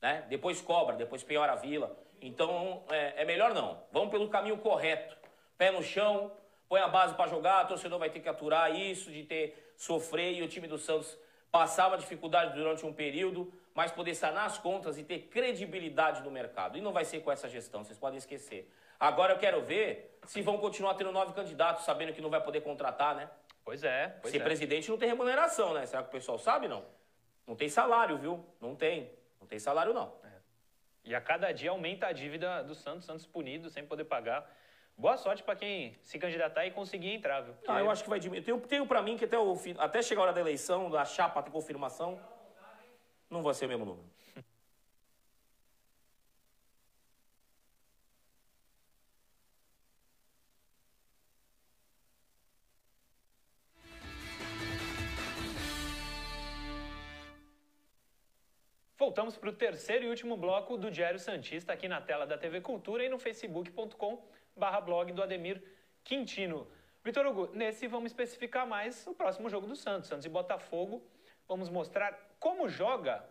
Né? 0.00 0.24
Depois 0.28 0.60
cobra, 0.60 0.94
depois 0.94 1.22
penhora 1.22 1.52
a 1.52 1.56
vila. 1.56 1.98
Então 2.20 2.84
é, 2.90 3.22
é 3.22 3.24
melhor 3.24 3.54
não. 3.54 3.82
Vamos 3.90 4.10
pelo 4.10 4.28
caminho 4.28 4.58
correto. 4.58 5.16
Pé 5.58 5.70
no 5.70 5.82
chão, 5.82 6.32
põe 6.68 6.80
a 6.80 6.88
base 6.88 7.14
para 7.14 7.28
jogar, 7.28 7.64
o 7.64 7.68
torcedor 7.68 7.98
vai 7.98 8.10
ter 8.10 8.20
que 8.20 8.28
aturar 8.28 8.74
isso, 8.74 9.10
de 9.10 9.22
ter 9.22 9.72
sofrer 9.76 10.34
e 10.34 10.42
o 10.42 10.48
time 10.48 10.66
do 10.66 10.78
Santos 10.78 11.16
passar 11.50 11.88
uma 11.88 11.98
dificuldade 11.98 12.54
durante 12.54 12.84
um 12.84 12.92
período, 12.92 13.52
mas 13.74 13.90
poder 13.90 14.14
sanar 14.14 14.46
as 14.46 14.58
contas 14.58 14.98
e 14.98 15.04
ter 15.04 15.20
credibilidade 15.28 16.22
no 16.22 16.30
mercado. 16.30 16.76
E 16.76 16.80
não 16.80 16.92
vai 16.92 17.04
ser 17.04 17.20
com 17.20 17.30
essa 17.30 17.48
gestão, 17.48 17.84
vocês 17.84 17.98
podem 17.98 18.18
esquecer. 18.18 18.70
Agora 18.98 19.34
eu 19.34 19.38
quero 19.38 19.62
ver 19.62 20.18
se 20.24 20.40
vão 20.40 20.58
continuar 20.58 20.94
tendo 20.94 21.12
nove 21.12 21.32
candidatos, 21.32 21.84
sabendo 21.84 22.12
que 22.12 22.20
não 22.20 22.30
vai 22.30 22.42
poder 22.42 22.62
contratar, 22.62 23.14
né? 23.14 23.30
Pois 23.64 23.82
é, 23.82 24.16
pois 24.22 24.32
Ser 24.32 24.40
é. 24.40 24.44
presidente 24.44 24.88
não 24.88 24.96
tem 24.96 25.08
remuneração, 25.08 25.74
né? 25.74 25.84
Será 25.86 26.02
que 26.02 26.08
o 26.08 26.12
pessoal 26.12 26.38
sabe, 26.38 26.68
não? 26.68 26.84
Não 27.46 27.54
tem 27.54 27.68
salário, 27.68 28.16
viu? 28.16 28.44
Não 28.60 28.74
tem. 28.74 29.10
Não 29.40 29.46
tem 29.46 29.58
salário, 29.58 29.92
não. 29.92 30.14
E 31.04 31.14
a 31.14 31.20
cada 31.20 31.52
dia 31.52 31.70
aumenta 31.70 32.08
a 32.08 32.12
dívida 32.12 32.64
do 32.64 32.74
Santos, 32.74 33.04
Santos 33.04 33.26
punido, 33.26 33.70
sem 33.70 33.86
poder 33.86 34.04
pagar. 34.04 34.50
Boa 34.98 35.18
sorte 35.18 35.42
para 35.42 35.54
quem 35.54 35.94
se 36.02 36.18
candidatar 36.18 36.64
e 36.66 36.70
conseguir 36.70 37.12
entrar, 37.12 37.42
viu? 37.42 37.52
Porque... 37.52 37.70
Ah, 37.70 37.80
eu 37.80 37.90
acho 37.90 38.02
que 38.02 38.08
vai 38.08 38.18
diminuir. 38.18 38.42
Tenho, 38.42 38.58
tenho 38.60 38.86
para 38.86 39.02
mim 39.02 39.16
que 39.18 39.26
até, 39.26 39.38
o, 39.38 39.54
até 39.78 40.00
chegar 40.00 40.22
a 40.22 40.24
hora 40.24 40.32
da 40.32 40.40
eleição, 40.40 40.90
da 40.90 41.04
chapa 41.04 41.42
ter 41.42 41.50
confirmação, 41.50 42.18
não 43.28 43.42
vai 43.42 43.52
ser 43.52 43.66
o 43.66 43.68
mesmo 43.68 43.84
número. 43.84 44.15
Voltamos 59.16 59.38
para 59.38 59.48
o 59.48 59.52
terceiro 59.54 60.04
e 60.04 60.10
último 60.10 60.36
bloco 60.36 60.76
do 60.76 60.90
Diário 60.90 61.18
Santista, 61.18 61.72
aqui 61.72 61.88
na 61.88 62.02
tela 62.02 62.26
da 62.26 62.36
TV 62.36 62.60
Cultura 62.60 63.02
e 63.02 63.08
no 63.08 63.18
facebook.com 63.18 64.22
barra 64.54 64.78
blog 64.78 65.10
do 65.10 65.22
Ademir 65.22 65.62
Quintino. 66.04 66.70
Vitor 67.02 67.24
Hugo, 67.24 67.48
nesse 67.54 67.86
vamos 67.86 68.10
especificar 68.12 68.66
mais 68.66 69.06
o 69.06 69.14
próximo 69.14 69.48
jogo 69.48 69.66
do 69.66 69.74
Santos, 69.74 70.10
Santos 70.10 70.26
e 70.26 70.28
Botafogo. 70.28 71.02
Vamos 71.48 71.70
mostrar 71.70 72.12
como 72.38 72.68
joga 72.68 73.24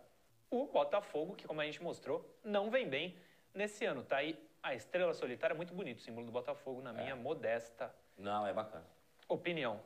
o 0.50 0.66
Botafogo, 0.66 1.36
que 1.36 1.46
como 1.46 1.62
a 1.62 1.66
gente 1.66 1.84
mostrou, 1.84 2.36
não 2.44 2.72
vem 2.72 2.90
bem 2.90 3.16
nesse 3.54 3.86
ano. 3.86 4.04
Tá 4.04 4.18
aí 4.18 4.36
a 4.64 4.74
estrela 4.74 5.14
solitária, 5.14 5.56
muito 5.56 5.76
bonito 5.76 6.00
o 6.00 6.02
símbolo 6.02 6.26
do 6.26 6.32
Botafogo, 6.32 6.82
na 6.82 6.94
minha 6.94 7.12
é. 7.12 7.14
modesta 7.14 7.94
Não, 8.18 8.48
é 8.48 8.52
bacana. 8.52 8.88
opinião. 9.30 9.80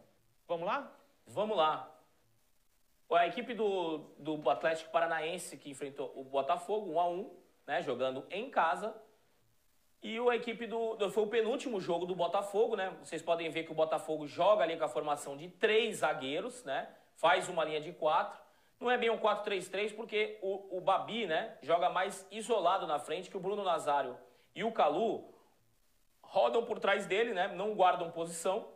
Vamos 0.48 0.66
lá? 0.66 0.96
Vamos 1.28 1.58
lá. 1.58 1.94
A 3.12 3.28
equipe 3.28 3.54
do, 3.54 4.00
do 4.20 4.50
Atlético 4.50 4.92
Paranaense 4.92 5.58
que 5.58 5.70
enfrentou 5.70 6.14
o 6.16 6.24
Botafogo, 6.24 6.92
1 6.92 7.00
a 7.00 7.08
1 7.08 7.40
né, 7.66 7.82
jogando 7.82 8.26
em 8.30 8.50
casa. 8.50 8.96
E 10.02 10.18
a 10.18 10.36
equipe 10.36 10.66
do, 10.66 10.96
do, 10.96 11.12
Foi 11.12 11.24
o 11.24 11.28
penúltimo 11.28 11.80
jogo 11.80 12.06
do 12.06 12.16
Botafogo, 12.16 12.76
né? 12.76 12.96
Vocês 13.04 13.22
podem 13.22 13.50
ver 13.50 13.64
que 13.64 13.72
o 13.72 13.76
Botafogo 13.76 14.26
joga 14.26 14.64
ali 14.64 14.78
com 14.78 14.86
a 14.86 14.88
formação 14.88 15.36
de 15.36 15.50
três 15.50 15.98
zagueiros, 15.98 16.64
né? 16.64 16.88
Faz 17.16 17.50
uma 17.50 17.66
linha 17.66 17.82
de 17.82 17.92
quatro. 17.92 18.40
Não 18.80 18.90
é 18.90 18.98
bem 18.98 19.10
um 19.10 19.20
4-3-3, 19.20 19.94
porque 19.94 20.40
o, 20.42 20.78
o 20.78 20.82
Babi, 20.82 21.28
né? 21.28 21.58
Joga 21.62 21.90
mais 21.90 22.26
isolado 22.32 22.88
na 22.88 22.98
frente, 22.98 23.30
que 23.30 23.36
o 23.36 23.42
Bruno 23.42 23.64
Nazário 23.64 24.18
e 24.56 24.64
o 24.64 24.72
Calu 24.72 25.34
rodam 26.22 26.64
por 26.64 26.80
trás 26.80 27.06
dele, 27.06 27.34
né? 27.34 27.50
Não 27.50 27.76
guardam 27.76 28.10
posição. 28.10 28.68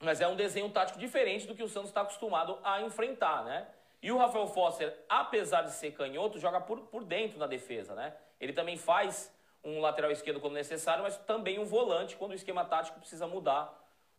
Mas 0.00 0.20
é 0.20 0.28
um 0.28 0.36
desenho 0.36 0.70
tático 0.70 0.98
diferente 0.98 1.46
do 1.46 1.54
que 1.54 1.62
o 1.62 1.68
Santos 1.68 1.90
está 1.90 2.02
acostumado 2.02 2.58
a 2.62 2.82
enfrentar, 2.82 3.44
né? 3.44 3.66
E 4.02 4.12
o 4.12 4.18
Rafael 4.18 4.46
Foster, 4.46 4.94
apesar 5.08 5.62
de 5.62 5.72
ser 5.72 5.92
canhoto, 5.92 6.38
joga 6.38 6.60
por, 6.60 6.80
por 6.82 7.02
dentro 7.02 7.38
na 7.38 7.46
defesa, 7.46 7.94
né? 7.94 8.14
Ele 8.38 8.52
também 8.52 8.76
faz 8.76 9.34
um 9.64 9.80
lateral 9.80 10.10
esquerdo 10.10 10.38
quando 10.38 10.54
necessário, 10.54 11.02
mas 11.02 11.16
também 11.18 11.58
um 11.58 11.64
volante 11.64 12.16
quando 12.16 12.32
o 12.32 12.34
esquema 12.34 12.64
tático 12.64 13.00
precisa 13.00 13.26
mudar 13.26 13.74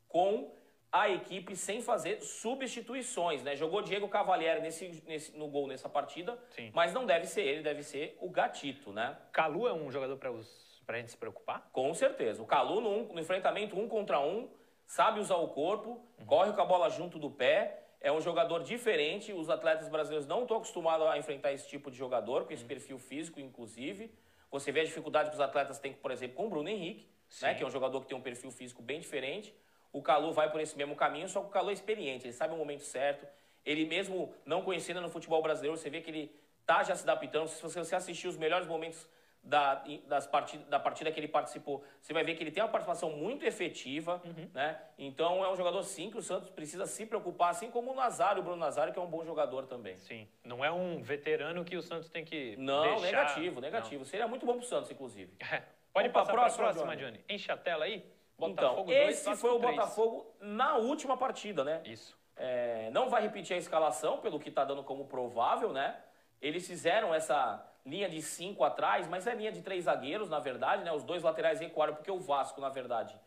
com 0.08 0.52
a 0.92 1.10
equipe 1.10 1.56
sem 1.56 1.82
fazer 1.82 2.22
substituições, 2.22 3.44
né? 3.44 3.56
Jogou 3.56 3.82
Diego 3.82 4.08
Cavalieri 4.08 4.62
nesse, 4.62 5.04
nesse, 5.06 5.38
no 5.38 5.48
gol 5.48 5.68
nessa 5.68 5.88
partida, 5.88 6.38
Sim. 6.50 6.72
mas 6.74 6.94
não 6.94 7.06
deve 7.06 7.26
ser 7.26 7.42
ele, 7.42 7.62
deve 7.62 7.84
ser 7.84 8.18
o 8.20 8.30
Gatito, 8.30 8.92
né? 8.92 9.18
Calu 9.32 9.68
é 9.68 9.74
um 9.74 9.92
jogador 9.92 10.18
para 10.18 10.32
a 10.32 10.98
gente 10.98 11.12
se 11.12 11.18
preocupar? 11.18 11.70
Com 11.72 11.94
certeza. 11.94 12.42
O 12.42 12.46
Calu 12.46 12.82
no, 12.82 13.14
no 13.14 13.20
enfrentamento 13.20 13.78
um 13.78 13.88
contra 13.88 14.20
um 14.20 14.50
sabe 14.88 15.20
usar 15.20 15.36
o 15.36 15.50
corpo, 15.50 16.02
uhum. 16.18 16.26
corre 16.26 16.54
com 16.54 16.62
a 16.62 16.66
bola 16.66 16.90
junto 16.90 17.20
do 17.20 17.30
pé, 17.30 17.84
é 18.00 18.12
um 18.12 18.22
jogador 18.22 18.64
diferente. 18.64 19.34
Os 19.34 19.50
atletas 19.50 19.90
brasileiros 19.90 20.26
não 20.26 20.44
estão 20.44 20.58
acostumados 20.58 21.06
a 21.08 21.18
enfrentar 21.18 21.52
esse 21.52 21.68
tipo 21.68 21.92
de 21.92 21.98
jogador, 21.98 22.46
com 22.46 22.54
esse 22.54 22.64
uhum. 22.64 22.68
perfil 22.70 22.98
físico, 22.98 23.40
inclusive. 23.40 24.12
Você 24.50 24.72
vê 24.72 24.80
a 24.80 24.86
dificuldade 24.86 25.30
que 25.30 25.36
os 25.36 25.42
atletas 25.42 25.78
têm, 25.78 25.94
por 25.94 26.10
exemplo, 26.10 26.38
com 26.38 26.48
o 26.48 26.50
Bruno 26.50 26.70
Henrique, 26.70 27.06
né, 27.42 27.54
que 27.54 27.62
é 27.62 27.68
um 27.68 27.70
jogador 27.70 28.00
que 28.02 28.08
tem 28.08 28.18
um 28.18 28.22
perfil 28.22 28.50
físico 28.50 28.82
bem 28.82 29.00
diferente. 29.00 29.54
O 29.92 30.02
Calu 30.02 30.32
vai 30.32 30.50
por 30.50 30.62
esse 30.62 30.78
mesmo 30.78 30.96
caminho, 30.96 31.28
só 31.28 31.42
que 31.42 31.48
o 31.48 31.50
Calu 31.50 31.70
é 31.70 31.74
experiente, 31.74 32.26
ele 32.26 32.34
sabe 32.34 32.54
o 32.54 32.58
momento 32.58 32.84
certo. 32.84 33.28
Ele 33.66 33.86
mesmo 33.86 34.34
não 34.46 34.62
conhecendo 34.62 35.02
no 35.02 35.10
futebol 35.10 35.42
brasileiro, 35.42 35.78
você 35.78 35.90
vê 35.90 36.00
que 36.00 36.10
ele 36.10 36.36
tá 36.66 36.84
já 36.84 36.96
se 36.96 37.04
adaptando. 37.04 37.48
Se 37.50 37.62
você 37.62 37.96
assistir 37.96 38.30
os 38.30 38.38
melhores 38.38 38.68
momentos 38.68 39.06
da, 39.48 39.82
das 40.08 40.28
partida, 40.28 40.64
da 40.66 40.80
partida 40.80 41.12
que 41.12 41.20
ele 41.20 41.28
participou, 41.28 41.84
você 42.02 42.14
vai 42.14 42.24
ver 42.24 42.36
que 42.36 42.44
ele 42.44 42.52
tem 42.52 42.62
uma 42.62 42.70
participação 42.70 43.10
muito 43.10 43.46
efetiva, 43.46 44.22
uhum. 44.26 44.50
né? 44.54 44.80
Então 44.98 45.44
é 45.44 45.50
um 45.50 45.56
jogador 45.56 45.82
sim 45.84 46.12
que 46.12 46.18
o 46.18 46.22
Santos 46.22 46.50
precisa 46.50 46.86
se 46.86 47.06
preocupar, 47.06 47.52
assim 47.52 47.72
como 47.72 47.92
o 47.92 47.96
Nazário, 47.96 48.42
o 48.42 48.44
Bruno 48.44 48.60
Nazário, 48.60 48.92
que 48.92 49.00
é 49.00 49.02
um 49.02 49.10
bom 49.10 49.24
jogador 49.24 49.66
também. 49.66 49.98
Sim, 49.98 50.28
não 50.44 50.64
é 50.64 50.72
um 50.72 51.02
veterano 51.02 51.64
que 51.64 51.78
o 51.78 51.82
Santos 51.82 52.10
tem 52.10 52.26
que 52.26 52.58
Não, 52.58 52.84
deixar... 52.84 53.02
negativo, 53.06 53.62
negativo. 53.62 54.00
Não. 54.00 54.06
Seria 54.06 54.28
muito 54.28 54.46
bom 54.46 54.58
pro 54.58 54.66
Santos, 54.66 54.92
inclusive. 54.92 55.34
É. 55.40 55.64
Pode 55.94 56.10
Vamos 56.10 56.14
passar 56.14 56.34
para 56.34 56.42
a 56.42 56.46
próxima, 56.46 56.66
próxima 56.66 56.96
Johnny. 56.98 57.26
Enche 57.28 57.52
a 57.52 57.58
tela 57.58 57.86
aí. 57.86 58.06
Botafogo 58.38 58.92
então, 58.92 59.06
2, 59.06 59.10
esse 59.10 59.36
foi 59.36 59.50
o 59.50 59.60
3. 59.60 59.76
Botafogo 59.76 60.36
na 60.40 60.76
última 60.76 61.18
partida, 61.18 61.64
né? 61.64 61.82
Isso. 61.86 62.16
É, 62.36 62.92
não 62.92 63.10
vai 63.10 63.24
repetir 63.24 63.56
a 63.56 63.58
escalação, 63.58 64.20
pelo 64.20 64.40
que 64.40 64.50
está 64.50 64.64
dando 64.64 64.84
como 64.84 65.06
provável, 65.06 65.74
né? 65.74 66.00
Eles 66.40 66.68
fizeram 66.68 67.16
essa 67.16 67.66
linha 67.88 68.10
de 68.10 68.22
cinco 68.22 68.64
atrás, 68.64 69.08
mas 69.08 69.26
é 69.26 69.34
linha 69.34 69.52
de 69.52 69.62
três 69.62 69.86
zagueiros, 69.86 70.30
na 70.30 70.40
verdade, 70.40 70.84
né? 70.84 70.92
Os 70.92 71.04
dois 71.04 71.24
laterais 71.24 71.60
recuaram 71.60 71.96
porque 71.96 72.12
o 72.12 72.20
Vasco, 72.20 72.60
na 72.60 72.70
verdade, 72.70 73.18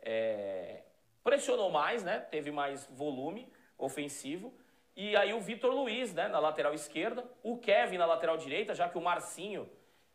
é... 0.00 0.82
pressionou 1.22 1.70
mais, 1.70 2.04
né? 2.04 2.20
Teve 2.20 2.50
mais 2.50 2.86
volume 2.86 3.52
ofensivo. 3.76 4.54
E 4.96 5.16
aí 5.16 5.34
o 5.34 5.40
Vitor 5.40 5.72
Luiz, 5.72 6.14
né, 6.14 6.28
na 6.28 6.38
lateral 6.38 6.72
esquerda, 6.72 7.24
o 7.42 7.58
Kevin 7.58 7.98
na 7.98 8.06
lateral 8.06 8.36
direita, 8.36 8.74
já 8.76 8.88
que 8.88 8.96
o 8.96 9.00
Marcinho, 9.00 9.68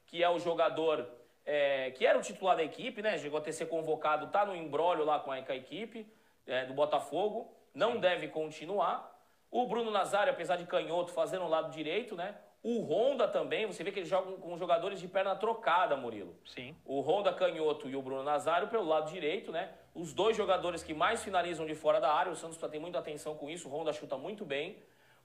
que 0.06 0.24
é 0.24 0.30
o 0.30 0.40
jogador 0.40 1.06
é, 1.46 1.92
que 1.92 2.06
era 2.06 2.18
o 2.18 2.22
titular 2.22 2.56
da 2.56 2.64
equipe, 2.64 3.02
né, 3.02 3.18
chegou 3.18 3.40
a 3.40 3.42
ter 3.42 3.52
ser 3.52 3.66
convocado, 3.66 4.28
tá 4.28 4.46
no 4.46 4.56
embrólio 4.56 5.04
lá 5.04 5.20
com 5.20 5.34
a, 5.34 5.42
com 5.42 5.52
a 5.52 5.56
equipe 5.56 6.08
é, 6.48 6.66
do 6.66 6.74
Botafogo, 6.74 7.54
não 7.74 7.94
Sim. 7.94 8.00
deve 8.00 8.28
continuar. 8.30 9.14
O 9.52 9.68
Bruno 9.68 9.92
Nazário, 9.92 10.32
apesar 10.32 10.56
de 10.56 10.66
canhoto, 10.66 11.12
fazendo 11.12 11.44
o 11.44 11.50
lado 11.50 11.72
direito, 11.72 12.16
né? 12.16 12.36
O 12.62 12.82
Honda 12.82 13.28
também, 13.28 13.66
você 13.66 13.84
vê 13.84 13.92
que 13.92 14.00
eles 14.00 14.10
jogam 14.10 14.36
com 14.38 14.58
jogadores 14.58 15.00
de 15.00 15.08
perna 15.08 15.34
trocada, 15.36 15.96
Murilo. 15.96 16.36
Sim. 16.46 16.76
O 16.86 17.00
Honda 17.00 17.34
canhoto 17.34 17.88
e 17.90 17.96
o 17.96 18.02
Bruno 18.02 18.24
Nazário 18.24 18.68
pelo 18.68 18.86
lado 18.86 19.10
direito, 19.10 19.52
né? 19.52 19.72
Os 19.96 20.14
dois 20.14 20.36
jogadores 20.36 20.84
que 20.84 20.94
mais 20.94 21.24
finalizam 21.24 21.66
de 21.66 21.74
fora 21.74 22.02
da 22.02 22.14
área, 22.14 22.32
o 22.32 22.36
Santos 22.36 22.58
tem 22.70 22.80
muita 22.80 23.00
atenção 23.00 23.36
com 23.36 23.50
isso, 23.50 23.70
o 23.70 23.72
Honda 23.72 23.94
chuta 23.94 24.18
muito 24.18 24.44
bem. 24.46 24.78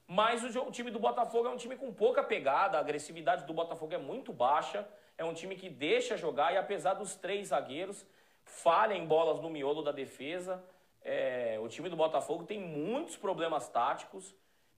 Mas 0.06 0.44
o, 0.44 0.70
time 0.70 0.90
do 0.90 0.98
Botafogo 0.98 1.48
é 1.48 1.50
um 1.50 1.56
time 1.56 1.76
com 1.76 1.92
pouca 1.92 2.22
pegada, 2.22 2.76
a 2.76 2.80
agressividade 2.80 3.46
do 3.46 3.54
Botafogo 3.54 3.94
é 3.94 3.98
muito 3.98 4.32
baixa. 4.32 4.86
É 5.16 5.24
um 5.24 5.32
time 5.32 5.56
que 5.56 5.70
deixa 5.70 6.16
jogar 6.16 6.52
e 6.52 6.56
apesar 6.56 6.94
dos 6.94 7.14
três 7.16 7.48
zagueiros, 7.48 8.04
falha 8.44 8.94
em 8.94 9.06
bolas 9.06 9.40
no 9.40 9.48
miolo 9.48 9.82
da 9.82 9.92
defesa. 9.92 10.62
É, 11.00 11.58
o 11.62 11.68
time 11.68 11.88
do 11.88 11.96
Botafogo 11.96 12.44
tem 12.44 12.60
muitos 12.60 13.16
problemas 13.16 13.68
táticos. 13.68 14.34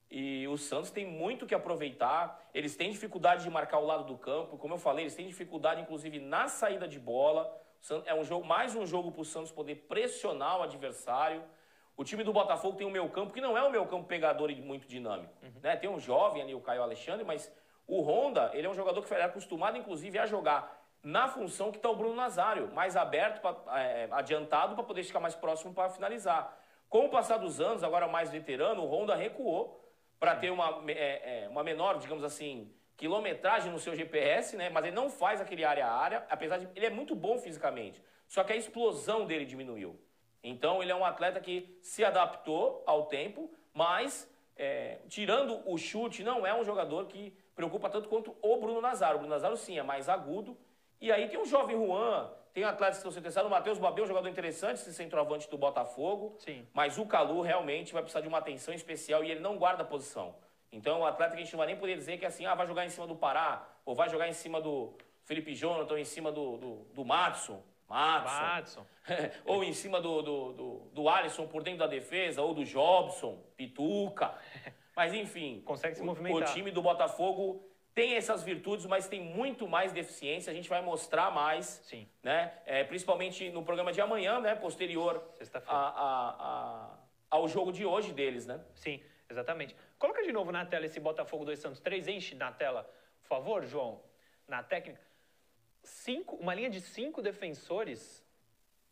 E 0.09 0.47
o 0.47 0.57
Santos 0.57 0.89
tem 0.89 1.05
muito 1.05 1.45
que 1.45 1.53
aproveitar. 1.53 2.49
Eles 2.53 2.75
têm 2.75 2.91
dificuldade 2.91 3.43
de 3.43 3.49
marcar 3.49 3.79
o 3.79 3.85
lado 3.85 4.05
do 4.05 4.17
campo. 4.17 4.57
Como 4.57 4.73
eu 4.73 4.77
falei, 4.77 5.03
eles 5.03 5.15
têm 5.15 5.27
dificuldade, 5.27 5.81
inclusive, 5.81 6.19
na 6.19 6.47
saída 6.47 6.87
de 6.87 6.99
bola. 6.99 7.53
É 8.05 8.15
um 8.15 8.23
jogo, 8.23 8.45
mais 8.45 8.75
um 8.75 8.85
jogo 8.85 9.11
para 9.11 9.21
o 9.21 9.25
Santos 9.25 9.51
poder 9.51 9.75
pressionar 9.87 10.59
o 10.59 10.63
adversário. 10.63 11.43
O 11.95 12.03
time 12.03 12.23
do 12.23 12.31
Botafogo 12.31 12.77
tem 12.77 12.87
o 12.87 12.91
meu 12.91 13.09
campo, 13.09 13.33
que 13.33 13.41
não 13.41 13.57
é 13.57 13.63
o 13.63 13.71
meu 13.71 13.85
campo 13.85 14.05
pegador 14.05 14.49
e 14.49 14.55
muito 14.55 14.87
dinâmico. 14.87 15.33
Uhum. 15.43 15.51
Né? 15.61 15.75
Tem 15.75 15.89
um 15.89 15.99
jovem 15.99 16.41
ali, 16.41 16.55
o 16.55 16.61
Caio 16.61 16.83
Alexandre, 16.83 17.25
mas 17.25 17.51
o 17.87 18.01
Honda, 18.01 18.51
ele 18.53 18.67
é 18.67 18.69
um 18.69 18.73
jogador 18.73 19.01
que 19.01 19.07
foi 19.07 19.21
acostumado, 19.21 19.77
inclusive, 19.77 20.17
a 20.19 20.25
jogar 20.25 20.77
na 21.03 21.27
função 21.27 21.71
que 21.71 21.77
está 21.77 21.89
o 21.89 21.95
Bruno 21.95 22.15
Nazário, 22.15 22.71
mais 22.73 22.95
aberto, 22.95 23.41
pra, 23.41 23.79
é, 23.79 24.07
adiantado, 24.11 24.75
para 24.75 24.83
poder 24.83 25.03
ficar 25.03 25.19
mais 25.19 25.35
próximo 25.35 25.73
para 25.73 25.89
finalizar. 25.89 26.55
Com 26.89 27.05
o 27.05 27.09
passar 27.09 27.37
dos 27.37 27.59
anos, 27.59 27.83
agora 27.83 28.07
mais 28.07 28.29
veterano, 28.29 28.83
o 28.83 28.87
Honda 28.87 29.15
recuou 29.15 29.86
para 30.19 30.35
ter 30.35 30.49
uma, 30.49 30.83
é, 30.87 31.43
é, 31.43 31.49
uma 31.49 31.63
menor, 31.63 31.99
digamos 31.99 32.23
assim, 32.23 32.71
quilometragem 32.95 33.71
no 33.71 33.79
seu 33.79 33.95
GPS, 33.95 34.55
né? 34.55 34.69
Mas 34.69 34.85
ele 34.85 34.95
não 34.95 35.09
faz 35.09 35.39
aquele 35.39 35.63
área 35.63 35.85
a 35.85 35.93
área, 35.93 36.25
apesar 36.29 36.57
de 36.57 36.67
ele 36.75 36.85
é 36.85 36.89
muito 36.89 37.15
bom 37.15 37.37
fisicamente. 37.37 38.01
Só 38.27 38.43
que 38.43 38.53
a 38.53 38.55
explosão 38.55 39.25
dele 39.25 39.45
diminuiu. 39.45 39.99
Então 40.43 40.81
ele 40.81 40.91
é 40.91 40.95
um 40.95 41.05
atleta 41.05 41.39
que 41.39 41.77
se 41.81 42.03
adaptou 42.03 42.83
ao 42.85 43.05
tempo, 43.05 43.51
mas 43.73 44.29
é, 44.55 44.99
tirando 45.07 45.61
o 45.69 45.77
chute, 45.77 46.23
não 46.23 46.45
é 46.45 46.53
um 46.53 46.63
jogador 46.63 47.05
que 47.05 47.31
preocupa 47.55 47.89
tanto 47.89 48.09
quanto 48.09 48.35
o 48.41 48.57
Bruno 48.57 48.81
Nazário. 48.81 49.15
O 49.15 49.19
Bruno 49.19 49.33
Nazário 49.33 49.57
sim 49.57 49.77
é 49.77 49.83
mais 49.83 50.09
agudo. 50.09 50.57
E 50.99 51.11
aí 51.11 51.27
tem 51.29 51.39
o 51.39 51.45
jovem 51.45 51.75
Juan, 51.77 52.31
tem 52.57 52.63
atletas 52.63 52.97
que 52.97 53.07
estão 53.07 53.19
interessados. 53.19 53.47
O 53.47 53.53
Matheus 53.53 53.77
Babel, 53.77 54.03
um 54.03 54.07
jogador 54.07 54.27
interessante, 54.27 54.77
esse 54.77 54.91
centroavante 54.91 55.47
do 55.47 55.59
Botafogo. 55.59 56.35
Sim. 56.39 56.65
Mas 56.73 56.97
o 56.97 57.05
Calu 57.05 57.41
realmente 57.41 57.93
vai 57.93 58.01
precisar 58.01 58.21
de 58.21 58.27
uma 58.27 58.39
atenção 58.39 58.73
especial 58.73 59.23
e 59.23 59.29
ele 59.29 59.41
não 59.41 59.59
guarda 59.59 59.85
posição. 59.85 60.33
Então 60.71 60.95
é 60.95 60.99
um 61.01 61.05
atleta 61.05 61.35
que 61.35 61.41
a 61.41 61.43
gente 61.43 61.53
não 61.53 61.59
vai 61.59 61.67
nem 61.67 61.75
poder 61.75 61.95
dizer 61.95 62.17
que 62.17 62.25
assim, 62.25 62.47
ah, 62.47 62.55
vai 62.55 62.65
jogar 62.65 62.83
em 62.83 62.89
cima 62.89 63.05
do 63.05 63.15
Pará, 63.15 63.63
ou 63.85 63.93
vai 63.93 64.09
jogar 64.09 64.27
em 64.27 64.33
cima 64.33 64.59
do 64.59 64.91
Felipe 65.23 65.53
Jonathan, 65.53 65.93
ou 65.93 65.99
em 65.99 66.03
cima 66.03 66.31
do, 66.31 66.57
do, 66.57 66.75
do 66.95 67.05
Matson. 67.05 67.61
Matson. 67.87 68.41
Matson. 68.41 68.85
ou 69.45 69.63
em 69.63 69.71
cima 69.71 70.01
do, 70.01 70.23
do, 70.23 70.53
do, 70.53 70.81
do 70.93 71.09
Alisson 71.09 71.45
por 71.45 71.61
dentro 71.61 71.81
da 71.81 71.87
defesa, 71.87 72.41
ou 72.41 72.55
do 72.55 72.65
Jobson, 72.65 73.37
Pituca. 73.55 74.33
Mas 74.97 75.13
enfim. 75.13 75.61
Consegue 75.63 75.95
se 75.95 76.01
movimentar. 76.01 76.49
O 76.49 76.53
time 76.55 76.71
do 76.71 76.81
Botafogo 76.81 77.66
tem 77.97 78.13
essas 78.13 78.43
virtudes, 78.43 78.85
mas 78.85 79.07
tem 79.07 79.19
muito 79.19 79.67
mais 79.67 79.91
deficiência. 79.91 80.51
A 80.51 80.53
gente 80.53 80.69
vai 80.69 80.83
mostrar 80.83 81.31
mais, 81.31 81.65
Sim. 81.83 82.07
né? 82.21 82.53
É, 82.63 82.83
principalmente 82.83 83.49
no 83.49 83.63
programa 83.63 83.91
de 83.91 83.99
amanhã, 83.99 84.39
né? 84.39 84.53
Posterior 84.53 85.27
a- 85.65 85.75
a- 85.75 86.35
a- 86.49 86.97
ao 87.31 87.47
jogo 87.47 87.71
de 87.71 87.83
hoje 87.87 88.13
deles, 88.13 88.45
né? 88.45 88.63
Sim, 88.75 89.01
exatamente. 89.27 89.75
Coloca 89.97 90.21
de 90.21 90.31
novo 90.31 90.51
na 90.51 90.63
tela 90.63 90.85
esse 90.85 90.99
Botafogo 90.99 91.43
2 91.43 91.57
Santos 91.57 91.79
3. 91.79 92.07
Enche 92.07 92.35
na 92.35 92.51
tela, 92.51 92.83
por 93.23 93.27
favor, 93.29 93.65
João. 93.65 94.03
Na 94.47 94.61
técnica. 94.61 95.01
Cinco, 95.81 96.35
uma 96.35 96.53
linha 96.53 96.69
de 96.69 96.79
cinco 96.81 97.19
defensores. 97.19 98.23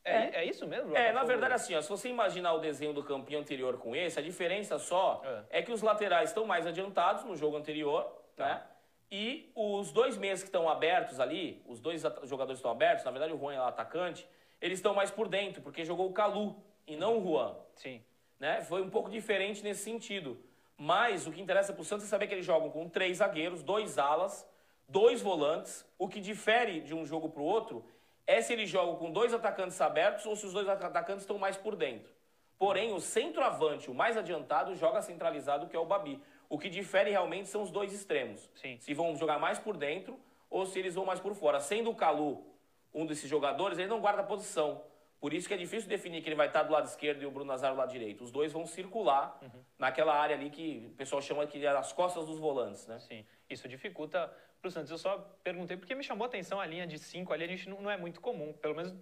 É, 0.03 0.41
é 0.41 0.45
isso 0.45 0.65
mesmo? 0.67 0.95
É, 0.97 1.11
na 1.11 1.21
Botafogo? 1.21 1.27
verdade, 1.27 1.53
assim, 1.53 1.75
ó, 1.75 1.81
se 1.81 1.89
você 1.89 2.09
imaginar 2.09 2.53
o 2.53 2.59
desenho 2.59 2.91
do 2.91 3.03
campinho 3.03 3.39
anterior 3.39 3.77
com 3.77 3.95
esse, 3.95 4.17
a 4.19 4.23
diferença 4.23 4.79
só 4.79 5.21
é, 5.51 5.61
que 5.61 5.71
os 5.71 5.83
laterais 5.83 6.29
estão 6.31 6.43
mais 6.43 6.65
adiantados 6.65 7.23
no 7.23 7.35
jogo 7.35 7.55
anterior, 7.55 8.03
Tá. 8.35 8.45
né? 8.47 8.63
E 9.11 9.51
os 9.55 9.91
dois 9.91 10.17
meias 10.17 10.41
que 10.41 10.47
estão 10.47 10.67
abertos 10.67 11.19
ali, 11.19 11.61
os 11.67 11.79
dois 11.79 12.01
jogadores 12.23 12.59
estão 12.59 12.71
abertos, 12.71 13.05
na 13.05 13.11
verdade 13.11 13.33
o 13.33 13.37
Juan 13.37 13.53
é 13.53 13.59
o 13.59 13.63
atacante, 13.63 14.27
eles 14.59 14.79
estão 14.79 14.93
mais 14.93 15.11
por 15.11 15.27
dentro, 15.27 15.61
porque 15.61 15.85
jogou 15.85 16.09
o 16.09 16.13
Calu 16.13 16.55
e 16.87 16.95
não 16.95 17.19
o 17.19 17.23
Juan. 17.23 17.55
Sim. 17.75 18.03
né? 18.39 18.61
Foi 18.61 18.81
um 18.81 18.89
pouco 18.89 19.09
diferente 19.09 19.63
nesse 19.63 19.83
sentido. 19.83 20.39
Mas 20.77 21.25
o 21.25 21.31
que 21.31 21.41
interessa 21.41 21.71
para 21.71 21.81
o 21.81 21.85
Santos 21.85 22.05
é 22.05 22.09
saber 22.09 22.27
que 22.27 22.33
eles 22.33 22.45
jogam 22.45 22.69
com 22.69 22.89
três 22.89 23.17
zagueiros, 23.17 23.63
dois 23.63 23.97
alas, 23.97 24.45
dois 24.87 25.21
volantes. 25.21 25.85
O 25.97 26.07
que 26.07 26.19
difere 26.19 26.81
de 26.81 26.93
um 26.93 27.05
jogo 27.05 27.29
para 27.29 27.41
o 27.41 27.45
outro 27.45 27.85
é 28.27 28.41
se 28.41 28.51
eles 28.53 28.69
jogam 28.69 28.95
com 28.95 29.11
dois 29.11 29.33
atacantes 29.33 29.79
abertos 29.79 30.25
ou 30.25 30.35
se 30.35 30.45
os 30.45 30.53
dois 30.53 30.67
atacantes 30.67 31.23
estão 31.23 31.37
mais 31.37 31.55
por 31.55 31.75
dentro. 31.75 32.13
Porém, 32.57 32.93
o 32.93 32.99
centroavante, 32.99 33.91
o 33.91 33.93
mais 33.93 34.17
adiantado, 34.17 34.75
joga 34.75 35.01
centralizado, 35.01 35.67
que 35.67 35.75
é 35.75 35.79
o 35.79 35.85
Babi. 35.85 36.21
O 36.49 36.57
que 36.57 36.69
difere 36.69 37.11
realmente 37.11 37.49
são 37.49 37.61
os 37.61 37.71
dois 37.71 37.93
extremos. 37.93 38.49
Sim. 38.55 38.77
Se 38.79 38.93
vão 38.93 39.15
jogar 39.15 39.39
mais 39.39 39.59
por 39.59 39.77
dentro 39.77 40.19
ou 40.49 40.65
se 40.65 40.79
eles 40.79 40.95
vão 40.95 41.05
mais 41.05 41.19
por 41.19 41.33
fora. 41.35 41.59
Sendo 41.59 41.89
o 41.89 41.95
Calu 41.95 42.45
um 42.93 43.05
desses 43.05 43.29
jogadores, 43.29 43.77
ele 43.77 43.87
não 43.87 43.99
guarda 43.99 44.23
posição. 44.23 44.81
Por 45.19 45.33
isso 45.33 45.47
que 45.47 45.53
é 45.53 45.57
difícil 45.57 45.89
definir 45.89 46.21
que 46.21 46.29
ele 46.29 46.35
vai 46.35 46.47
estar 46.47 46.63
do 46.63 46.71
lado 46.71 46.85
esquerdo 46.85 47.21
e 47.23 47.25
o 47.25 47.31
Bruno 47.31 47.47
Nazário 47.47 47.75
do 47.75 47.79
lado 47.79 47.91
direito. 47.91 48.23
Os 48.23 48.31
dois 48.31 48.53
vão 48.53 48.65
circular 48.65 49.39
naquela 49.77 50.13
área 50.13 50.35
ali 50.35 50.49
que 50.49 50.87
o 50.91 50.95
pessoal 50.95 51.21
chama 51.21 51.47
que 51.47 51.65
é 51.65 51.69
as 51.69 51.91
costas 51.91 52.25
dos 52.25 52.37
volantes, 52.37 52.85
né? 52.85 52.99
Sim, 52.99 53.25
isso 53.49 53.67
dificulta 53.67 54.31
para 54.61 54.67
o 54.67 54.71
Santos. 54.71 54.91
Eu 54.91 54.97
só 54.97 55.17
perguntei 55.43 55.77
porque 55.77 55.95
me 55.95 56.03
chamou 56.03 56.25
a 56.25 56.27
atenção 56.27 56.59
a 56.59 56.65
linha 56.65 56.85
de 56.85 56.99
cinco 56.99 57.33
ali, 57.33 57.43
a 57.43 57.47
gente 57.47 57.67
não, 57.67 57.81
não 57.81 57.89
é 57.89 57.97
muito 57.97 58.21
comum, 58.21 58.53
pelo 58.53 58.75
menos 58.75 58.93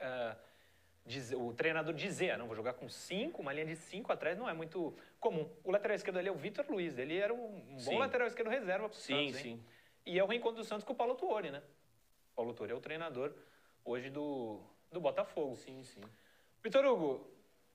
eh, 0.00 0.36
o 1.36 1.52
treinador 1.54 1.94
dizer, 1.94 2.32
ah, 2.32 2.36
não, 2.38 2.46
vou 2.46 2.54
jogar 2.56 2.74
com 2.74 2.88
cinco, 2.88 3.40
uma 3.40 3.52
linha 3.52 3.66
de 3.66 3.76
cinco 3.76 4.12
atrás 4.12 4.36
não 4.36 4.48
é 4.48 4.52
muito 4.52 4.94
comum. 5.18 5.50
O 5.64 5.70
lateral 5.70 5.94
esquerdo 5.94 6.18
ali 6.18 6.28
é 6.28 6.32
o 6.32 6.34
Vitor 6.36 6.66
Luiz, 6.68 6.98
ele 6.98 7.16
era 7.16 7.32
um, 7.32 7.56
um 7.56 7.76
bom 7.76 7.78
Sim. 7.78 7.98
lateral 7.98 8.26
esquerdo 8.28 8.48
reserva 8.48 8.88
para 8.88 8.96
o 8.96 9.00
Sim, 9.00 9.28
Santos, 9.28 9.44
hein? 9.46 9.56
sim. 9.56 9.64
E 10.04 10.18
é 10.18 10.22
o 10.24 10.26
reencontro 10.26 10.58
do 10.62 10.64
Santos 10.64 10.84
com 10.84 10.92
o 10.92 10.96
Paulo 10.96 11.14
Tuori, 11.14 11.50
né? 11.50 11.62
Paulo 12.34 12.52
Tuori 12.54 12.72
é 12.72 12.74
o 12.74 12.80
treinador 12.80 13.34
hoje 13.84 14.10
do, 14.10 14.60
do 14.92 15.00
Botafogo. 15.00 15.56
Sim, 15.56 15.82
sim. 15.82 16.00
Vitor 16.62 16.84
Hugo, 16.84 17.26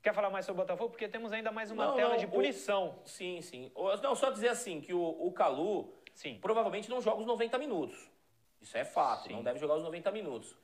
quer 0.01 0.13
falar 0.13 0.29
mais 0.29 0.45
sobre 0.45 0.61
o 0.61 0.63
Botafogo? 0.65 0.89
Porque 0.91 1.07
temos 1.07 1.31
ainda 1.33 1.51
mais 1.51 1.71
uma 1.71 1.87
Não, 1.87 1.95
tela 1.95 2.11
não, 2.11 2.17
de 2.17 2.25
o- 2.25 2.29
punição. 2.29 2.99
Sim, 3.05 3.41
sim. 3.41 3.71
O- 3.75 3.95
Não, 3.97 4.15
só 4.15 4.29
dizer 4.29 4.49
assim, 4.49 4.79
que 4.81 4.93
o, 4.93 5.01
o 5.01 5.31
Calu 5.31 5.93
Sim. 6.13 6.37
provavelmente 6.41 6.89
não 6.89 7.01
joga 7.01 7.19
os 7.21 7.25
90 7.25 7.57
minutos. 7.57 8.09
Isso 8.61 8.77
é 8.77 8.85
fato, 8.85 9.27
Sim. 9.27 9.33
não 9.33 9.43
deve 9.43 9.59
jogar 9.59 9.75
os 9.75 9.83
90 9.83 10.11
minutos. 10.11 10.55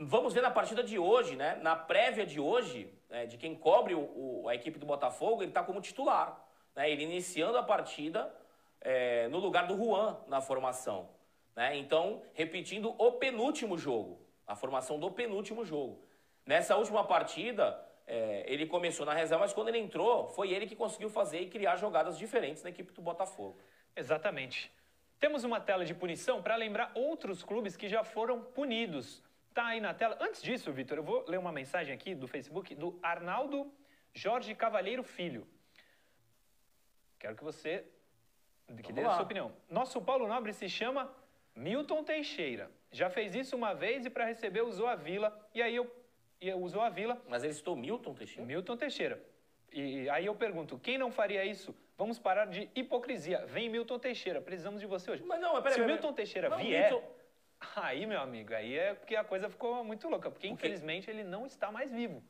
Vamos 0.00 0.32
ver 0.32 0.42
na 0.42 0.50
partida 0.50 0.82
de 0.82 0.96
hoje, 0.96 1.34
né? 1.34 1.58
Na 1.60 1.74
prévia 1.74 2.24
de 2.24 2.38
hoje, 2.38 2.88
né, 3.10 3.26
de 3.26 3.36
quem 3.36 3.56
cobre 3.56 3.94
o- 3.96 4.42
o- 4.44 4.48
a 4.48 4.54
equipe 4.54 4.78
do 4.78 4.86
Botafogo, 4.86 5.42
ele 5.42 5.50
está 5.50 5.62
como 5.64 5.80
titular. 5.80 6.40
Né? 6.76 6.88
Ele 6.88 7.02
iniciando 7.02 7.58
a 7.58 7.62
partida 7.62 8.32
é, 8.80 9.26
no 9.26 9.38
lugar 9.38 9.66
do 9.66 9.76
Juan 9.76 10.16
na 10.28 10.40
formação. 10.40 11.08
Né? 11.56 11.76
Então, 11.78 12.22
repetindo 12.32 12.94
o 12.96 13.10
penúltimo 13.10 13.76
jogo. 13.76 14.24
A 14.46 14.54
formação 14.54 15.00
do 15.00 15.10
penúltimo 15.10 15.64
jogo. 15.64 16.00
Nessa 16.46 16.76
última 16.76 17.02
partida, 17.02 17.76
é, 18.06 18.44
ele 18.46 18.66
começou 18.66 19.04
na 19.04 19.12
reserva, 19.12 19.42
mas 19.42 19.52
quando 19.52 19.66
ele 19.66 19.78
entrou, 19.78 20.28
foi 20.28 20.52
ele 20.52 20.64
que 20.64 20.76
conseguiu 20.76 21.10
fazer 21.10 21.40
e 21.40 21.50
criar 21.50 21.74
jogadas 21.74 22.16
diferentes 22.16 22.62
na 22.62 22.70
equipe 22.70 22.92
do 22.92 23.02
Botafogo. 23.02 23.58
Exatamente. 23.96 24.70
Temos 25.18 25.42
uma 25.42 25.58
tela 25.60 25.84
de 25.84 25.92
punição 25.92 26.40
para 26.40 26.54
lembrar 26.54 26.92
outros 26.94 27.42
clubes 27.42 27.76
que 27.76 27.88
já 27.88 28.04
foram 28.04 28.40
punidos. 28.40 29.20
Tá 29.58 29.66
aí 29.66 29.80
na 29.80 29.92
tela. 29.92 30.16
Antes 30.20 30.40
disso, 30.40 30.70
Vitor, 30.70 30.98
eu 30.98 31.02
vou 31.02 31.24
ler 31.26 31.36
uma 31.36 31.50
mensagem 31.50 31.92
aqui 31.92 32.14
do 32.14 32.28
Facebook 32.28 32.76
do 32.76 32.96
Arnaldo 33.02 33.68
Jorge 34.14 34.54
Cavalheiro 34.54 35.02
Filho. 35.02 35.48
Quero 37.18 37.34
que 37.34 37.42
você 37.42 37.84
que 38.84 38.92
dê 38.92 39.02
a 39.02 39.10
sua 39.14 39.24
opinião. 39.24 39.52
Nosso 39.68 40.00
Paulo 40.00 40.28
Nobre 40.28 40.52
se 40.52 40.68
chama 40.68 41.12
Milton 41.56 42.04
Teixeira. 42.04 42.70
Já 42.92 43.10
fez 43.10 43.34
isso 43.34 43.56
uma 43.56 43.74
vez 43.74 44.06
e 44.06 44.10
para 44.10 44.24
receber 44.24 44.62
usou 44.62 44.86
a 44.86 44.94
Vila. 44.94 45.36
E 45.52 45.60
aí 45.60 45.74
eu, 45.74 45.92
e 46.40 46.48
eu 46.48 46.58
usou 46.58 46.80
a 46.80 46.88
Vila 46.88 47.20
Mas 47.26 47.42
ele 47.42 47.52
citou 47.52 47.74
Milton 47.74 48.14
Teixeira? 48.14 48.46
Milton 48.46 48.76
Teixeira. 48.76 49.20
E 49.72 50.08
aí 50.10 50.26
eu 50.26 50.36
pergunto, 50.36 50.78
quem 50.78 50.96
não 50.96 51.10
faria 51.10 51.44
isso? 51.44 51.74
Vamos 51.96 52.16
parar 52.16 52.44
de 52.44 52.70
hipocrisia. 52.76 53.44
Vem 53.46 53.68
Milton 53.68 53.98
Teixeira, 53.98 54.40
precisamos 54.40 54.80
de 54.80 54.86
você 54.86 55.10
hoje. 55.10 55.24
Mas 55.24 55.40
não, 55.40 55.54
mas 55.54 55.64
peraí, 55.64 55.78
Se 55.78 55.82
o 55.82 55.86
Milton 55.86 56.12
Teixeira 56.12 56.48
Não, 56.48 56.58
vier, 56.58 56.92
Milton- 56.92 57.17
aí, 57.76 58.06
meu 58.06 58.20
amigo, 58.20 58.54
aí 58.54 58.76
é 58.76 58.94
porque 58.94 59.16
a 59.16 59.24
coisa 59.24 59.48
ficou 59.48 59.82
muito 59.84 60.08
louca. 60.08 60.30
Porque, 60.30 60.46
infelizmente, 60.48 61.10
ele 61.10 61.24
não 61.24 61.46
está 61.46 61.70
mais 61.72 61.90
vivo. 61.92 62.22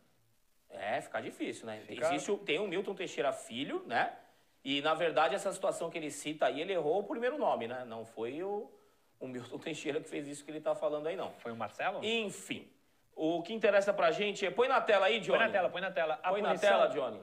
É, 0.71 1.01
fica 1.01 1.21
difícil, 1.21 1.67
né? 1.67 1.81
Fica- 1.87 2.07
Existe, 2.15 2.37
tem 2.39 2.59
o 2.59 2.69
Milton 2.69 2.95
Teixeira 2.95 3.33
Filho, 3.33 3.83
né? 3.87 4.13
E, 4.65 4.83
na 4.83 4.93
verdade, 4.95 5.35
essa 5.35 5.53
situação 5.53 5.89
que 5.89 5.97
ele 5.97 6.11
cita 6.11 6.47
aí, 6.47 6.61
ele 6.61 6.73
errou 6.73 6.99
o 7.01 7.05
primeiro 7.05 7.39
nome, 7.39 7.67
né? 7.67 7.85
Não 7.87 8.05
foi 8.05 8.43
o, 8.43 8.71
o 9.19 9.27
Milton 9.27 9.57
Teixeira 9.59 10.01
que 10.01 10.09
fez 10.09 10.29
isso 10.29 10.45
que 10.45 10.51
ele 10.51 10.61
tá 10.61 10.75
falando 10.75 11.07
aí, 11.07 11.17
não. 11.17 11.33
Foi 11.39 11.53
o 11.53 11.57
Marcelo? 11.57 12.05
Enfim, 12.05 12.69
o 13.17 13.43
que 13.43 13.53
interessa 13.55 13.93
pra 13.95 14.11
gente 14.11 14.45
é... 14.45 14.51
Põe 14.51 14.69
na 14.69 14.81
tela 14.81 15.07
aí, 15.07 15.21
Johnny. 15.21 15.39
Põe 15.39 15.47
na 15.47 15.53
tela, 15.53 15.71
põe 15.71 15.81
na 15.81 15.91
tela. 15.91 16.19
A 16.23 16.31
Põe 16.31 16.43
na 16.43 16.49
punição- 16.49 16.71
tela, 16.71 16.87
Johnny. 16.89 17.21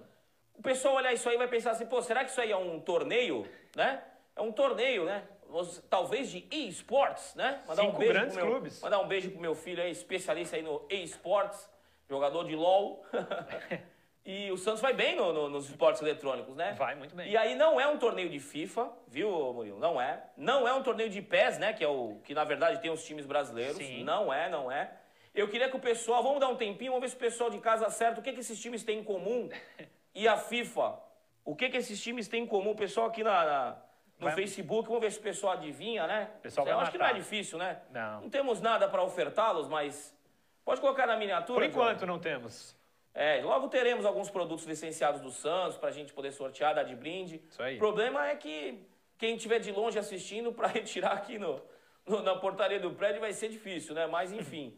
O 0.55 0.61
pessoal 0.61 0.95
olhar 0.95 1.13
isso 1.13 1.27
aí 1.29 1.35
e 1.35 1.37
vai 1.37 1.47
pensar 1.49 1.71
assim, 1.71 1.85
pô, 1.85 2.01
será 2.01 2.23
que 2.23 2.31
isso 2.31 2.39
aí 2.41 2.49
é 2.49 2.57
um 2.57 2.79
torneio, 2.79 3.45
né? 3.75 4.01
É 4.35 4.41
um 4.41 4.51
torneio, 4.51 5.05
né? 5.05 5.27
Os- 5.55 5.81
Talvez 5.89 6.29
de 6.29 6.45
e-sports, 6.51 7.33
né? 7.35 7.61
Mandar 7.67 7.83
Cinco 7.83 7.95
um 7.95 7.99
beijo 7.99 8.13
grandes 8.13 8.35
meu, 8.35 8.45
clubes. 8.47 8.81
Mandar 8.81 8.99
um 8.99 9.07
beijo 9.07 9.31
pro 9.31 9.39
meu 9.39 9.55
filho 9.55 9.81
aí, 9.81 9.91
especialista 9.91 10.55
aí 10.57 10.61
no 10.61 10.85
e-sports, 10.89 11.69
jogador 12.09 12.43
de 12.45 12.55
LOL. 12.55 13.05
e 14.25 14.51
o 14.51 14.57
Santos 14.57 14.81
vai 14.81 14.93
bem 14.93 15.15
no- 15.15 15.31
no- 15.31 15.49
nos 15.49 15.69
esportes 15.69 16.01
eletrônicos, 16.01 16.55
né? 16.55 16.73
Vai 16.77 16.95
muito 16.95 17.15
bem. 17.15 17.29
E 17.31 17.37
aí 17.37 17.55
não 17.55 17.79
é 17.79 17.87
um 17.87 17.97
torneio 17.97 18.29
de 18.29 18.39
FIFA, 18.39 18.91
viu, 19.07 19.29
Murilo? 19.53 19.79
Não 19.79 20.01
é. 20.01 20.23
Não 20.35 20.67
é 20.67 20.73
um 20.73 20.81
torneio 20.83 21.09
de 21.09 21.21
PES, 21.21 21.57
né? 21.59 21.73
Que 21.73 21.83
é 21.83 21.87
o 21.87 22.19
que 22.23 22.33
na 22.33 22.43
verdade 22.43 22.81
tem 22.81 22.91
os 22.91 23.03
times 23.05 23.25
brasileiros. 23.25 23.77
Sim. 23.77 24.03
Não 24.03 24.33
é, 24.33 24.49
não 24.49 24.71
é. 24.71 24.91
Eu 25.33 25.47
queria 25.49 25.69
que 25.69 25.75
o 25.75 25.79
pessoal, 25.79 26.23
vamos 26.23 26.39
dar 26.39 26.47
um 26.47 26.55
tempinho, 26.55 26.91
vamos 26.93 27.03
ver 27.03 27.09
se 27.09 27.15
o 27.15 27.19
pessoal 27.19 27.49
de 27.49 27.59
casa 27.59 27.85
acerta 27.87 28.19
o 28.19 28.23
que, 28.23 28.31
que 28.33 28.39
esses 28.39 28.59
times 28.59 28.83
têm 28.83 28.99
em 28.99 29.03
comum 29.03 29.49
e 30.15 30.27
a 30.27 30.37
FIFA. 30.37 30.99
O 31.43 31.55
que, 31.55 31.69
que 31.69 31.77
esses 31.77 32.01
times 32.01 32.27
têm 32.27 32.43
em 32.43 32.47
comum? 32.47 32.71
O 32.71 32.75
pessoal 32.75 33.07
aqui 33.07 33.23
na, 33.23 33.45
na- 33.45 33.84
no 34.19 34.27
Vai- 34.27 34.35
Facebook, 34.35 34.87
vamos 34.87 35.01
ver 35.03 35.11
se 35.11 35.19
o 35.19 35.21
pessoal 35.21 35.53
adivinha, 35.53 36.07
né? 36.07 36.29
pessoal 36.41 36.65
Eu 36.67 36.79
acho 36.79 36.91
que 36.91 36.97
não 36.97 37.05
é 37.05 37.13
difícil, 37.13 37.57
né? 37.57 37.81
Não. 37.91 38.21
Não 38.21 38.29
temos 38.29 38.61
nada 38.61 38.87
para 38.87 39.03
ofertá-los, 39.03 39.67
mas 39.67 40.15
pode 40.63 40.79
colocar 40.81 41.05
na 41.05 41.17
miniatura. 41.17 41.59
Por 41.59 41.65
enquanto, 41.65 41.99
João? 41.99 42.13
não 42.13 42.19
temos. 42.19 42.75
É, 43.13 43.41
logo 43.41 43.67
teremos 43.69 44.05
alguns 44.05 44.29
produtos 44.29 44.65
licenciados 44.65 45.21
do 45.21 45.31
Santos 45.31 45.77
pra 45.77 45.89
gente 45.91 46.11
poder 46.13 46.31
sortear, 46.31 46.75
dar 46.75 46.83
de 46.83 46.95
brinde. 46.95 47.41
Isso 47.49 47.61
aí. 47.61 47.75
O 47.75 47.79
problema 47.79 48.27
é 48.27 48.35
que 48.35 48.85
quem 49.17 49.35
estiver 49.35 49.59
de 49.59 49.71
longe 49.71 49.97
assistindo 49.99 50.51
pra 50.53 50.67
retirar 50.67 51.11
aqui 51.13 51.37
no, 51.37 51.61
no- 52.05 52.21
na 52.21 52.35
portaria 52.35 52.79
do 52.79 52.91
prédio 52.91 53.19
vai 53.21 53.33
ser 53.33 53.49
difícil, 53.49 53.93
né? 53.95 54.05
Mas 54.07 54.31
enfim. 54.31 54.77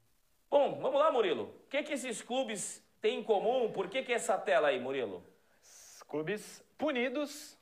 Bom, 0.50 0.78
vamos 0.80 0.98
lá, 0.98 1.10
Murilo. 1.10 1.54
O 1.66 1.68
que 1.68 1.82
que 1.82 1.92
esses 1.92 2.22
clubes 2.22 2.82
têm 3.02 3.18
em 3.18 3.22
comum? 3.22 3.70
Por 3.70 3.88
que 3.88 4.02
que 4.02 4.12
essa 4.14 4.38
tela 4.38 4.68
aí, 4.68 4.80
Murilo? 4.80 5.22
Clubes 6.08 6.64
punidos 6.78 7.57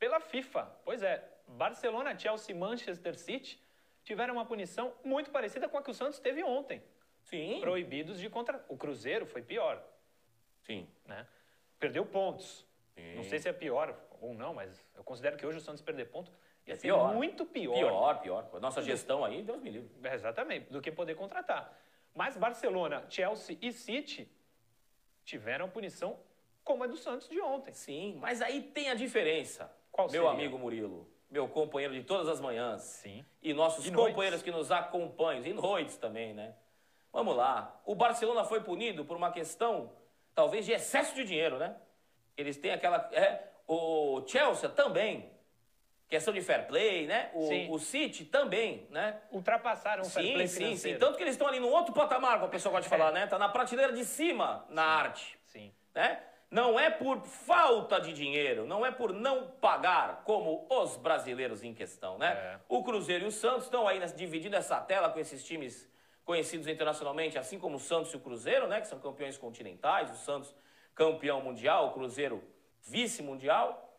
pela 0.00 0.18
FIFA. 0.18 0.64
Pois 0.84 1.02
é, 1.02 1.22
Barcelona, 1.46 2.18
Chelsea 2.18 2.52
e 2.52 2.58
Manchester 2.58 3.16
City 3.16 3.62
tiveram 4.02 4.34
uma 4.34 4.46
punição 4.46 4.92
muito 5.04 5.30
parecida 5.30 5.68
com 5.68 5.78
a 5.78 5.82
que 5.82 5.90
o 5.90 5.94
Santos 5.94 6.18
teve 6.18 6.42
ontem. 6.42 6.82
Sim. 7.20 7.60
Proibidos 7.60 8.18
de 8.18 8.28
contra... 8.30 8.64
O 8.68 8.76
Cruzeiro 8.76 9.26
foi 9.26 9.42
pior, 9.42 9.80
Sim. 10.62 10.88
né? 11.04 11.26
Perdeu 11.78 12.04
pontos. 12.04 12.66
Sim. 12.94 13.14
Não 13.14 13.22
sei 13.24 13.38
se 13.38 13.48
é 13.48 13.52
pior 13.52 13.94
ou 14.20 14.34
não, 14.34 14.54
mas 14.54 14.84
eu 14.96 15.04
considero 15.04 15.36
que 15.36 15.46
hoje 15.46 15.58
o 15.58 15.60
Santos 15.60 15.82
perder 15.82 16.06
ponto 16.06 16.32
ia 16.66 16.72
É 16.72 16.76
ser 16.76 16.88
pior. 16.88 17.14
muito 17.14 17.44
pior. 17.44 17.74
Pior, 17.74 18.20
pior. 18.20 18.44
Com 18.50 18.56
a 18.56 18.60
nossa 18.60 18.80
gestão 18.82 19.22
aí, 19.24 19.42
Deus 19.42 19.60
me 19.62 19.70
livre. 19.70 19.90
É, 20.02 20.14
Exatamente, 20.14 20.72
do 20.72 20.80
que 20.80 20.90
poder 20.90 21.14
contratar. 21.14 21.78
Mas 22.14 22.36
Barcelona, 22.38 23.04
Chelsea 23.08 23.56
e 23.60 23.70
City 23.70 24.28
tiveram 25.24 25.68
punição 25.68 26.18
como 26.64 26.84
a 26.84 26.86
do 26.86 26.96
Santos 26.96 27.28
de 27.28 27.40
ontem. 27.40 27.72
Sim, 27.72 28.16
mas 28.20 28.40
aí 28.42 28.62
tem 28.62 28.90
a 28.90 28.94
diferença. 28.94 29.70
Qual 29.92 30.06
Meu 30.10 30.22
seria? 30.24 30.30
amigo 30.30 30.58
Murilo, 30.58 31.08
meu 31.30 31.48
companheiro 31.48 31.94
de 31.94 32.02
todas 32.02 32.28
as 32.28 32.40
manhãs. 32.40 32.82
Sim. 32.82 33.24
E 33.42 33.52
nossos 33.52 33.86
E 33.86 33.90
noites. 33.90 34.10
companheiros 34.14 34.42
que 34.42 34.50
nos 34.50 34.70
acompanham, 34.70 35.44
e 35.44 35.52
noites 35.52 35.96
também, 35.96 36.32
né? 36.34 36.54
Vamos 37.12 37.36
lá. 37.36 37.80
O 37.84 37.94
Barcelona 37.94 38.44
foi 38.44 38.60
punido 38.60 39.04
por 39.04 39.16
uma 39.16 39.32
questão, 39.32 39.92
talvez, 40.34 40.64
de 40.64 40.72
excesso 40.72 41.14
de 41.14 41.24
dinheiro, 41.24 41.58
né? 41.58 41.74
Eles 42.36 42.56
têm 42.56 42.72
aquela. 42.72 43.08
É, 43.12 43.48
o 43.66 44.22
Chelsea 44.26 44.68
também. 44.68 45.30
questão 46.08 46.32
de 46.34 46.40
fair 46.40 46.66
play, 46.66 47.06
né? 47.06 47.30
Sim. 47.48 47.68
O, 47.68 47.74
o 47.74 47.78
City 47.78 48.24
também, 48.24 48.86
né? 48.90 49.20
Ultrapassaram 49.30 50.02
o 50.02 50.06
fair 50.10 50.26
Sim, 50.26 50.32
play 50.34 50.48
sim, 50.48 50.54
sim. 50.56 50.64
financeiro. 50.66 50.98
Tanto 50.98 51.16
que 51.16 51.22
eles 51.22 51.34
estão 51.34 51.46
ali 51.46 51.60
no 51.60 51.68
outro 51.68 51.92
patamar, 51.92 52.34
como 52.34 52.46
a 52.46 52.48
pessoa 52.48 52.72
gosta 52.72 52.84
de 52.84 52.88
falar, 52.88 53.12
né? 53.12 53.26
Tá 53.28 53.38
na 53.38 53.48
prateleira 53.48 53.92
de 53.92 54.04
cima 54.04 54.64
na 54.70 54.82
arte, 54.84 55.38
Sim. 55.44 55.72
né? 55.94 56.20
Não 56.50 56.80
é 56.80 56.90
por 56.90 57.20
falta 57.20 58.00
de 58.00 58.12
dinheiro, 58.12 58.66
não 58.66 58.84
é 58.84 58.90
por 58.90 59.12
não 59.12 59.46
pagar, 59.60 60.22
como 60.24 60.66
os 60.68 60.96
brasileiros 60.96 61.62
em 61.62 61.72
questão, 61.72 62.18
né? 62.18 62.32
É. 62.32 62.60
O 62.68 62.82
Cruzeiro 62.82 63.24
e 63.24 63.28
o 63.28 63.32
Santos 63.32 63.64
estão 63.64 63.86
aí 63.86 64.00
dividindo 64.16 64.56
essa 64.56 64.80
tela 64.80 65.10
com 65.10 65.20
esses 65.20 65.44
times 65.44 65.88
conhecidos 66.24 66.66
internacionalmente, 66.66 67.38
assim 67.38 67.58
como 67.58 67.76
o 67.76 67.80
Santos 67.80 68.12
e 68.12 68.16
o 68.16 68.20
Cruzeiro, 68.20 68.66
né? 68.66 68.80
Que 68.80 68.88
são 68.88 68.98
campeões 68.98 69.38
continentais, 69.38 70.10
o 70.10 70.16
Santos 70.16 70.52
campeão 70.92 71.40
mundial, 71.40 71.86
o 71.86 71.92
Cruzeiro 71.92 72.42
vice-mundial. 72.82 73.96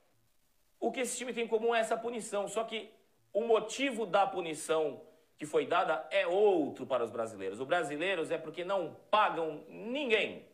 O 0.78 0.92
que 0.92 1.00
esse 1.00 1.18
time 1.18 1.34
tem 1.34 1.46
em 1.46 1.48
comum 1.48 1.74
é 1.74 1.80
essa 1.80 1.96
punição, 1.96 2.50
só 2.50 2.66
que 2.66 2.92
o 3.32 3.42
motivo 3.42 4.06
da 4.06 4.28
punição 4.28 5.02
que 5.38 5.46
foi 5.46 5.66
dada 5.66 6.06
é 6.12 6.28
outro 6.28 6.86
para 6.86 7.04
os 7.04 7.10
brasileiros. 7.10 7.60
Os 7.60 7.66
brasileiros 7.66 8.30
é 8.30 8.38
porque 8.38 8.64
não 8.64 8.96
pagam 9.10 9.64
ninguém. 9.70 10.46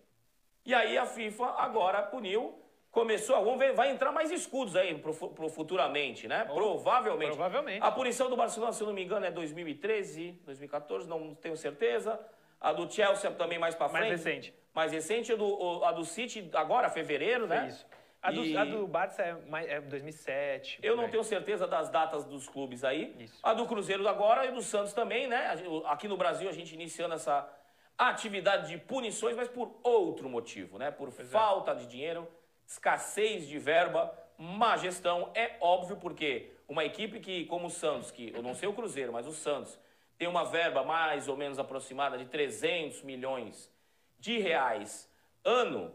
E 0.67 0.73
aí 0.73 0.97
a 0.97 1.05
FIFA 1.05 1.45
agora 1.59 2.03
puniu, 2.03 2.61
começou, 2.91 3.41
vamos 3.41 3.57
ver, 3.57 3.71
vai 3.71 3.89
entrar 3.89 4.11
mais 4.11 4.29
escudos 4.31 4.75
aí 4.75 4.93
pro, 4.97 5.13
pro 5.13 5.47
futuramente, 5.47 6.27
né? 6.27 6.43
Provavelmente. 6.43 7.29
provavelmente. 7.29 7.81
A 7.81 7.89
punição 7.89 8.29
do 8.29 8.35
Barcelona, 8.35 8.73
se 8.73 8.81
eu 8.83 8.87
não 8.87 8.93
me 8.93 9.01
engano, 9.01 9.25
é 9.25 9.31
2013, 9.31 10.33
2014, 10.43 11.07
não 11.07 11.33
tenho 11.33 11.55
certeza. 11.55 12.19
A 12.59 12.73
do 12.73 12.91
Chelsea 12.91 13.31
também 13.31 13.57
mais 13.57 13.75
para 13.75 13.87
frente. 13.87 14.09
Mais 14.09 14.11
recente. 14.25 14.53
Mais 14.73 14.91
recente, 14.91 15.31
a 15.31 15.37
do, 15.37 15.85
a 15.85 15.93
do 15.93 16.03
City 16.03 16.49
agora, 16.53 16.89
fevereiro, 16.89 17.47
né? 17.47 17.67
Isso. 17.69 17.85
A 18.21 18.29
do, 18.29 18.43
E- 18.43 18.57
a 18.57 18.65
do 18.65 18.85
Barça 18.87 19.21
é, 19.21 19.33
mais, 19.47 19.69
é 19.69 19.79
2007. 19.79 20.79
eu 20.83 20.97
não 20.97 21.05
aí. 21.05 21.11
tenho 21.11 21.23
certeza 21.23 21.65
das 21.65 21.87
datas 21.89 22.25
dos 22.25 22.49
clubes 22.49 22.83
aí. 22.83 23.15
Isso. 23.19 23.39
A 23.41 23.53
do 23.53 23.65
Cruzeiro 23.67 24.05
agora 24.05 24.45
e 24.45 24.51
do 24.51 24.61
Santos 24.61 24.91
também, 24.91 25.27
né? 25.27 25.55
Aqui 25.85 26.09
no 26.09 26.17
Brasil 26.17 26.49
a 26.49 26.51
gente 26.51 26.73
iniciando 26.73 27.13
essa 27.13 27.47
atividade 27.97 28.67
de 28.67 28.77
punições, 28.77 29.35
mas 29.35 29.47
por 29.47 29.79
outro 29.83 30.29
motivo, 30.29 30.77
né? 30.77 30.91
Por 30.91 31.11
falta 31.11 31.73
de 31.73 31.87
dinheiro, 31.87 32.27
escassez 32.65 33.47
de 33.47 33.57
verba, 33.57 34.13
má 34.37 34.77
gestão. 34.77 35.31
É 35.33 35.57
óbvio 35.59 35.97
porque 35.97 36.51
uma 36.67 36.85
equipe 36.85 37.19
que, 37.19 37.45
como 37.45 37.67
o 37.67 37.71
Santos, 37.71 38.11
que 38.11 38.31
eu 38.35 38.43
não 38.43 38.53
sei 38.53 38.67
o 38.67 38.73
Cruzeiro, 38.73 39.11
mas 39.11 39.25
o 39.25 39.33
Santos, 39.33 39.79
tem 40.17 40.27
uma 40.27 40.43
verba 40.43 40.83
mais 40.83 41.27
ou 41.27 41.37
menos 41.37 41.57
aproximada 41.57 42.17
de 42.17 42.25
300 42.25 43.01
milhões 43.03 43.71
de 44.19 44.39
reais 44.39 45.09
ano, 45.43 45.93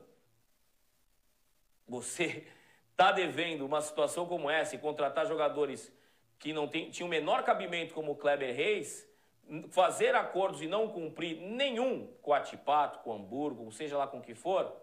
você 1.87 2.47
está 2.91 3.11
devendo 3.13 3.67
uma 3.67 3.81
situação 3.81 4.27
como 4.27 4.51
essa 4.51 4.75
e 4.75 4.79
contratar 4.79 5.27
jogadores 5.27 5.93
que 6.39 6.53
não 6.53 6.67
tem, 6.67 6.91
tinham 6.91 7.07
o 7.07 7.11
menor 7.11 7.45
cabimento 7.45 7.95
como 7.95 8.13
o 8.13 8.17
Kleber 8.17 8.55
Reis, 8.55 9.09
fazer 9.71 10.15
acordos 10.15 10.63
e 10.63 10.67
não 10.67 10.89
cumprir 10.89 11.37
nenhum 11.41 12.07
com 12.23 12.33
a 12.33 12.41
Tipato, 12.41 13.01
com 13.01 13.11
o 13.11 13.15
Hamburgo, 13.15 13.71
seja 13.71 13.97
lá 13.99 14.07
com 14.07 14.19
o 14.19 14.23
que 14.23 14.35
for, 14.35 14.75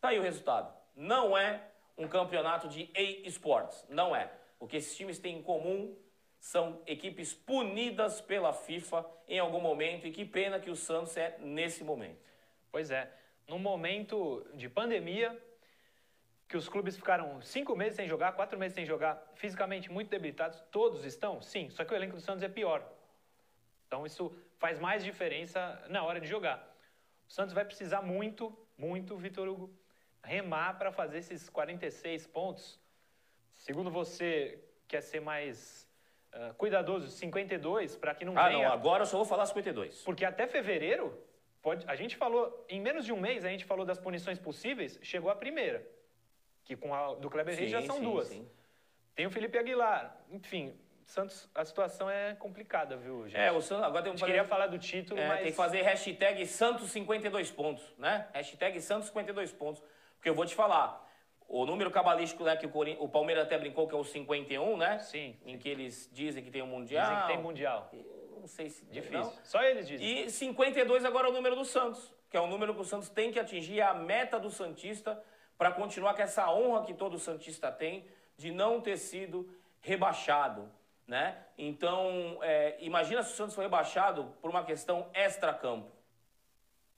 tá 0.00 0.08
aí 0.08 0.18
o 0.18 0.22
resultado. 0.22 0.74
Não 0.96 1.36
é 1.36 1.62
um 1.96 2.08
campeonato 2.08 2.68
de 2.68 2.90
e-sports, 2.94 3.86
não 3.88 4.14
é. 4.14 4.30
O 4.58 4.66
que 4.66 4.76
esses 4.76 4.96
times 4.96 5.18
têm 5.18 5.38
em 5.38 5.42
comum 5.42 5.96
são 6.40 6.80
equipes 6.86 7.32
punidas 7.34 8.20
pela 8.20 8.52
FIFA 8.52 9.04
em 9.26 9.38
algum 9.38 9.60
momento 9.60 10.06
e 10.06 10.10
que 10.10 10.24
pena 10.24 10.60
que 10.60 10.70
o 10.70 10.76
Santos 10.76 11.16
é 11.16 11.36
nesse 11.40 11.84
momento. 11.84 12.20
Pois 12.70 12.90
é. 12.90 13.12
Num 13.46 13.58
momento 13.58 14.46
de 14.54 14.68
pandemia, 14.68 15.36
que 16.48 16.56
os 16.56 16.68
clubes 16.68 16.96
ficaram 16.96 17.40
cinco 17.42 17.76
meses 17.76 17.94
sem 17.96 18.06
jogar, 18.08 18.32
quatro 18.32 18.58
meses 18.58 18.74
sem 18.74 18.84
jogar, 18.84 19.22
fisicamente 19.34 19.90
muito 19.90 20.10
debilitados, 20.10 20.60
todos 20.70 21.04
estão? 21.04 21.40
Sim, 21.40 21.70
só 21.70 21.84
que 21.84 21.92
o 21.92 21.96
elenco 21.96 22.16
do 22.16 22.20
Santos 22.20 22.42
é 22.42 22.48
pior. 22.48 22.97
Então 23.88 24.04
isso 24.04 24.30
faz 24.58 24.78
mais 24.78 25.02
diferença 25.02 25.82
na 25.88 26.04
hora 26.04 26.20
de 26.20 26.26
jogar. 26.28 26.58
O 27.26 27.32
Santos 27.32 27.54
vai 27.54 27.64
precisar 27.64 28.02
muito, 28.02 28.56
muito, 28.76 29.16
Vitor 29.16 29.48
Hugo, 29.48 29.74
remar 30.22 30.78
para 30.78 30.92
fazer 30.92 31.18
esses 31.18 31.48
46 31.48 32.26
pontos. 32.26 32.78
Segundo 33.56 33.90
você, 33.90 34.62
quer 34.86 35.00
ser 35.00 35.20
mais 35.20 35.88
ah, 36.32 36.54
cuidadoso, 36.56 37.08
52, 37.08 37.96
para 37.96 38.14
que 38.14 38.24
não 38.24 38.38
Ah, 38.38 38.48
venha... 38.48 38.68
não, 38.68 38.72
agora 38.72 39.02
eu 39.02 39.06
só 39.06 39.16
vou 39.16 39.26
falar 39.26 39.46
52. 39.46 40.02
Porque 40.02 40.24
até 40.24 40.46
fevereiro, 40.46 41.18
pode, 41.62 41.84
a 41.88 41.96
gente 41.96 42.14
falou, 42.14 42.64
em 42.68 42.80
menos 42.80 43.06
de 43.06 43.12
um 43.12 43.18
mês, 43.20 43.44
a 43.44 43.48
gente 43.48 43.64
falou 43.64 43.86
das 43.86 43.98
punições 43.98 44.38
possíveis, 44.38 44.98
chegou 45.02 45.30
a 45.30 45.34
primeira. 45.34 45.84
Que 46.62 46.76
com 46.76 46.94
a 46.94 47.14
do 47.14 47.30
Kleber 47.30 47.56
Reis 47.56 47.70
já 47.70 47.80
são 47.80 47.96
sim, 47.96 48.02
duas. 48.02 48.28
sim. 48.28 48.46
Tem 49.14 49.26
o 49.26 49.30
Felipe 49.30 49.56
Aguilar. 49.56 50.14
Enfim, 50.30 50.78
Santos, 51.08 51.48
a 51.54 51.64
situação 51.64 52.08
é 52.10 52.34
complicada, 52.34 52.96
viu, 52.96 53.26
gente? 53.26 53.40
É, 53.40 53.50
o 53.50 53.62
Santos 53.62 53.84
agora 53.84 54.02
tem 54.02 54.10
a 54.12 54.14
que 54.14 54.20
gente 54.20 54.26
queria 54.26 54.44
falar 54.44 54.66
do 54.66 54.78
título, 54.78 55.18
É, 55.18 55.26
mas... 55.28 55.40
tem 55.40 55.50
que 55.50 55.56
fazer 55.56 55.80
hashtag 55.82 56.46
Santos 56.46 56.90
52 56.90 57.50
pontos, 57.50 57.82
né? 57.96 58.28
Hashtag 58.34 58.78
Santos 58.80 59.08
52 59.08 59.50
pontos. 59.52 59.82
Porque 60.16 60.28
eu 60.28 60.34
vou 60.34 60.44
te 60.44 60.54
falar, 60.54 61.02
o 61.48 61.64
número 61.64 61.90
cabalístico 61.90 62.44
né, 62.44 62.56
que 62.56 62.66
o, 62.66 62.68
Corin- 62.68 62.98
o 63.00 63.08
Palmeiras 63.08 63.44
até 63.44 63.56
brincou 63.56 63.88
que 63.88 63.94
é 63.94 63.98
o 63.98 64.04
51, 64.04 64.76
né? 64.76 64.98
Sim. 64.98 65.34
Em 65.46 65.56
que 65.56 65.66
eles 65.68 66.10
dizem 66.12 66.44
que 66.44 66.50
tem 66.50 66.60
o 66.60 66.66
Mundial. 66.66 67.04
Dizem 67.08 67.20
que 67.22 67.26
tem 67.32 67.38
Mundial. 67.42 67.88
Eu 67.92 68.38
Não 68.42 68.46
sei 68.46 68.68
se... 68.68 68.84
Difícil. 68.84 69.18
não. 69.18 69.32
Só 69.44 69.62
eles 69.62 69.88
dizem. 69.88 70.26
E 70.26 70.30
52 70.30 71.06
agora 71.06 71.28
é 71.28 71.30
o 71.30 71.32
número 71.32 71.56
do 71.56 71.64
Santos, 71.64 72.12
que 72.28 72.36
é 72.36 72.40
o 72.40 72.46
número 72.46 72.74
que 72.74 72.80
o 72.82 72.84
Santos 72.84 73.08
tem 73.08 73.32
que 73.32 73.40
atingir, 73.40 73.80
é 73.80 73.82
a 73.82 73.94
meta 73.94 74.38
do 74.38 74.50
Santista 74.50 75.18
para 75.56 75.70
continuar 75.72 76.12
com 76.14 76.20
essa 76.20 76.52
honra 76.52 76.84
que 76.84 76.92
todo 76.92 77.18
Santista 77.18 77.72
tem 77.72 78.06
de 78.36 78.50
não 78.52 78.78
ter 78.80 78.98
sido 78.98 79.48
rebaixado, 79.80 80.70
né? 81.08 81.34
Então, 81.56 82.38
é, 82.42 82.76
imagina 82.80 83.22
se 83.22 83.32
o 83.32 83.36
Santos 83.36 83.54
foi 83.54 83.64
rebaixado 83.64 84.24
por 84.42 84.50
uma 84.50 84.62
questão 84.62 85.08
extra-campo. 85.14 85.90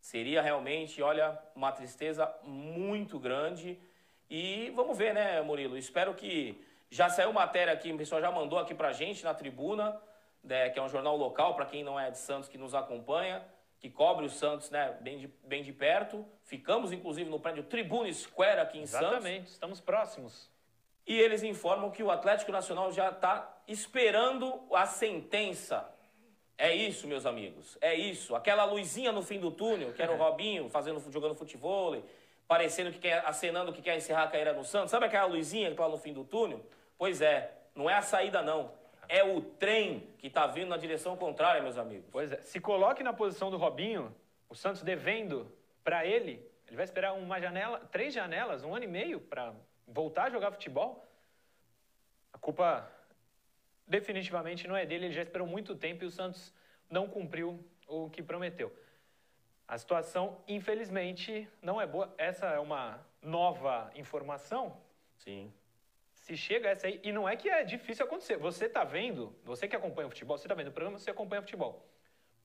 Seria 0.01 0.43
realmente, 0.43 1.01
olha, 1.01 1.39
uma 1.55 1.71
tristeza 1.71 2.31
muito 2.43 3.21
grande. 3.21 3.79
E 4.29 4.71
vamos 4.75 4.99
ver, 4.99 5.15
né, 5.15 5.41
Murilo? 5.43 5.79
Espero 5.79 6.13
que 6.15 6.61
já 6.91 7.09
saiu 7.09 7.33
matéria 7.33 7.73
aqui, 7.73 7.93
o 7.93 7.97
pessoal 7.97 8.21
já 8.21 8.33
mandou 8.33 8.59
aqui 8.59 8.75
pra 8.75 8.93
gente 8.93 9.23
na 9.23 9.33
tribuna, 9.33 10.01
né, 10.43 10.71
que 10.71 10.79
é 10.79 10.83
um 10.83 10.89
jornal 10.89 11.17
local, 11.17 11.55
para 11.55 11.67
quem 11.67 11.85
não 11.85 12.01
é 12.01 12.11
de 12.11 12.19
Santos 12.19 12.49
que 12.49 12.59
nos 12.59 12.75
acompanha, 12.75 13.45
que 13.79 13.89
cobre 13.89 14.27
o 14.27 14.31
Santos 14.31 14.71
né, 14.71 14.97
bem, 15.01 15.19
de, 15.19 15.27
bem 15.45 15.63
de 15.63 15.73
perto. 15.73 16.27
Ficamos, 16.43 16.91
inclusive, 16.91 17.31
no 17.31 17.39
prédio 17.39 17.63
Tribuna 17.63 18.13
Square 18.13 18.61
aqui 18.61 18.79
em 18.79 18.87
Santos. 18.87 19.09
Exatamente, 19.09 19.51
estamos 19.51 19.81
próximos. 19.81 20.51
E 21.07 21.19
eles 21.19 21.43
informam 21.43 21.91
que 21.91 22.03
o 22.03 22.11
Atlético 22.11 22.53
Nacional 22.53 22.93
já 22.93 23.11
está 23.11 23.63
esperando 23.67 24.61
a 24.73 24.87
sentença. 24.87 25.89
É 26.57 26.75
isso, 26.75 27.07
meus 27.07 27.25
amigos. 27.25 27.79
É 27.81 27.95
isso. 27.95 28.35
Aquela 28.35 28.65
luzinha 28.65 29.11
no 29.11 29.23
fim 29.23 29.41
do 29.41 29.51
túnel, 29.51 29.93
que 29.93 30.03
era 30.03 30.13
o 30.13 30.17
Robinho 30.17 30.69
fazendo, 30.69 31.01
jogando 31.11 31.35
futebol, 31.35 32.03
parecendo 32.47 32.93
que 32.93 32.99
quer, 32.99 33.25
acenando 33.27 33.73
que 33.73 33.81
quer 33.81 33.97
encerrar 33.97 34.25
a 34.25 34.29
carreira 34.29 34.53
no 34.53 34.65
Santos. 34.65 34.91
Sabe 34.91 35.07
aquela 35.07 35.27
luzinha 35.27 35.71
que 35.71 35.77
tá 35.77 35.85
lá 35.85 35.89
no 35.89 35.99
fim 35.99 36.13
do 36.13 36.25
túnel? 36.25 36.61
Pois 36.99 37.21
é, 37.23 37.51
não 37.75 37.89
é 37.89 37.95
a 37.95 38.03
saída, 38.03 38.43
não. 38.43 38.73
É 39.09 39.25
o 39.25 39.41
trem 39.41 40.07
que 40.19 40.27
está 40.27 40.47
vindo 40.47 40.69
na 40.69 40.77
direção 40.77 41.17
contrária, 41.17 41.63
meus 41.63 41.79
amigos. 41.79 42.09
Pois 42.13 42.31
é, 42.31 42.41
se 42.43 42.61
coloque 42.61 43.03
na 43.03 43.13
posição 43.13 43.51
do 43.51 43.57
Robinho, 43.57 44.15
o 44.49 44.55
Santos 44.55 44.83
devendo 44.83 45.51
para 45.83 46.05
ele, 46.05 46.45
ele 46.67 46.77
vai 46.77 46.85
esperar 46.85 47.15
uma 47.15 47.41
janela, 47.41 47.81
três 47.91 48.13
janelas, 48.13 48.63
um 48.63 48.75
ano 48.75 48.85
e 48.85 48.89
meio 48.89 49.19
para 49.19 49.55
voltar 49.91 50.25
a 50.25 50.31
jogar 50.31 50.51
futebol. 50.53 51.07
A 52.33 52.39
culpa 52.39 52.91
definitivamente 53.87 54.67
não 54.69 54.77
é 54.77 54.87
dele, 54.87 55.07
ele 55.07 55.15
já 55.15 55.23
esperou 55.23 55.47
muito 55.47 55.75
tempo 55.75 56.05
e 56.05 56.07
o 56.07 56.11
Santos 56.11 56.55
não 56.89 57.09
cumpriu 57.09 57.65
o 57.87 58.09
que 58.09 58.23
prometeu. 58.23 58.75
A 59.67 59.79
situação, 59.79 60.43
infelizmente, 60.49 61.49
não 61.63 61.81
é 61.81 61.87
boa. 61.87 62.13
Essa 62.19 62.47
é 62.47 62.59
uma 62.59 63.05
nova 63.23 63.91
informação. 63.95 64.77
Sim. 65.19 65.53
Se 66.15 66.37
chega 66.37 66.69
essa 66.69 66.87
aí, 66.87 67.01
e 67.03 67.13
não 67.13 67.29
é 67.29 67.37
que 67.37 67.49
é 67.49 67.63
difícil 67.65 68.05
acontecer. 68.05 68.37
Você 68.37 68.67
está 68.67 68.85
vendo, 68.85 69.35
você 69.45 69.69
que 69.69 69.77
acompanha 69.77 70.09
o 70.09 70.11
futebol, 70.11 70.37
você 70.37 70.47
está 70.47 70.55
vendo 70.55 70.69
o 70.69 70.73
programa, 70.73 70.99
você 70.99 71.11
acompanha 71.11 71.41
o 71.41 71.43
futebol. 71.43 71.89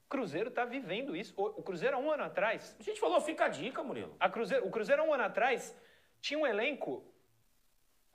O 0.05 0.07
Cruzeiro 0.07 0.49
está 0.49 0.65
vivendo 0.65 1.15
isso. 1.15 1.33
O 1.35 1.63
Cruzeiro, 1.63 1.95
há 1.95 1.99
um 1.99 2.11
ano 2.11 2.23
atrás, 2.23 2.75
A 2.79 2.83
gente 2.83 2.99
falou, 2.99 3.19
fica 3.21 3.45
a 3.45 3.49
dica, 3.49 3.83
Murilo. 3.83 4.15
a 4.19 4.29
Cruzeiro, 4.29 4.65
o 4.67 4.69
Cruzeiro, 4.69 5.01
há 5.01 5.05
um 5.05 5.13
ano 5.13 5.23
atrás, 5.23 5.75
tinha 6.21 6.39
um 6.39 6.45
elenco. 6.45 7.03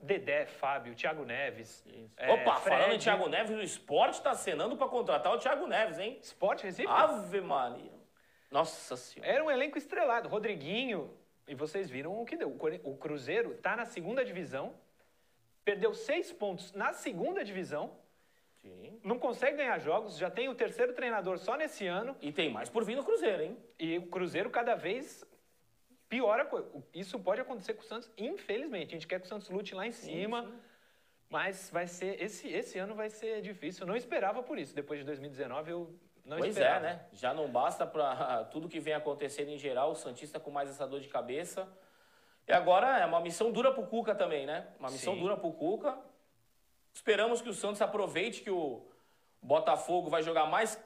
Dedé, 0.01 0.47
Fábio, 0.47 0.95
Thiago 0.95 1.25
Neves. 1.25 1.85
é, 2.17 2.33
Opa, 2.33 2.57
falando 2.57 2.81
em 2.81 2.85
Fred, 2.87 3.03
Thiago 3.05 3.29
Neves, 3.29 3.57
o 3.57 3.61
esporte 3.61 4.15
está 4.15 4.31
acenando 4.31 4.77
para 4.77 4.89
contratar 4.89 5.33
o 5.35 5.39
Thiago 5.39 5.67
Neves, 5.67 5.99
hein? 5.99 6.19
Sport 6.23 6.63
Recife. 6.63 6.89
Ave 6.89 7.41
Maria. 7.41 7.93
Nossa 8.51 8.97
Senhora. 8.97 9.31
Era 9.31 9.45
um 9.45 9.51
elenco 9.51 9.77
estrelado. 9.77 10.29
Rodriguinho. 10.29 11.15
E 11.47 11.55
vocês 11.55 11.91
viram 11.91 12.21
o 12.21 12.25
que 12.25 12.37
deu. 12.37 12.57
O 12.85 12.97
Cruzeiro 12.97 13.53
está 13.55 13.75
na 13.75 13.85
segunda 13.85 14.25
divisão, 14.25 14.73
perdeu 15.65 15.93
seis 15.93 16.33
pontos 16.33 16.73
na 16.73 16.93
segunda 16.93 17.45
divisão, 17.45 17.97
Sim. 18.63 19.01
não 19.03 19.19
consegue 19.19 19.57
ganhar 19.57 19.79
jogos, 19.81 20.17
já 20.17 20.31
tem 20.31 20.49
o 20.49 20.55
terceiro 20.55 20.93
treinador 20.93 21.39
só 21.39 21.57
nesse 21.57 21.87
ano. 21.89 22.17
E 22.21 22.31
tem 22.31 22.51
mais 22.51 22.69
por 22.69 22.85
vir 22.85 22.95
no 22.95 23.03
Cruzeiro, 23.05 23.43
hein? 23.43 23.59
E 23.79 23.99
o 23.99 24.07
Cruzeiro 24.07 24.49
cada 24.49 24.77
vez 24.77 25.25
piora. 26.11 26.43
a 26.43 26.47
co- 26.47 26.83
Isso 26.93 27.19
pode 27.19 27.41
acontecer 27.41 27.73
com 27.73 27.81
o 27.83 27.85
Santos, 27.87 28.11
infelizmente. 28.19 28.89
A 28.89 28.93
gente 28.99 29.07
quer 29.07 29.19
que 29.21 29.27
o 29.27 29.29
Santos 29.29 29.49
lute 29.49 29.75
lá 29.75 29.87
em 29.87 29.93
cima. 29.93 30.53
Mas 31.31 31.71
vai 31.71 31.87
ser 31.87 32.21
esse, 32.21 32.49
esse 32.49 32.77
ano 32.79 32.95
vai 32.95 33.09
ser 33.09 33.41
difícil. 33.41 33.85
Eu 33.85 33.87
não 33.87 33.97
esperava 33.97 34.43
por 34.43 34.59
isso. 34.59 34.75
Depois 34.75 34.99
de 34.99 35.07
2019 35.07 35.71
eu 35.71 35.95
não 36.25 36.39
pois 36.39 36.51
esperava. 36.51 36.87
é, 36.87 36.91
né? 36.95 37.07
Já 37.13 37.33
não 37.33 37.49
basta 37.49 37.87
para 37.87 38.45
tudo 38.53 38.69
que 38.69 38.81
vem 38.81 38.93
acontecendo 38.95 39.49
em 39.49 39.57
geral, 39.57 39.93
o 39.93 39.95
Santista 39.95 40.41
com 40.41 40.51
mais 40.51 40.69
essa 40.69 40.87
dor 40.87 41.01
de 41.01 41.09
cabeça. 41.09 41.69
E 42.49 42.53
agora 42.53 42.99
é 42.99 43.07
uma 43.07 43.21
missão 43.21 43.53
dura 43.53 43.73
pro 43.73 43.87
Cuca 43.87 44.13
também, 44.13 44.45
né? 44.45 44.67
Uma 44.81 44.91
missão 44.91 45.15
Sim. 45.15 45.21
dura 45.21 45.37
pro 45.37 45.53
Cuca. 45.53 45.97
Esperamos 46.93 47.41
que 47.41 47.49
o 47.49 47.55
Santos 47.55 47.81
aproveite 47.81 48.43
que 48.43 48.51
o 48.51 48.85
Botafogo 49.41 50.11
vai 50.11 50.23
jogar 50.25 50.47
mais 50.47 50.83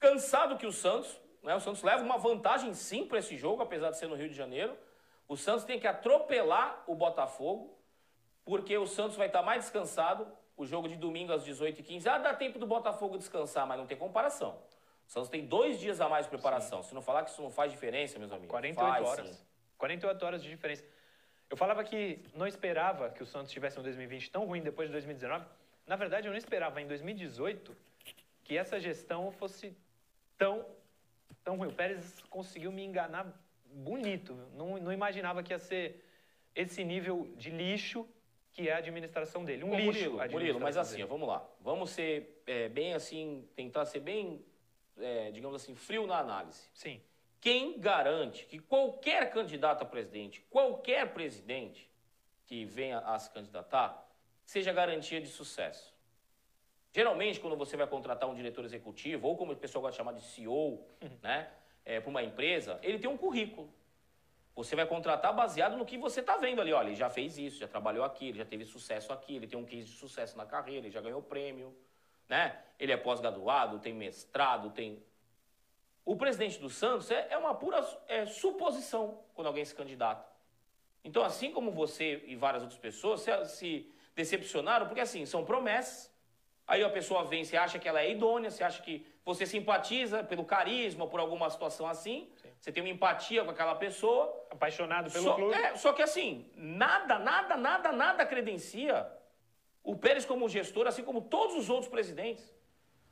cansado 0.00 0.58
que 0.58 0.66
o 0.66 0.72
Santos. 0.72 1.16
Né? 1.46 1.54
O 1.54 1.60
Santos 1.60 1.82
leva 1.84 2.02
uma 2.02 2.18
vantagem 2.18 2.74
sim 2.74 3.06
para 3.06 3.20
esse 3.20 3.36
jogo, 3.36 3.62
apesar 3.62 3.90
de 3.90 3.98
ser 3.98 4.08
no 4.08 4.16
Rio 4.16 4.28
de 4.28 4.34
Janeiro. 4.34 4.76
O 5.28 5.36
Santos 5.36 5.64
tem 5.64 5.78
que 5.78 5.86
atropelar 5.86 6.82
o 6.88 6.94
Botafogo, 6.94 7.78
porque 8.44 8.76
o 8.76 8.86
Santos 8.86 9.16
vai 9.16 9.28
estar 9.28 9.42
mais 9.42 9.62
descansado. 9.62 10.26
O 10.56 10.66
jogo 10.66 10.88
de 10.88 10.96
domingo 10.96 11.32
às 11.32 11.44
18h15. 11.46 12.06
Ah, 12.06 12.18
dá 12.18 12.34
tempo 12.34 12.58
do 12.58 12.66
Botafogo 12.66 13.16
descansar, 13.16 13.66
mas 13.66 13.78
não 13.78 13.86
tem 13.86 13.96
comparação. 13.96 14.58
O 15.06 15.10
Santos 15.10 15.28
tem 15.28 15.46
dois 15.46 15.78
dias 15.78 16.00
a 16.00 16.08
mais 16.08 16.26
de 16.26 16.30
preparação. 16.30 16.82
Se 16.82 16.94
não 16.94 17.02
falar 17.02 17.22
que 17.22 17.30
isso 17.30 17.42
não 17.42 17.50
faz 17.50 17.70
diferença, 17.70 18.18
meus 18.18 18.32
amigos. 18.32 18.50
48 18.50 18.90
faz, 18.90 19.06
horas. 19.06 19.36
sim. 19.36 19.46
48 19.78 20.26
horas 20.26 20.42
de 20.42 20.48
diferença. 20.48 20.84
Eu 21.48 21.56
falava 21.56 21.84
que 21.84 22.24
não 22.34 22.46
esperava 22.46 23.10
que 23.10 23.22
o 23.22 23.26
Santos 23.26 23.52
tivesse 23.52 23.78
um 23.78 23.82
2020 23.82 24.30
tão 24.30 24.46
ruim 24.46 24.62
depois 24.62 24.88
de 24.88 24.92
2019. 24.92 25.44
Na 25.86 25.94
verdade, 25.94 26.26
eu 26.26 26.32
não 26.32 26.38
esperava 26.38 26.80
em 26.80 26.88
2018 26.88 27.76
que 28.42 28.56
essa 28.56 28.80
gestão 28.80 29.30
fosse 29.30 29.76
tão, 30.36 30.66
tão 31.46 31.56
ruim. 31.56 31.68
O 31.68 31.72
Pérez 31.72 32.20
conseguiu 32.28 32.72
me 32.72 32.84
enganar 32.84 33.24
bonito. 33.72 34.34
Não, 34.54 34.76
não 34.78 34.92
imaginava 34.92 35.44
que 35.44 35.52
ia 35.52 35.58
ser 35.60 36.04
esse 36.54 36.82
nível 36.82 37.32
de 37.36 37.50
lixo 37.50 38.06
que 38.52 38.68
é 38.68 38.72
a 38.72 38.78
administração 38.78 39.44
dele. 39.44 39.62
Um 39.62 39.70
Ô, 39.70 39.76
lixo. 39.76 40.10
Murilo, 40.10 40.30
Murilo, 40.30 40.60
mas 40.60 40.76
assim, 40.76 40.96
dele. 40.96 41.08
vamos 41.08 41.28
lá. 41.28 41.46
Vamos 41.60 41.90
ser 41.90 42.42
é, 42.46 42.68
bem 42.68 42.94
assim, 42.94 43.46
tentar 43.54 43.84
ser 43.84 44.00
bem, 44.00 44.44
é, 44.98 45.30
digamos 45.30 45.62
assim, 45.62 45.74
frio 45.74 46.06
na 46.06 46.18
análise. 46.18 46.68
Sim, 46.74 47.00
Quem 47.40 47.78
garante 47.78 48.44
que 48.46 48.58
qualquer 48.58 49.30
candidato 49.30 49.82
a 49.82 49.84
presidente, 49.84 50.40
qualquer 50.50 51.12
presidente 51.12 51.88
que 52.46 52.64
venha 52.64 52.98
a 53.00 53.18
se 53.18 53.30
candidatar, 53.30 54.04
seja 54.44 54.72
garantia 54.72 55.20
de 55.20 55.28
sucesso? 55.28 55.94
Geralmente, 56.96 57.38
quando 57.40 57.58
você 57.58 57.76
vai 57.76 57.86
contratar 57.86 58.26
um 58.26 58.34
diretor 58.34 58.64
executivo, 58.64 59.28
ou 59.28 59.36
como 59.36 59.52
o 59.52 59.56
pessoal 59.56 59.82
gosta 59.82 59.92
de 59.92 59.96
chamar 59.98 60.12
de 60.12 60.22
CEO, 60.22 60.82
né, 61.22 61.46
para 61.84 62.08
uma 62.08 62.22
empresa, 62.22 62.80
ele 62.82 62.98
tem 62.98 63.10
um 63.10 63.18
currículo. 63.18 63.70
Você 64.54 64.74
vai 64.74 64.86
contratar 64.86 65.34
baseado 65.34 65.76
no 65.76 65.84
que 65.84 65.98
você 65.98 66.20
está 66.20 66.38
vendo 66.38 66.62
ali. 66.62 66.72
Olha, 66.72 66.86
ele 66.86 66.94
já 66.94 67.10
fez 67.10 67.36
isso, 67.36 67.58
já 67.58 67.68
trabalhou 67.68 68.02
aqui, 68.02 68.28
ele 68.30 68.38
já 68.38 68.46
teve 68.46 68.64
sucesso 68.64 69.12
aqui, 69.12 69.36
ele 69.36 69.46
tem 69.46 69.58
um 69.58 69.66
case 69.66 69.88
de 69.88 69.92
sucesso 69.92 70.38
na 70.38 70.46
carreira, 70.46 70.86
ele 70.86 70.90
já 70.90 71.02
ganhou 71.02 71.20
prêmio, 71.20 71.76
né? 72.30 72.58
Ele 72.78 72.92
é 72.92 72.96
pós-graduado, 72.96 73.78
tem 73.78 73.92
mestrado, 73.92 74.70
tem... 74.70 75.04
O 76.02 76.16
presidente 76.16 76.58
do 76.58 76.70
Santos 76.70 77.10
é, 77.10 77.26
é 77.28 77.36
uma 77.36 77.54
pura 77.54 77.86
é, 78.08 78.24
suposição 78.24 79.22
quando 79.34 79.48
alguém 79.48 79.66
se 79.66 79.74
candidata. 79.74 80.26
Então, 81.04 81.22
assim 81.22 81.52
como 81.52 81.70
você 81.72 82.24
e 82.26 82.34
várias 82.36 82.62
outras 82.62 82.80
pessoas 82.80 83.20
se, 83.20 83.44
se 83.44 83.92
decepcionaram, 84.14 84.86
porque 84.86 85.02
assim, 85.02 85.26
são 85.26 85.44
promessas. 85.44 86.15
Aí 86.66 86.82
a 86.82 86.90
pessoa 86.90 87.24
vem, 87.24 87.44
você 87.44 87.56
acha 87.56 87.78
que 87.78 87.88
ela 87.88 88.00
é 88.00 88.10
idônea, 88.10 88.50
você 88.50 88.64
acha 88.64 88.82
que 88.82 89.06
você 89.24 89.46
simpatiza 89.46 90.24
pelo 90.24 90.44
carisma, 90.44 91.06
por 91.06 91.20
alguma 91.20 91.48
situação 91.48 91.86
assim, 91.86 92.28
você 92.60 92.72
tem 92.72 92.82
uma 92.82 92.88
empatia 92.88 93.44
com 93.44 93.50
aquela 93.50 93.74
pessoa. 93.76 94.46
apaixonado 94.50 95.10
pelo 95.10 95.24
Só, 95.24 95.34
clube. 95.34 95.54
é, 95.54 95.76
só 95.76 95.92
que 95.92 96.02
assim, 96.02 96.50
nada, 96.56 97.18
nada, 97.18 97.56
nada, 97.56 97.92
nada 97.92 98.26
credencia 98.26 99.06
o 99.82 99.94
Pérez 99.96 100.24
como 100.24 100.48
gestor, 100.48 100.88
assim 100.88 101.04
como 101.04 101.20
todos 101.20 101.56
os 101.56 101.70
outros 101.70 101.88
presidentes. 101.88 102.52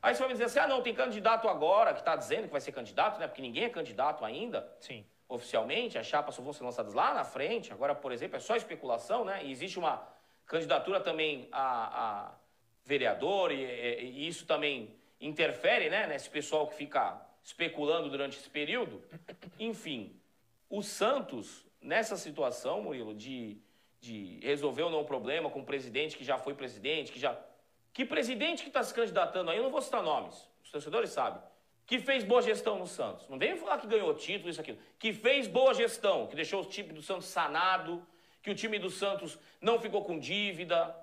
Aí 0.01 0.13
você 0.13 0.19
vai 0.19 0.27
me 0.27 0.33
dizer 0.33 0.45
assim, 0.45 0.59
ah 0.59 0.67
não, 0.67 0.81
tem 0.81 0.93
candidato 0.93 1.47
agora, 1.47 1.93
que 1.93 1.99
está 1.99 2.15
dizendo 2.15 2.47
que 2.47 2.51
vai 2.51 2.59
ser 2.59 2.73
candidato, 2.73 3.17
né? 3.17 3.27
Porque 3.27 3.41
ninguém 3.41 3.63
é 3.63 3.69
candidato 3.69 4.25
ainda 4.25 4.69
Sim. 4.81 5.05
oficialmente, 5.27 5.97
as 5.97 6.05
chapas 6.05 6.35
só 6.35 6.41
vão 6.41 6.51
ser 6.51 6.65
lançadas 6.65 6.93
lá 6.93 7.13
na 7.13 7.23
frente. 7.23 7.71
Agora, 7.71 7.95
por 7.95 8.11
exemplo, 8.11 8.35
é 8.35 8.39
só 8.39 8.57
especulação, 8.57 9.23
né? 9.23 9.39
E 9.45 9.51
existe 9.51 9.79
uma 9.79 10.05
candidatura 10.45 10.99
também 10.99 11.47
a, 11.51 12.25
a 12.27 12.31
vereador, 12.85 13.51
e, 13.51 13.63
e- 13.63 14.27
isso 14.27 14.45
também 14.45 14.95
interfere, 15.19 15.89
né? 15.89 16.07
Nesse 16.07 16.29
pessoal 16.29 16.67
que 16.67 16.75
fica 16.75 17.19
especulando 17.43 18.09
durante 18.09 18.37
esse 18.37 18.49
período. 18.49 19.01
Enfim, 19.59 20.15
o 20.69 20.81
Santos, 20.81 21.65
nessa 21.81 22.15
situação, 22.17 22.81
Murilo, 22.81 23.13
de, 23.13 23.57
de 23.99 24.39
resolver 24.41 24.83
ou 24.83 24.89
não 24.89 25.01
o 25.01 25.05
problema 25.05 25.49
com 25.49 25.59
o 25.59 25.65
presidente 25.65 26.15
que 26.17 26.23
já 26.23 26.37
foi 26.37 26.53
presidente, 26.53 27.11
que 27.11 27.19
já. 27.19 27.37
Que 27.93 28.03
presidente 28.05 28.61
que 28.63 28.67
está 28.69 28.83
se 28.83 28.93
candidatando 28.93 29.49
aí, 29.51 29.57
eu 29.57 29.63
não 29.63 29.69
vou 29.71 29.81
citar 29.81 30.03
nomes, 30.03 30.35
os 30.63 30.69
torcedores 30.69 31.11
sabem. 31.11 31.41
Que 31.87 31.99
fez 31.99 32.23
boa 32.23 32.41
gestão 32.41 32.79
no 32.79 32.87
Santos. 32.87 33.29
Não 33.29 33.37
vem 33.37 33.55
falar 33.55 33.77
que 33.77 33.85
ganhou 33.87 34.11
título, 34.15 34.49
isso, 34.49 34.59
aquilo. 34.59 34.79
Que 34.97 35.13
fez 35.13 35.47
boa 35.47 35.71
gestão, 35.73 36.25
que 36.27 36.35
deixou 36.35 36.61
o 36.61 36.65
time 36.65 36.91
do 36.91 37.01
Santos 37.01 37.27
sanado, 37.27 38.05
que 38.41 38.49
o 38.49 38.55
time 38.55 38.79
do 38.79 38.89
Santos 38.89 39.37
não 39.61 39.79
ficou 39.79 40.03
com 40.03 40.17
dívida. 40.19 40.95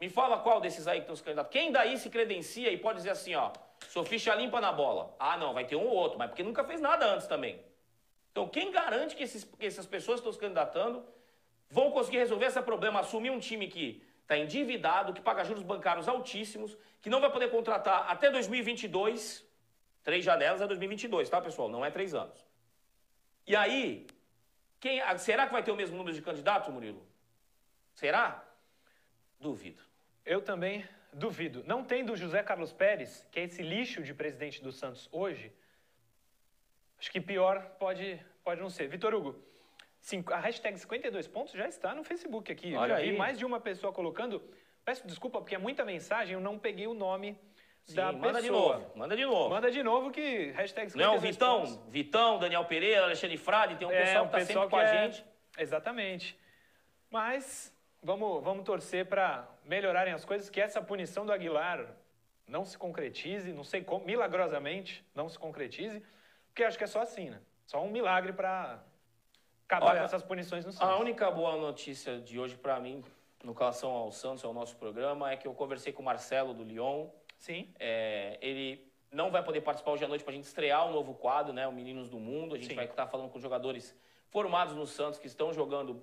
Me 0.00 0.08
fala 0.08 0.38
qual 0.38 0.60
desses 0.60 0.86
aí 0.88 0.98
que 0.98 1.02
estão 1.02 1.14
se 1.16 1.22
candidatando. 1.22 1.52
Quem 1.52 1.70
daí 1.70 1.98
se 1.98 2.08
credencia 2.08 2.70
e 2.72 2.78
pode 2.78 2.98
dizer 2.98 3.10
assim, 3.10 3.34
ó, 3.34 3.52
sou 3.88 4.02
ficha 4.04 4.34
limpa 4.34 4.60
na 4.60 4.72
bola. 4.72 5.14
Ah, 5.18 5.36
não, 5.36 5.52
vai 5.52 5.66
ter 5.66 5.76
um 5.76 5.86
ou 5.86 5.94
outro, 5.94 6.18
mas 6.18 6.28
porque 6.30 6.42
nunca 6.42 6.64
fez 6.64 6.80
nada 6.80 7.06
antes 7.06 7.26
também. 7.26 7.60
Então, 8.32 8.48
quem 8.48 8.70
garante 8.70 9.14
que, 9.14 9.22
esses- 9.22 9.44
que 9.44 9.66
essas 9.66 9.86
pessoas 9.86 10.20
que 10.20 10.26
estão 10.26 10.32
se 10.32 10.38
candidatando 10.38 11.04
vão 11.68 11.90
conseguir 11.90 12.18
resolver 12.18 12.46
esse 12.46 12.60
problema, 12.62 13.00
assumir 13.00 13.30
um 13.30 13.38
time 13.38 13.68
que 13.68 14.02
está 14.22 14.38
endividado, 14.38 15.12
que 15.12 15.20
paga 15.20 15.44
juros 15.44 15.62
bancários 15.62 16.08
altíssimos, 16.08 16.76
que 17.02 17.10
não 17.10 17.20
vai 17.20 17.30
poder 17.30 17.50
contratar 17.50 18.08
até 18.08 18.30
2022, 18.30 19.44
três 20.02 20.24
janelas 20.24 20.62
é 20.62 20.66
2022, 20.66 21.28
tá, 21.28 21.42
pessoal? 21.42 21.68
Não 21.68 21.84
é 21.84 21.90
três 21.90 22.14
anos. 22.14 22.38
E 23.46 23.54
aí, 23.54 24.06
quem, 24.78 25.00
ah, 25.00 25.18
será 25.18 25.46
que 25.46 25.52
vai 25.52 25.62
ter 25.62 25.72
o 25.72 25.76
mesmo 25.76 25.96
número 25.96 26.14
de 26.14 26.22
candidatos, 26.22 26.72
Murilo? 26.72 27.06
Será? 27.94 28.42
Duvido. 29.40 29.89
Eu 30.30 30.40
também 30.40 30.84
duvido. 31.12 31.64
Não 31.66 31.82
tendo 31.82 32.16
José 32.16 32.40
Carlos 32.40 32.72
Pérez, 32.72 33.26
que 33.32 33.40
é 33.40 33.44
esse 33.44 33.62
lixo 33.62 34.00
de 34.00 34.14
presidente 34.14 34.62
do 34.62 34.70
Santos 34.70 35.08
hoje, 35.10 35.52
acho 37.00 37.10
que 37.10 37.20
pior 37.20 37.60
pode, 37.80 38.16
pode 38.44 38.60
não 38.60 38.70
ser. 38.70 38.86
Vitor 38.86 39.12
Hugo, 39.12 39.34
cinco- 40.00 40.32
a 40.32 40.38
hashtag 40.38 40.78
52 40.78 41.26
pontos 41.26 41.52
já 41.54 41.66
está 41.66 41.96
no 41.96 42.04
Facebook 42.04 42.52
aqui. 42.52 42.76
Olha 42.76 42.94
já 42.94 43.00
vi 43.02 43.10
aí. 43.10 43.16
mais 43.18 43.36
de 43.38 43.44
uma 43.44 43.58
pessoa 43.58 43.92
colocando. 43.92 44.40
Peço 44.84 45.04
desculpa 45.04 45.40
porque 45.40 45.56
é 45.56 45.58
muita 45.58 45.84
mensagem, 45.84 46.34
eu 46.34 46.40
não 46.40 46.56
peguei 46.60 46.86
o 46.86 46.94
nome 46.94 47.36
Sim, 47.84 47.96
da 47.96 48.12
manda 48.12 48.40
de 48.40 48.48
pessoa. 48.48 48.78
novo, 48.78 48.92
manda 48.98 49.16
de 49.16 49.24
novo. 49.26 49.50
Manda 49.50 49.68
de 49.68 49.82
novo 49.82 50.10
que 50.12 50.52
hashtag 50.52 50.90
52 50.90 50.96
Não 50.96 51.18
Vitão? 51.20 51.58
pontos. 51.66 51.92
Vitão, 51.92 52.38
Daniel 52.38 52.64
Pereira, 52.66 53.02
Alexandre 53.06 53.36
Frade, 53.36 53.74
tem 53.74 53.88
um 53.88 53.90
É, 53.90 54.02
pessoal 54.04 54.24
um 54.26 54.28
que 54.28 54.36
está 54.36 54.46
sempre 54.54 54.68
com 54.70 54.76
a 54.76 54.82
é- 54.84 55.10
gente. 55.10 55.24
Exatamente. 55.58 56.38
Mas 57.10 57.74
vamos, 58.02 58.42
vamos 58.42 58.64
torcer 58.64 59.06
para 59.06 59.48
melhorarem 59.64 60.12
as 60.12 60.24
coisas, 60.24 60.48
que 60.50 60.60
essa 60.60 60.80
punição 60.82 61.24
do 61.26 61.32
Aguilar 61.32 61.86
não 62.46 62.64
se 62.64 62.76
concretize, 62.76 63.52
não 63.52 63.64
sei 63.64 63.82
como, 63.82 64.04
milagrosamente 64.04 65.04
não 65.14 65.28
se 65.28 65.38
concretize, 65.38 66.02
porque 66.48 66.64
acho 66.64 66.76
que 66.76 66.84
é 66.84 66.86
só 66.86 67.00
assim, 67.00 67.30
né? 67.30 67.40
Só 67.66 67.82
um 67.82 67.90
milagre 67.90 68.32
para 68.32 68.82
acabar 69.66 69.86
Olha, 69.90 69.98
com 70.00 70.04
essas 70.06 70.22
punições 70.22 70.64
no 70.64 70.70
A 70.70 70.74
Santos. 70.74 71.00
única 71.00 71.30
boa 71.30 71.56
notícia 71.56 72.20
de 72.20 72.40
hoje 72.40 72.56
para 72.56 72.80
mim, 72.80 73.04
no 73.44 73.52
relação 73.52 73.90
ao 73.92 74.10
Santos, 74.10 74.44
ao 74.44 74.52
nosso 74.52 74.76
programa, 74.76 75.30
é 75.30 75.36
que 75.36 75.46
eu 75.46 75.54
conversei 75.54 75.92
com 75.92 76.02
o 76.02 76.04
Marcelo 76.04 76.52
do 76.52 76.64
Lyon. 76.64 77.08
Sim, 77.38 77.72
É, 77.78 78.36
ele 78.42 78.86
não 79.10 79.30
vai 79.30 79.42
poder 79.42 79.60
participar 79.62 79.92
hoje 79.92 80.04
à 80.04 80.08
noite 80.08 80.22
para 80.22 80.32
a 80.32 80.34
gente 80.34 80.44
estrear 80.44 80.86
o 80.86 80.92
novo 80.92 81.14
quadro, 81.14 81.52
né? 81.52 81.66
O 81.66 81.72
Meninos 81.72 82.08
do 82.10 82.18
Mundo. 82.18 82.54
A 82.54 82.58
gente 82.58 82.68
Sim. 82.68 82.74
vai 82.74 82.84
estar 82.84 83.06
falando 83.06 83.30
com 83.30 83.40
jogadores 83.40 83.96
formados 84.28 84.74
no 84.76 84.86
Santos 84.86 85.18
que 85.18 85.26
estão 85.26 85.52
jogando 85.52 86.02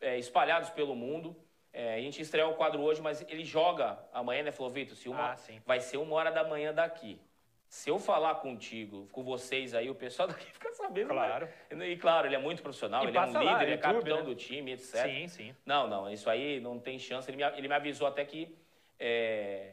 é, 0.00 0.18
espalhados 0.18 0.70
pelo 0.70 0.94
mundo. 0.94 1.36
É, 1.72 1.94
a 1.94 2.00
gente 2.00 2.20
estreia 2.20 2.46
o 2.48 2.54
quadro 2.54 2.80
hoje, 2.80 3.00
mas 3.00 3.24
ele 3.28 3.44
joga 3.44 3.98
amanhã, 4.12 4.42
né? 4.42 4.50
Falou, 4.50 4.72
Vitor, 4.72 4.96
se 4.96 5.08
uma, 5.08 5.32
Ah, 5.32 5.36
sim. 5.36 5.60
vai 5.66 5.80
ser 5.80 5.96
uma 5.98 6.14
hora 6.14 6.30
da 6.30 6.44
manhã 6.44 6.72
daqui. 6.72 7.20
Se 7.68 7.90
eu 7.90 7.98
falar 7.98 8.36
contigo, 8.36 9.06
com 9.12 9.22
vocês 9.22 9.74
aí, 9.74 9.90
o 9.90 9.94
pessoal 9.94 10.26
daqui 10.28 10.46
fica 10.50 10.72
sabendo. 10.72 11.08
Claro. 11.10 11.48
né? 11.70 11.88
E 11.88 11.96
claro, 11.96 12.26
ele 12.26 12.34
é 12.34 12.38
muito 12.38 12.62
profissional, 12.62 13.04
E 13.04 13.08
ele 13.08 13.16
é 13.16 13.20
um 13.20 13.24
passa 13.24 13.38
líder, 13.38 13.52
lá, 13.52 13.62
ele 13.62 13.72
é 13.72 13.74
YouTube, 13.74 13.92
capitão 13.94 14.16
né? 14.18 14.22
do 14.22 14.34
time, 14.34 14.72
etc. 14.72 15.02
sim, 15.04 15.28
sim. 15.28 15.56
Não, 15.66 15.86
não, 15.86 16.10
isso 16.10 16.30
aí 16.30 16.60
não 16.60 16.78
tem 16.78 16.98
chance. 16.98 17.30
Ele 17.30 17.36
me, 17.36 17.58
ele 17.58 17.68
me 17.68 17.74
avisou 17.74 18.06
até 18.06 18.24
que. 18.24 18.56
É, 18.98 19.72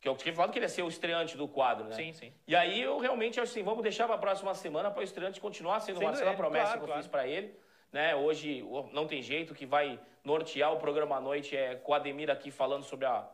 que 0.00 0.08
eu 0.08 0.14
tinha 0.16 0.34
falado 0.34 0.52
que 0.52 0.58
ele 0.58 0.66
ia 0.66 0.68
ser 0.68 0.82
o 0.82 0.88
estreante 0.88 1.34
do 1.34 1.48
quadro, 1.48 1.86
né? 1.88 1.96
Sim, 1.96 2.12
sim. 2.12 2.30
E 2.46 2.54
aí 2.54 2.82
eu 2.82 2.98
realmente 2.98 3.40
acho 3.40 3.50
assim, 3.50 3.62
vamos 3.62 3.82
deixar 3.82 4.04
para 4.06 4.16
a 4.16 4.18
próxima 4.18 4.54
semana 4.54 4.90
para 4.90 5.00
o 5.00 5.02
estreante 5.02 5.40
continuar 5.40 5.80
sendo, 5.80 5.96
Sendo 5.96 6.04
o 6.04 6.08
Marcelo, 6.08 6.28
a 6.28 6.32
ele, 6.32 6.36
promessa 6.36 6.64
claro, 6.64 6.78
que 6.78 6.84
eu 6.84 6.88
claro. 6.88 7.02
fiz 7.02 7.10
para 7.10 7.26
ele. 7.26 7.54
Né? 7.94 8.12
Hoje 8.12 8.66
não 8.92 9.06
tem 9.06 9.22
jeito, 9.22 9.54
que 9.54 9.64
vai 9.64 10.00
nortear 10.24 10.72
o 10.72 10.78
programa 10.78 11.14
à 11.14 11.20
noite 11.20 11.56
é 11.56 11.76
com 11.76 11.92
o 11.92 11.94
Ademir 11.94 12.28
aqui 12.28 12.50
falando 12.50 12.82
sobre 12.82 13.06
a, 13.06 13.24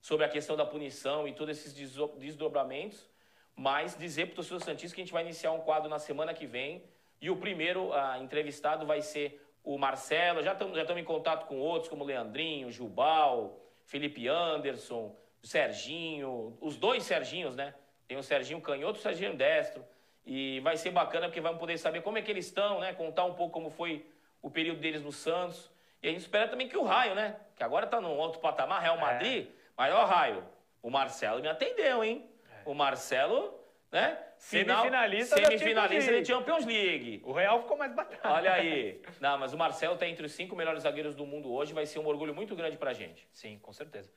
sobre 0.00 0.26
a 0.26 0.28
questão 0.28 0.56
da 0.56 0.66
punição 0.66 1.28
e 1.28 1.32
todos 1.32 1.56
esses 1.56 1.72
desdobramentos. 2.18 3.08
Mas 3.54 3.96
dizer 3.96 4.26
para 4.26 4.32
o 4.32 4.34
torcedor 4.34 4.60
Santista 4.60 4.96
que 4.96 5.02
a 5.02 5.04
gente 5.04 5.12
vai 5.12 5.22
iniciar 5.22 5.52
um 5.52 5.60
quadro 5.60 5.88
na 5.88 6.00
semana 6.00 6.34
que 6.34 6.48
vem. 6.48 6.82
E 7.20 7.30
o 7.30 7.36
primeiro 7.36 7.92
ah, 7.92 8.18
entrevistado 8.18 8.84
vai 8.84 9.02
ser 9.02 9.40
o 9.62 9.78
Marcelo. 9.78 10.42
Já 10.42 10.52
estamos 10.52 10.76
já 10.76 10.98
em 10.98 11.04
contato 11.04 11.46
com 11.46 11.56
outros, 11.60 11.88
como 11.88 12.02
Leandrinho, 12.02 12.72
Jubal, 12.72 13.60
Felipe 13.84 14.26
Anderson, 14.26 15.14
Serginho, 15.44 16.58
os 16.60 16.76
dois 16.76 17.04
Serginhos, 17.04 17.54
né? 17.54 17.72
Tem 18.08 18.18
o 18.18 18.22
Serginho 18.24 18.60
canhoto 18.60 18.98
e 18.98 19.00
o 19.00 19.02
Serginho 19.02 19.36
destro. 19.36 19.84
E 20.30 20.60
vai 20.60 20.76
ser 20.76 20.90
bacana 20.90 21.26
porque 21.26 21.40
vamos 21.40 21.58
poder 21.58 21.78
saber 21.78 22.02
como 22.02 22.18
é 22.18 22.22
que 22.22 22.30
eles 22.30 22.44
estão, 22.44 22.80
né? 22.80 22.92
Contar 22.92 23.24
um 23.24 23.32
pouco 23.32 23.50
como 23.50 23.70
foi 23.70 24.04
o 24.42 24.50
período 24.50 24.78
deles 24.78 25.00
no 25.00 25.10
Santos. 25.10 25.70
E 26.02 26.08
a 26.08 26.10
gente 26.10 26.20
espera 26.20 26.46
também 26.46 26.68
que 26.68 26.76
o 26.76 26.84
Raio, 26.84 27.14
né? 27.14 27.36
Que 27.56 27.64
agora 27.64 27.86
tá 27.86 27.98
num 27.98 28.14
outro 28.14 28.38
patamar, 28.38 28.82
Real 28.82 28.98
Madrid. 28.98 29.46
É. 29.46 29.50
Mas, 29.74 29.94
ó, 29.94 30.04
Raio, 30.04 30.44
o 30.82 30.90
Marcelo 30.90 31.40
me 31.40 31.48
atendeu, 31.48 32.04
hein? 32.04 32.28
É. 32.52 32.68
O 32.68 32.74
Marcelo, 32.74 33.58
né? 33.90 34.18
Final, 34.36 34.82
semifinalista, 34.82 35.36
semifinalista 35.36 36.12
da 36.12 36.22
Champions 36.22 36.66
League. 36.66 37.22
O 37.24 37.32
Real 37.32 37.62
ficou 37.62 37.78
mais 37.78 37.94
batata. 37.94 38.28
Olha 38.30 38.52
aí. 38.52 39.00
Não, 39.20 39.38
mas 39.38 39.54
o 39.54 39.56
Marcelo 39.56 39.96
tá 39.96 40.06
entre 40.06 40.26
os 40.26 40.32
cinco 40.32 40.54
melhores 40.54 40.82
zagueiros 40.82 41.14
do 41.14 41.24
mundo 41.24 41.50
hoje. 41.50 41.72
Vai 41.72 41.86
ser 41.86 42.00
um 42.00 42.06
orgulho 42.06 42.34
muito 42.34 42.54
grande 42.54 42.76
pra 42.76 42.92
gente. 42.92 43.26
Sim, 43.32 43.58
com 43.60 43.72
certeza. 43.72 44.12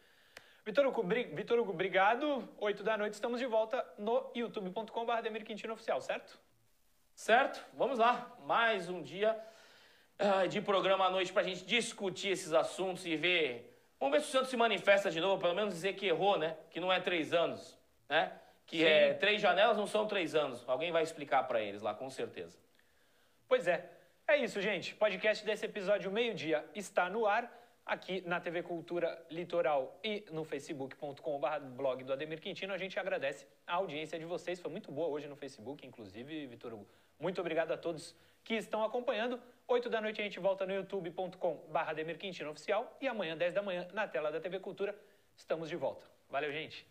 Vitor 0.64 0.86
Hugo, 0.86 1.04
Vitor 1.34 1.60
Hugo, 1.60 1.72
obrigado. 1.72 2.48
Oito 2.60 2.84
da 2.84 2.96
noite, 2.96 3.14
estamos 3.14 3.40
de 3.40 3.48
volta 3.48 3.84
no 3.98 4.32
youtube.com.br 4.36 5.22
Demir 5.24 5.44
Quintino 5.44 5.74
Oficial, 5.74 6.00
certo? 6.02 6.40
Certo, 7.16 7.66
vamos 7.74 7.98
lá. 7.98 8.32
Mais 8.46 8.88
um 8.88 9.02
dia 9.02 9.36
uh, 10.20 10.48
de 10.48 10.62
programa 10.62 11.08
à 11.08 11.10
noite 11.10 11.34
para 11.34 11.42
a 11.42 11.46
gente 11.46 11.66
discutir 11.66 12.30
esses 12.30 12.54
assuntos 12.54 13.08
e 13.08 13.16
ver. 13.16 13.76
Vamos 14.00 14.16
ver 14.16 14.22
se 14.22 14.30
o 14.30 14.32
Santos 14.32 14.52
se 14.52 14.58
manifesta 14.58 15.10
de 15.10 15.20
novo, 15.20 15.42
pelo 15.42 15.56
menos 15.56 15.74
dizer 15.74 15.94
que 15.94 16.06
errou, 16.06 16.38
né? 16.38 16.56
Que 16.70 16.80
não 16.80 16.94
é 16.94 17.00
três 17.00 17.34
anos, 17.34 17.76
né? 18.08 18.32
Que 18.68 18.86
é 18.86 19.16
três 19.16 19.42
janelas 19.42 19.78
não 19.78 19.88
são 19.88 20.06
três 20.06 20.36
anos. 20.36 20.64
Alguém 20.70 20.92
vai 20.92 21.02
explicar 21.02 21.42
para 21.48 21.60
eles 21.60 21.82
lá, 21.82 21.96
com 21.96 22.10
certeza. 22.12 22.60
Pois 23.48 23.68
é. 23.68 23.90
É 24.28 24.38
isso, 24.38 24.62
gente. 24.62 24.94
Podcast 24.94 25.44
desse 25.44 25.66
episódio 25.66 26.12
meio-dia 26.12 26.64
está 26.76 27.10
no 27.10 27.26
ar 27.26 27.52
aqui 27.92 28.24
na 28.26 28.40
TV 28.40 28.64
Cultura 28.64 29.22
Litoral 29.30 30.00
e 30.02 30.24
no 30.32 30.46
facebook.com.br 30.46 31.66
blog 31.76 32.06
do 32.06 32.14
Ademir 32.14 32.40
Quintino. 32.40 32.72
A 32.74 32.78
gente 32.78 32.98
agradece 32.98 33.46
a 33.68 33.76
audiência 33.76 34.18
de 34.18 34.24
vocês. 34.24 34.62
Foi 34.62 34.72
muito 34.72 34.90
boa 34.94 35.10
hoje 35.10 35.28
no 35.28 35.36
Facebook, 35.36 35.86
inclusive, 35.86 36.48
Vitor 36.48 36.74
Hugo. 36.74 36.88
Muito 37.20 37.42
obrigado 37.42 37.74
a 37.74 37.78
todos 37.78 38.16
que 38.46 38.54
estão 38.54 38.82
acompanhando. 38.86 39.42
8 39.68 39.90
da 39.90 40.00
noite 40.00 40.22
a 40.22 40.24
gente 40.24 40.40
volta 40.40 40.66
no 40.66 40.74
youtube.com.br 40.74 41.78
Ademir 41.78 42.18
Quintino 42.18 42.52
Oficial 42.52 42.98
e 43.02 43.10
amanhã, 43.10 43.36
10 43.36 43.54
da 43.54 43.62
manhã, 43.62 43.86
na 43.92 44.08
tela 44.08 44.32
da 44.32 44.40
TV 44.40 44.62
Cultura, 44.62 44.98
estamos 45.36 45.68
de 45.68 45.76
volta. 45.76 46.06
Valeu, 46.30 46.50
gente! 46.50 46.88